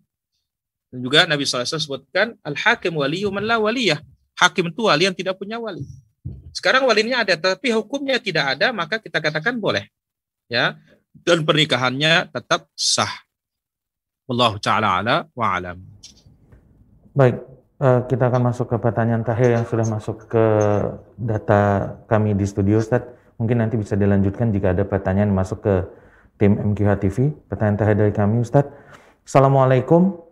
Dan 0.95 1.03
juga 1.03 1.27
Nabi 1.27 1.43
SAW 1.43 1.67
sebutkan, 1.67 2.39
Al-Hakim 2.47 2.95
waliyu 2.95 3.35
man 3.35 3.43
la 3.43 3.59
waliyah. 3.59 3.99
Hakim 4.39 4.73
wali 4.73 5.07
yang 5.07 5.17
tidak 5.17 5.37
punya 5.37 5.61
wali. 5.61 5.85
Sekarang 6.53 6.85
walinya 6.85 7.25
ada, 7.25 7.35
tapi 7.37 7.73
hukumnya 7.73 8.21
tidak 8.21 8.57
ada, 8.57 8.71
maka 8.71 9.01
kita 9.01 9.19
katakan 9.19 9.57
boleh. 9.57 9.89
ya 10.47 10.77
Dan 11.13 11.45
pernikahannya 11.49 12.29
tetap 12.29 12.69
sah. 12.77 13.11
Wallahu 14.29 14.61
ta'ala 14.61 15.03
ala 15.03 15.17
wa 15.33 15.47
alam. 15.57 15.79
Baik, 17.13 17.37
eh, 17.83 18.01
kita 18.09 18.33
akan 18.33 18.43
masuk 18.53 18.67
ke 18.73 18.77
pertanyaan 18.81 19.25
terakhir 19.25 19.61
yang 19.61 19.65
sudah 19.69 19.87
masuk 19.89 20.29
ke 20.29 20.45
data 21.21 21.61
kami 22.09 22.33
di 22.33 22.45
studio, 22.49 22.81
Ustaz. 22.81 23.05
Mungkin 23.37 23.61
nanti 23.61 23.77
bisa 23.77 23.99
dilanjutkan 23.99 24.55
jika 24.55 24.73
ada 24.73 24.85
pertanyaan 24.87 25.33
masuk 25.35 25.65
ke 25.65 25.75
tim 26.41 26.57
MQH 26.57 26.91
TV. 27.03 27.17
Pertanyaan 27.49 27.77
terakhir 27.77 27.99
dari 28.09 28.13
kami, 28.15 28.41
Ustaz. 28.41 28.69
Assalamualaikum. 29.27 30.32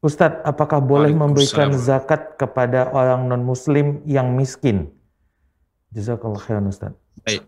Ustadz, 0.00 0.40
apakah 0.48 0.80
boleh 0.80 1.12
memberikan 1.12 1.76
zakat 1.76 2.40
kepada 2.40 2.88
orang 2.88 3.28
non-muslim 3.28 4.00
yang 4.08 4.32
miskin? 4.32 4.88
Jazakallah 5.92 6.40
khairan 6.40 6.72
Ustadz. 6.72 6.96
Baik. 7.20 7.44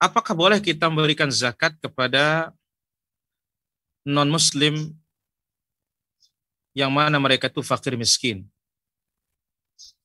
Apakah 0.00 0.32
boleh 0.32 0.64
kita 0.64 0.88
memberikan 0.88 1.28
zakat 1.28 1.76
kepada 1.76 2.56
non-muslim 4.08 4.96
yang 6.72 6.88
mana 6.88 7.20
mereka 7.20 7.52
itu 7.52 7.60
fakir 7.60 8.00
miskin? 8.00 8.48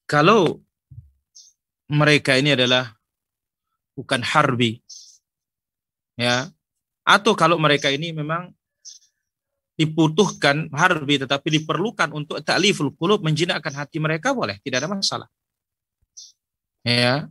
Kalau 0.03 0.59
mereka 1.87 2.35
ini 2.35 2.59
adalah 2.59 2.91
bukan 3.95 4.19
harbi, 4.19 4.83
ya 6.19 6.51
atau 7.09 7.33
kalau 7.33 7.57
mereka 7.57 7.89
ini 7.89 8.13
memang 8.13 8.53
dibutuhkan 9.73 10.69
harbi 10.69 11.17
tetapi 11.17 11.57
diperlukan 11.57 12.13
untuk 12.13 12.37
ta'liful 12.45 12.93
qulub 12.93 13.25
menjinakkan 13.25 13.73
hati 13.73 13.97
mereka 13.97 14.29
boleh, 14.37 14.61
tidak 14.61 14.85
ada 14.85 14.89
masalah. 14.93 15.29
Ya. 16.85 17.25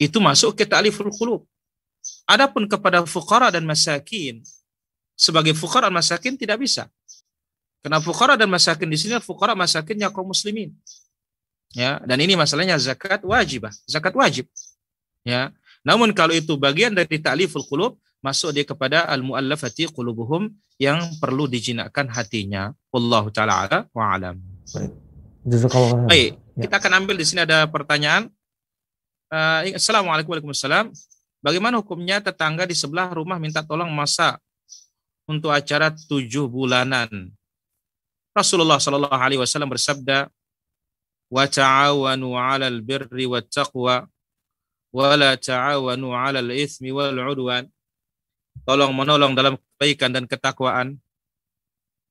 Itu 0.00 0.18
masuk 0.18 0.58
ke 0.58 0.66
ta'liful 0.66 1.14
qulub. 1.14 1.46
Adapun 2.26 2.66
kepada 2.66 3.06
fuqara 3.06 3.54
dan 3.54 3.62
masakin 3.62 4.42
sebagai 5.14 5.54
fuqara 5.54 5.86
dan 5.86 5.94
masakin 5.94 6.34
tidak 6.34 6.58
bisa. 6.58 6.90
Karena 7.84 8.00
fuqara 8.00 8.34
dan 8.34 8.48
masakin 8.48 8.88
di 8.88 8.96
sini 8.96 9.20
fuqara 9.20 9.52
masakinnya 9.54 10.10
kaum 10.10 10.32
muslimin. 10.32 10.72
Ya, 11.76 12.00
dan 12.06 12.16
ini 12.22 12.32
masalahnya 12.32 12.80
zakat 12.80 13.20
wajibah, 13.20 13.70
zakat 13.84 14.16
wajib. 14.16 14.48
Ya. 15.20 15.52
Namun 15.84 16.16
kalau 16.16 16.32
itu 16.32 16.56
bagian 16.56 16.96
dari 16.96 17.20
ta'liful 17.20 17.66
qulub, 17.68 18.00
masuk 18.24 18.56
dia 18.56 18.64
kepada 18.64 19.04
al-muallafati 19.04 19.92
qulubuhum 19.92 20.48
yang 20.80 20.96
perlu 21.20 21.44
dijinakkan 21.44 22.08
hatinya. 22.08 22.72
Wallahu 22.88 23.28
taala 23.28 23.68
ala 23.68 23.78
wa 23.92 24.16
alam. 24.16 24.40
Baik. 24.72 24.92
Baik, 26.08 26.40
ya. 26.56 26.60
kita 26.64 26.80
akan 26.80 27.04
ambil 27.04 27.20
di 27.20 27.28
sini 27.28 27.44
ada 27.44 27.68
pertanyaan. 27.68 28.32
Uh, 29.28 29.76
Assalamualaikum 29.76 30.32
warahmatullahi 30.32 30.88
Bagaimana 31.44 31.76
hukumnya 31.84 32.24
tetangga 32.24 32.64
di 32.64 32.72
sebelah 32.72 33.12
rumah 33.12 33.36
minta 33.36 33.60
tolong 33.60 33.92
masak 33.92 34.40
untuk 35.28 35.52
acara 35.52 35.92
tujuh 35.92 36.48
bulanan? 36.48 37.28
Rasulullah 38.32 38.80
Shallallahu 38.80 39.12
Alaihi 39.12 39.44
Wasallam 39.44 39.68
bersabda, 39.68 40.32
"Wa 41.28 41.44
ta'awanu 41.44 42.32
'alal 42.32 42.80
birri 42.80 43.28
wat 43.28 43.52
taqwa, 43.52 44.08
wa 44.88 45.12
la 45.12 45.36
ta'awanu 45.36 46.16
'alal 46.16 46.48
itsmi 46.56 46.88
wal 46.88 47.12
'udwan." 47.12 47.68
Tolong 48.62 48.94
menolong 48.94 49.34
dalam 49.34 49.58
kebaikan 49.58 50.14
dan 50.14 50.24
ketakwaan 50.30 51.02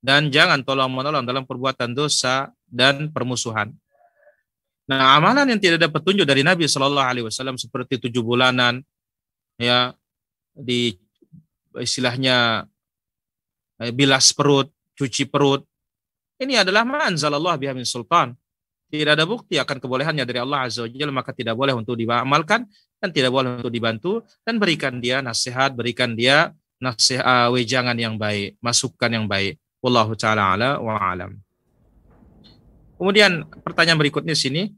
dan 0.04 0.28
jangan 0.28 0.60
tolong 0.68 0.91
menolong 0.91 1.24
dalam 1.24 1.48
perbuatan 1.48 1.96
dosa 1.96 2.52
dan 2.68 3.08
permusuhan. 3.08 3.72
Nah, 4.84 5.16
amalan 5.16 5.56
yang 5.56 5.64
tidak 5.64 5.80
ada 5.80 5.88
petunjuk 5.88 6.28
dari 6.28 6.44
Nabi 6.44 6.68
Shallallahu 6.68 7.08
Alaihi 7.08 7.26
Wasallam 7.32 7.56
seperti 7.56 8.04
tujuh 8.04 8.20
bulanan, 8.20 8.84
ya 9.56 9.96
di 10.52 10.91
istilahnya 11.80 12.68
eh, 13.80 13.96
bilas 13.96 14.36
perut, 14.36 14.68
cuci 15.00 15.24
perut, 15.32 15.64
ini 16.44 16.60
adalah 16.60 16.84
manzalallah 16.84 17.56
bihamin 17.56 17.88
sultan. 17.88 18.36
Tidak 18.94 19.10
ada 19.18 19.26
bukti 19.26 19.58
akan 19.58 19.82
kebolehannya 19.82 20.22
dari 20.22 20.38
Allah 20.38 20.70
Azza 20.70 20.86
wa 20.86 20.89
Jalla, 20.94 21.10
maka 21.10 21.34
tidak 21.34 21.58
boleh 21.58 21.74
untuk 21.74 21.98
diamalkan 21.98 22.70
dan 23.02 23.10
tidak 23.10 23.34
boleh 23.34 23.58
untuk 23.58 23.74
dibantu 23.74 24.22
dan 24.46 24.62
berikan 24.62 25.02
dia 25.02 25.18
nasihat, 25.18 25.74
berikan 25.74 26.14
dia 26.14 26.54
nasihat 26.78 27.26
uh, 27.26 27.50
wejangan 27.50 27.98
yang 27.98 28.22
baik, 28.22 28.62
masukan 28.62 29.10
yang 29.10 29.26
baik. 29.26 29.58
Wallahu 29.82 30.14
taala 30.14 30.54
ala 30.54 30.70
wa 30.78 30.94
alam. 31.02 31.41
Kemudian 33.02 33.50
pertanyaan 33.66 33.98
berikutnya 33.98 34.38
sini. 34.38 34.70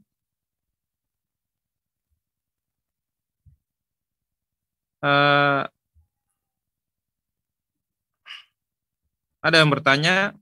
Uh, 5.04 5.68
ada 9.44 9.60
yang 9.60 9.68
bertanya, 9.68 10.32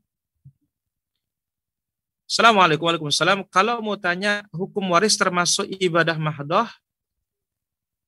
Assalamualaikum 2.24 2.88
warahmatullahi 2.88 3.44
Kalau 3.52 3.84
mau 3.84 4.00
tanya 4.00 4.48
hukum 4.48 4.80
waris 4.96 5.12
termasuk 5.12 5.68
ibadah 5.76 6.16
mahdoh 6.16 6.64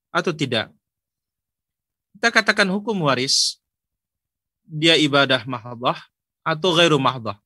atau 0.09 0.33
tidak. 0.33 0.73
Kita 2.17 2.33
katakan 2.33 2.65
hukum 2.73 2.97
waris, 3.05 3.61
dia 4.65 4.97
ibadah 4.97 5.45
mahdah 5.45 6.01
atau 6.41 6.73
gairu 6.73 6.97
mahdah. 6.97 7.37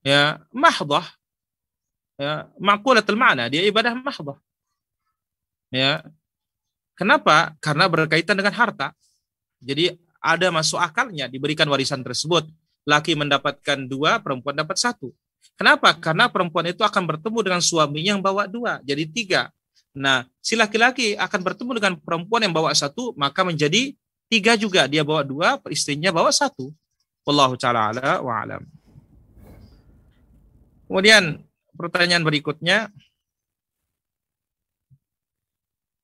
Ya, 0.00 0.40
mahdah. 0.48 1.04
Ya, 2.16 2.48
maqulatul 2.56 3.20
ma'na, 3.20 3.52
dia 3.52 3.62
ibadah 3.68 3.92
mahdah. 3.92 4.40
Ya. 5.68 6.00
Kenapa? 6.96 7.52
Karena 7.60 7.84
berkaitan 7.86 8.34
dengan 8.34 8.56
harta. 8.56 8.96
Jadi 9.60 9.92
ada 10.18 10.48
masuk 10.50 10.80
akalnya 10.80 11.28
diberikan 11.28 11.68
warisan 11.68 12.00
tersebut. 12.00 12.48
Laki 12.88 13.12
mendapatkan 13.12 13.84
dua, 13.84 14.16
perempuan 14.16 14.56
dapat 14.56 14.80
satu. 14.80 15.12
Kenapa? 15.60 15.92
Karena 15.92 16.32
perempuan 16.32 16.64
itu 16.72 16.80
akan 16.80 17.04
bertemu 17.04 17.38
dengan 17.44 17.60
suaminya 17.60 18.16
yang 18.16 18.24
bawa 18.24 18.48
dua, 18.48 18.80
jadi 18.80 19.04
tiga. 19.04 19.42
Nah, 19.92 20.24
si 20.40 20.56
laki-laki 20.56 21.18
akan 21.18 21.40
bertemu 21.42 21.70
dengan 21.76 21.92
perempuan 22.00 22.40
yang 22.46 22.54
bawa 22.54 22.72
satu, 22.72 23.12
maka 23.18 23.44
menjadi 23.44 23.92
tiga 24.30 24.54
juga. 24.54 24.88
Dia 24.88 25.04
bawa 25.04 25.20
dua, 25.20 25.60
istrinya 25.68 26.08
bawa 26.14 26.32
satu. 26.32 26.72
Wallahu 27.28 27.60
ta'ala 27.60 27.92
ala 27.92 28.24
wa 28.24 28.34
alam. 28.40 28.62
Kemudian 30.88 31.44
pertanyaan 31.76 32.24
berikutnya. 32.24 32.88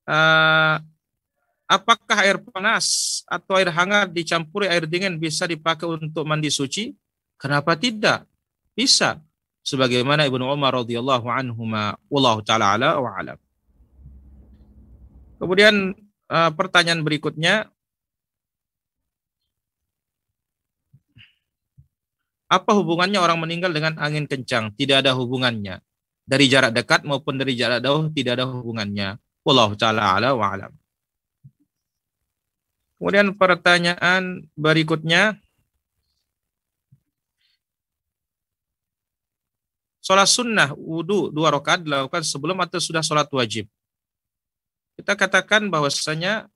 Uh, 0.05 0.77
apakah 1.65 2.17
air 2.21 2.37
panas 2.41 3.21
atau 3.25 3.57
air 3.57 3.69
hangat 3.73 4.13
dicampuri 4.13 4.69
air 4.69 4.85
dingin 4.85 5.17
bisa 5.17 5.49
dipakai 5.49 5.89
untuk 5.89 6.25
mandi 6.25 6.49
suci? 6.53 6.93
Kenapa 7.35 7.75
tidak? 7.75 8.25
Bisa. 8.77 9.19
Sebagaimana 9.65 10.29
Ibnu 10.29 10.45
Umar 10.45 10.77
radhiyallahu 10.77 11.25
anhu 11.25 11.65
wallahu 12.09 12.39
taala 12.45 12.77
ala 12.77 13.01
wa 13.01 13.11
alam. 13.17 13.37
Kemudian 15.41 15.97
uh, 16.29 16.51
pertanyaan 16.53 17.01
berikutnya, 17.01 17.67
apa 22.45 22.71
hubungannya 22.77 23.17
orang 23.17 23.41
meninggal 23.41 23.73
dengan 23.73 23.97
angin 23.97 24.29
kencang? 24.29 24.71
Tidak 24.77 25.01
ada 25.01 25.17
hubungannya. 25.17 25.81
Dari 26.25 26.45
jarak 26.45 26.73
dekat 26.73 27.05
maupun 27.05 27.37
dari 27.37 27.57
jarak 27.57 27.81
jauh 27.81 28.09
tidak 28.13 28.41
ada 28.41 28.45
hubungannya. 28.49 29.17
Wallahu 29.45 29.73
taala 29.77 30.17
ala 30.17 30.33
wa 30.37 30.45
alam. 30.53 30.73
Kemudian 33.05 33.37
pertanyaan 33.37 34.49
berikutnya, 34.57 35.37
Sholat 40.01 40.25
sunnah 40.25 40.73
wudhu 40.73 41.29
dua 41.29 41.53
rakaat 41.53 41.85
dilakukan 41.85 42.25
sebelum 42.25 42.57
atau 42.65 42.81
sudah 42.81 43.05
sholat 43.05 43.29
wajib. 43.29 43.69
Kita 44.97 45.13
katakan 45.13 45.69
bahwasanya 45.69 46.49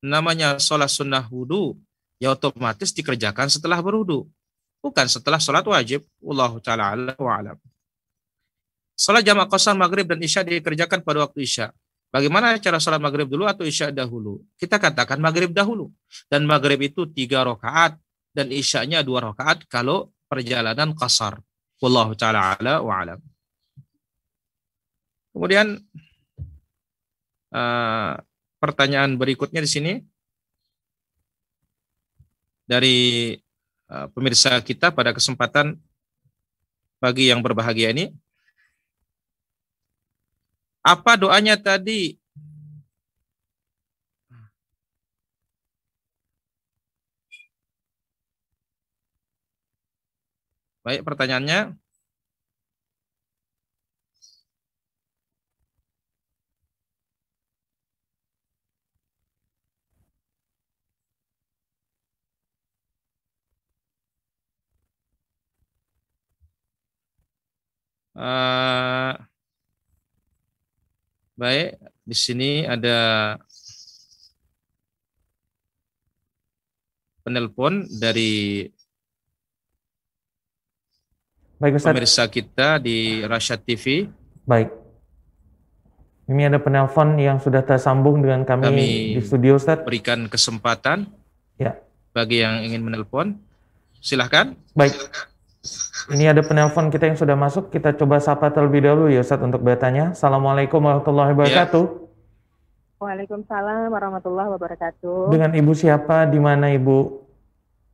namanya 0.00 0.56
sholat 0.56 0.88
sunnah 0.88 1.28
wudhu 1.28 1.76
ya 2.20 2.32
otomatis 2.32 2.92
dikerjakan 2.96 3.52
setelah 3.52 3.80
berwudhu. 3.80 4.28
Bukan 4.84 5.08
setelah 5.12 5.40
sholat 5.40 5.64
wajib. 5.64 6.04
Allah 6.20 6.52
ta'ala 6.60 7.16
alam. 7.16 7.56
Sholat 8.96 9.24
jamak 9.24 9.48
kosar 9.48 9.76
maghrib 9.76 10.04
dan 10.08 10.20
isya 10.20 10.40
dikerjakan 10.40 11.00
pada 11.00 11.24
waktu 11.24 11.44
isya. 11.44 11.72
Bagaimana 12.10 12.58
cara 12.58 12.82
sholat 12.82 12.98
maghrib 12.98 13.30
dulu 13.30 13.46
atau 13.46 13.62
isya 13.62 13.94
dahulu? 13.94 14.42
Kita 14.58 14.82
katakan 14.82 15.22
maghrib 15.22 15.54
dahulu. 15.54 15.94
Dan 16.26 16.42
maghrib 16.42 16.82
itu 16.82 17.06
tiga 17.06 17.46
rakaat 17.46 17.94
dan 18.34 18.50
isyanya 18.50 19.06
dua 19.06 19.30
rakaat 19.30 19.62
kalau 19.70 20.10
perjalanan 20.26 20.90
kasar. 20.98 21.38
Wallahu 21.78 22.18
taala 22.18 22.58
ala 22.58 22.82
wa. 22.82 23.14
Kemudian 25.30 25.78
uh, 27.54 28.12
pertanyaan 28.58 29.14
berikutnya 29.14 29.62
di 29.62 29.70
sini 29.70 29.92
dari 32.66 33.38
uh, 33.86 34.10
pemirsa 34.10 34.58
kita 34.62 34.90
pada 34.90 35.14
kesempatan 35.14 35.78
pagi 36.98 37.30
yang 37.30 37.38
berbahagia 37.38 37.94
ini. 37.94 38.10
Apa 40.84 41.12
doanya 41.20 41.60
tadi? 41.60 42.16
Baik, 50.84 51.04
pertanyaannya. 51.04 51.76
Uh, 68.14 69.29
baik, 71.40 71.80
di 72.04 72.16
sini 72.16 72.68
ada 72.68 73.32
penelpon 77.24 77.88
dari 77.88 78.68
Baik 81.60 81.76
Ustaz. 81.76 81.92
Pemirsa 81.92 82.24
kita 82.28 82.80
di 82.80 83.20
Rasyad 83.24 83.60
TV. 83.64 84.08
Baik. 84.48 84.72
Ini 86.28 86.48
ada 86.48 86.56
penelpon 86.60 87.20
yang 87.20 87.36
sudah 87.36 87.60
tersambung 87.60 88.24
dengan 88.24 88.48
kami, 88.48 88.64
kami 88.64 88.88
di 89.16 89.20
studio 89.20 89.60
Ustaz. 89.60 89.80
Berikan 89.84 90.24
kesempatan 90.28 91.08
ya. 91.60 91.76
bagi 92.16 92.40
yang 92.40 92.64
ingin 92.64 92.80
menelpon. 92.84 93.36
Silahkan. 94.00 94.56
Baik. 94.72 94.96
Ini 96.08 96.32
ada 96.32 96.40
penelpon 96.40 96.88
kita 96.88 97.12
yang 97.12 97.18
sudah 97.20 97.36
masuk. 97.36 97.68
Kita 97.68 97.92
coba 97.92 98.16
sapa 98.22 98.48
terlebih 98.48 98.88
dahulu 98.88 99.12
ya 99.12 99.20
Ustaz 99.20 99.42
untuk 99.44 99.60
bertanya. 99.60 100.16
Assalamualaikum 100.16 100.80
warahmatullahi 100.80 101.36
wabarakatuh. 101.36 101.84
Ya. 101.84 102.08
Waalaikumsalam 103.00 103.88
warahmatullahi 103.92 104.48
wabarakatuh. 104.56 105.32
Dengan 105.32 105.52
Ibu 105.56 105.72
siapa? 105.72 106.28
Di 106.28 106.40
mana 106.40 106.72
Ibu? 106.72 106.98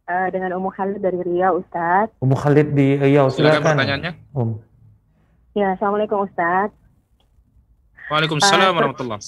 Uh, 0.06 0.28
dengan 0.30 0.54
Ummu 0.58 0.70
Khalid 0.70 1.02
dari 1.02 1.18
Riau, 1.18 1.62
Ustaz. 1.62 2.10
Ummu 2.22 2.38
Khalid 2.38 2.74
di 2.74 2.94
Riau, 2.94 3.26
silakan. 3.30 3.62
silakan 3.62 3.74
pertanyaannya. 3.74 4.12
Um. 4.34 4.50
Ya, 5.54 5.74
Assalamualaikum 5.74 6.26
Ustaz. 6.26 6.70
Waalaikumsalam 8.06 8.70
uh, 8.70 8.76
warahmatullahi 8.78 9.18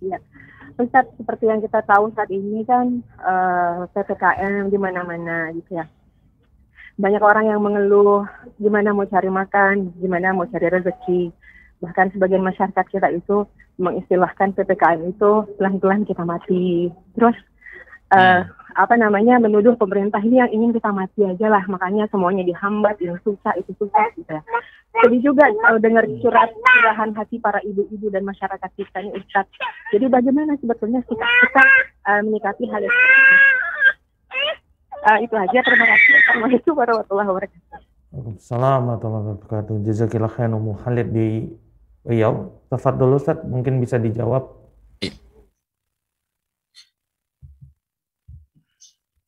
Ya. 0.00 0.16
Ustaz, 0.80 1.04
seperti 1.20 1.44
yang 1.48 1.60
kita 1.60 1.84
tahu 1.84 2.08
saat 2.16 2.32
ini 2.32 2.64
kan 2.64 3.04
uh, 3.20 3.84
eh, 3.84 3.92
PPKM 3.92 4.72
di 4.72 4.78
mana-mana 4.80 5.52
gitu 5.52 5.76
ya. 5.76 5.84
Banyak 6.98 7.22
orang 7.22 7.44
yang 7.52 7.60
mengeluh 7.62 8.26
gimana 8.58 8.90
mau 8.90 9.06
cari 9.06 9.30
makan, 9.30 9.94
gimana 10.00 10.34
mau 10.34 10.48
cari 10.48 10.66
rezeki. 10.66 11.30
Bahkan 11.80 12.16
sebagian 12.16 12.44
masyarakat 12.44 12.86
kita 12.90 13.08
itu 13.12 13.46
mengistilahkan 13.80 14.52
PPKM 14.52 15.00
itu 15.08 15.30
pelan-pelan 15.56 16.04
kita 16.04 16.22
mati. 16.26 16.92
Terus 17.16 17.36
uh, 18.12 18.42
apa 18.78 18.94
namanya 18.94 19.38
menuduh 19.42 19.74
pemerintah 19.74 20.22
ini 20.22 20.38
yang 20.38 20.50
ingin 20.50 20.70
kita 20.74 20.90
mati 20.94 21.26
aja 21.26 21.46
lah 21.50 21.62
makanya 21.66 22.06
semuanya 22.10 22.46
dihambat 22.46 22.98
yang 23.02 23.18
susah 23.26 23.54
itu 23.58 23.74
susah 23.78 24.06
gitu 24.14 24.30
ya 24.30 24.42
jadi 25.00 25.16
juga 25.22 25.44
uh, 25.70 25.78
dengar 25.82 26.06
surat 26.22 26.50
curahan 26.54 27.10
hati 27.14 27.42
para 27.42 27.58
ibu-ibu 27.66 28.10
dan 28.14 28.22
masyarakat 28.26 28.70
kita 28.78 28.98
ini 29.02 29.10
Ustaz 29.18 29.46
jadi 29.90 30.06
bagaimana 30.06 30.54
sebetulnya 30.62 31.02
kita 31.06 31.26
kita 31.26 31.64
uh, 32.06 32.20
menyikapi 32.22 32.64
hal 32.70 32.82
itu 32.86 33.00
uh, 35.06 35.18
itu 35.20 35.34
aja. 35.36 35.58
Terima 35.64 35.86
kasih. 35.88 36.12
Assalamualaikum 36.20 36.72
warahmatullahi 36.76 37.28
wabarakatuh. 37.28 37.78
Assalamualaikum 38.10 39.08
warahmatullahi 39.08 39.24
wabarakatuh. 39.38 39.74
Jazakillah 39.86 40.30
khairan 40.32 40.54
Ummu 40.58 40.72
Khalid 40.82 41.08
di 41.14 41.28
Riau. 42.04 42.58
Dulu 42.70 43.14
Ustaz 43.16 43.38
mungkin 43.44 43.80
bisa 43.80 43.96
dijawab. 43.96 44.60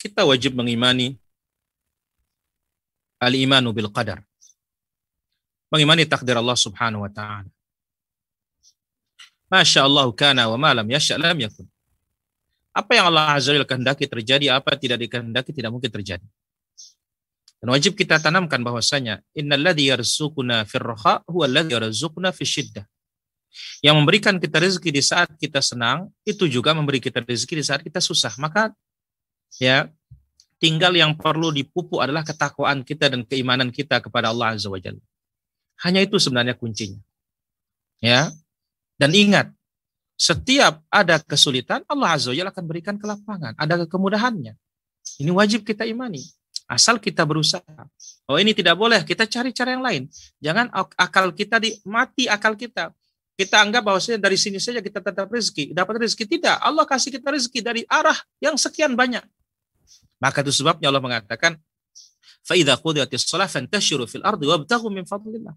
Kita 0.02 0.26
wajib 0.26 0.58
mengimani 0.58 1.14
al-imanu 3.22 3.70
bil 3.70 3.88
qadar. 3.88 4.18
Mengimani 5.70 6.04
takdir 6.04 6.36
Allah 6.36 6.58
Subhanahu 6.58 7.06
wa 7.06 7.12
taala. 7.12 7.48
Masya 9.46 9.86
Allah 9.86 10.08
kana 10.16 10.48
wa 10.50 10.58
malam 10.58 10.84
yasha 10.90 11.14
lam 11.16 11.38
yakun. 11.38 11.68
Apa 12.72 12.96
yang 12.96 13.12
Allah 13.12 13.36
Azza 13.36 13.52
wa 13.52 13.68
kehendaki 13.68 14.08
terjadi, 14.08 14.56
apa 14.56 14.72
tidak 14.80 15.04
dikehendaki 15.04 15.52
tidak 15.52 15.70
mungkin 15.76 15.92
terjadi. 15.92 16.24
Dan 17.62 17.68
wajib 17.70 17.94
kita 17.94 18.18
tanamkan 18.18 18.58
bahwasanya 18.64 19.22
innalladzi 19.38 19.92
yarzuquna 19.92 20.66
firraha 20.66 21.22
huwa 21.30 21.44
alladzi 21.46 21.78
yarzuquna 21.78 22.34
fisyiddah. 22.34 22.82
Yang 23.84 23.94
memberikan 24.00 24.40
kita 24.40 24.56
rezeki 24.58 24.90
di 24.90 25.02
saat 25.04 25.30
kita 25.36 25.60
senang, 25.60 26.08
itu 26.24 26.48
juga 26.48 26.72
memberi 26.72 26.98
kita 26.98 27.20
rezeki 27.22 27.54
di 27.60 27.64
saat 27.64 27.80
kita 27.84 28.00
susah. 28.00 28.32
Maka 28.40 28.72
ya 29.60 29.86
tinggal 30.56 30.96
yang 30.96 31.12
perlu 31.14 31.52
dipupuk 31.52 32.00
adalah 32.00 32.24
ketakwaan 32.24 32.82
kita 32.82 33.12
dan 33.12 33.22
keimanan 33.28 33.68
kita 33.68 34.00
kepada 34.00 34.32
Allah 34.32 34.56
Azza 34.56 34.72
wa 34.72 34.80
Jalla. 34.80 35.04
Hanya 35.84 36.00
itu 36.02 36.16
sebenarnya 36.16 36.56
kuncinya. 36.56 36.98
Ya. 38.02 38.32
Dan 38.98 39.14
ingat, 39.14 39.50
setiap 40.17 40.81
ada 40.89 41.21
kesulitan, 41.21 41.85
Allah 41.85 42.17
Azza 42.17 42.33
wa 42.33 42.35
Jalla 42.35 42.49
akan 42.49 42.65
berikan 42.65 42.95
kelapangan, 42.97 43.53
ada 43.53 43.85
kemudahannya. 43.85 44.57
Ini 45.21 45.31
wajib 45.31 45.61
kita 45.63 45.85
imani. 45.85 46.25
Asal 46.67 46.99
kita 46.99 47.23
berusaha. 47.23 47.87
Oh 48.27 48.35
ini 48.35 48.51
tidak 48.51 48.75
boleh, 48.75 48.99
kita 49.07 49.23
cari 49.23 49.55
cara 49.55 49.71
yang 49.71 49.85
lain. 49.85 50.11
Jangan 50.43 50.67
akal 50.99 51.31
kita 51.31 51.63
di, 51.63 51.79
mati 51.87 52.27
akal 52.27 52.59
kita. 52.59 52.91
Kita 53.37 53.61
anggap 53.61 53.85
bahwasanya 53.85 54.19
dari 54.19 54.35
sini 54.35 54.57
saja 54.57 54.81
kita 54.81 54.99
tetap 54.99 55.29
rezeki. 55.29 55.71
Dapat 55.71 56.03
rezeki. 56.03 56.25
Tidak, 56.25 56.57
Allah 56.57 56.83
kasih 56.89 57.13
kita 57.13 57.29
rezeki 57.29 57.59
dari 57.61 57.81
arah 57.85 58.17
yang 58.41 58.57
sekian 58.57 58.97
banyak. 58.97 59.21
Maka 60.17 60.41
itu 60.41 60.51
sebabnya 60.51 60.89
Allah 60.89 60.99
mengatakan, 60.99 61.55
فَإِذَا 62.47 62.79
قُضِيَتِ 62.79 63.11
الصَّلَةِ 63.11 63.45
فَانْتَشِرُوا 63.45 64.07
فِي 64.07 64.23
الْأَرْضِ 64.23 64.39
وَابْتَغُوا 64.39 64.91
مِنْ 64.91 65.03
فَضْلِ 65.03 65.31
اللَّهِ 65.35 65.55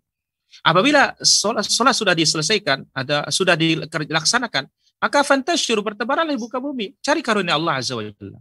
Apabila 0.62 1.12
sholat, 1.20 1.66
sholat 1.68 1.96
sudah 1.98 2.14
diselesaikan, 2.16 2.86
ada 2.96 3.28
sudah 3.34 3.58
dilaksanakan, 3.58 4.70
maka 5.02 5.20
fantasyiru 5.22 5.84
bertebaranlah 5.84 6.38
buka 6.40 6.62
bumi, 6.62 6.96
cari 7.04 7.20
karunia 7.20 7.60
Allah 7.60 7.84
Azza 7.84 7.98
wa 7.98 8.04
Jalla. 8.06 8.40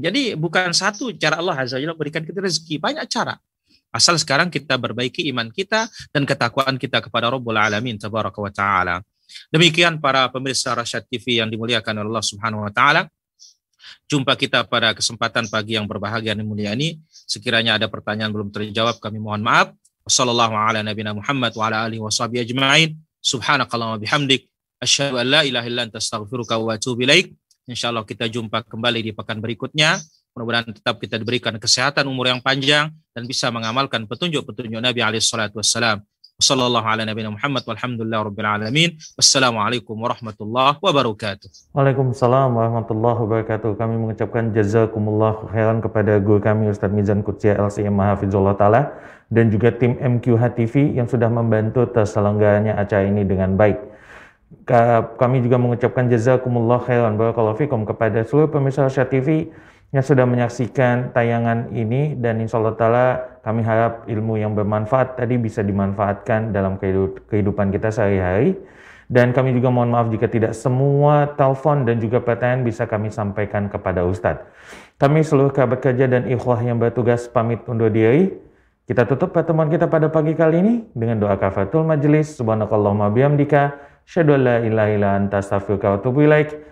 Jadi 0.00 0.34
bukan 0.34 0.72
satu 0.72 1.12
cara 1.18 1.38
Allah 1.38 1.56
Azza 1.60 1.76
wa 1.76 1.82
Jalla 1.84 1.94
berikan 1.98 2.24
kita 2.24 2.40
rezeki, 2.40 2.80
banyak 2.80 3.04
cara. 3.10 3.36
Asal 3.92 4.16
sekarang 4.16 4.48
kita 4.48 4.80
perbaiki 4.80 5.28
iman 5.28 5.52
kita 5.52 5.84
dan 6.08 6.24
ketakwaan 6.24 6.80
kita 6.80 7.04
kepada 7.04 7.28
Rabbul 7.28 7.60
Alamin 7.60 8.00
tabaraka 8.00 8.40
wa 8.40 8.48
taala. 8.48 9.04
Demikian 9.52 10.00
para 10.00 10.32
pemirsa 10.32 10.72
Rasyad 10.72 11.04
TV 11.08 11.44
yang 11.44 11.52
dimuliakan 11.52 12.00
oleh 12.00 12.08
Allah 12.08 12.24
Subhanahu 12.24 12.64
wa 12.64 12.72
taala. 12.72 13.12
Jumpa 14.08 14.32
kita 14.36 14.64
pada 14.64 14.96
kesempatan 14.96 15.48
pagi 15.52 15.76
yang 15.76 15.84
berbahagia 15.84 16.32
dan 16.32 16.44
mulia 16.44 16.72
ini. 16.72 17.00
Sekiranya 17.08 17.76
ada 17.76 17.88
pertanyaan 17.88 18.32
belum 18.32 18.48
terjawab, 18.48 18.96
kami 18.96 19.20
mohon 19.20 19.44
maaf. 19.44 19.76
Wassalamualaikum 20.02 20.58
warahmatullahi 20.58 20.98
wabarakatuh. 20.98 21.14
Muhammad 21.14 21.52
wa 21.54 21.64
ala 21.70 21.76
alihi 21.86 22.02
wa 22.02 22.10
ajma'in. 22.10 22.90
Subhanakallahumma 23.22 24.02
bihamdik. 24.02 24.50
Asyhadu 24.82 25.14
an 25.14 25.26
la 25.30 25.40
ilaha 25.46 25.66
illa 25.70 25.86
anta 25.86 26.02
astaghfiruka 26.02 26.58
wa 26.58 26.74
atubu 26.74 27.06
ilaik. 27.06 27.30
Insyaallah 27.70 28.02
kita 28.02 28.26
jumpa 28.26 28.66
kembali 28.66 28.98
di 28.98 29.10
pekan 29.14 29.38
berikutnya. 29.38 30.02
Mudah-mudahan 30.34 30.74
tetap 30.74 30.98
kita 30.98 31.22
diberikan 31.22 31.54
kesehatan 31.54 32.02
umur 32.10 32.34
yang 32.34 32.42
panjang 32.42 32.90
dan 33.14 33.22
bisa 33.30 33.46
mengamalkan 33.54 34.02
petunjuk-petunjuk 34.10 34.82
Nabi 34.82 35.06
alaihi 35.06 35.22
salatu 35.22 35.62
wassalam. 35.62 36.02
Wassallallahu 36.42 36.82
ala 36.82 37.06
Muhammad 37.06 37.62
rabbil 37.62 38.42
alamin. 38.50 38.98
Wassalamualaikum 39.14 39.94
warahmatullahi 39.94 40.74
wabarakatuh. 40.82 41.70
Waalaikumsalam 41.70 42.50
warahmatullahi 42.58 43.14
wabarakatuh. 43.14 43.78
Kami 43.78 43.94
mengucapkan 43.94 44.50
jazakumullah 44.50 45.38
khairan 45.54 45.78
kepada 45.78 46.18
guru 46.18 46.42
kami 46.42 46.66
Ustadz 46.66 46.98
Mizan 46.98 47.22
Kutsia 47.22 47.54
LCM 47.62 47.94
Mahafizullah 47.94 48.58
Ta'ala 48.58 48.90
dan 49.30 49.54
juga 49.54 49.70
tim 49.70 49.94
MQH 49.94 50.42
TV 50.58 50.98
yang 50.98 51.06
sudah 51.06 51.30
membantu 51.30 51.86
terselenggaranya 51.86 52.74
acara 52.74 53.06
ini 53.06 53.22
dengan 53.22 53.54
baik. 53.54 53.78
Kami 55.22 55.46
juga 55.46 55.62
mengucapkan 55.62 56.10
jazakumullah 56.10 56.82
khairan 56.82 57.14
barakallahu 57.22 57.54
fikum 57.54 57.86
kepada 57.86 58.26
seluruh 58.26 58.50
pemirsa 58.50 58.90
Syah 58.90 59.06
TV 59.06 59.46
yang 59.92 60.04
sudah 60.04 60.24
menyaksikan 60.24 61.12
tayangan 61.12 61.68
ini 61.76 62.16
dan 62.16 62.40
insya 62.40 62.56
Allah 62.56 62.76
ta'ala 62.80 63.06
kami 63.44 63.60
harap 63.60 64.08
ilmu 64.08 64.40
yang 64.40 64.56
bermanfaat 64.56 65.20
tadi 65.20 65.36
bisa 65.36 65.60
dimanfaatkan 65.60 66.48
dalam 66.48 66.80
kehidupan 67.28 67.68
kita 67.68 67.92
sehari-hari 67.92 68.56
dan 69.12 69.36
kami 69.36 69.52
juga 69.52 69.68
mohon 69.68 69.92
maaf 69.92 70.08
jika 70.08 70.24
tidak 70.24 70.56
semua 70.56 71.36
telepon 71.36 71.84
dan 71.84 72.00
juga 72.00 72.24
pertanyaan 72.24 72.64
bisa 72.64 72.88
kami 72.88 73.12
sampaikan 73.12 73.68
kepada 73.68 74.08
Ustadz. 74.08 74.48
Kami 74.96 75.20
seluruh 75.20 75.52
kerabat 75.52 75.84
kerja 75.84 76.08
dan 76.08 76.24
ikhwah 76.24 76.56
yang 76.64 76.80
bertugas 76.80 77.28
pamit 77.28 77.60
undur 77.68 77.92
diri. 77.92 78.32
Kita 78.88 79.04
tutup 79.04 79.36
pertemuan 79.36 79.68
kita 79.68 79.84
pada 79.84 80.08
pagi 80.08 80.32
kali 80.32 80.56
ini 80.64 80.74
dengan 80.96 81.20
doa 81.20 81.36
kafatul 81.36 81.84
majelis. 81.84 82.32
Subhanakallahumma 82.40 83.12
bihamdika. 83.12 83.76
Syadu 84.08 84.40
la 84.40 84.64
ilaha 84.64 84.88
illa 84.88 85.08
anta 85.20 85.44
wa 85.44 85.92
atubu 85.92 86.24
ilaik. 86.24 86.71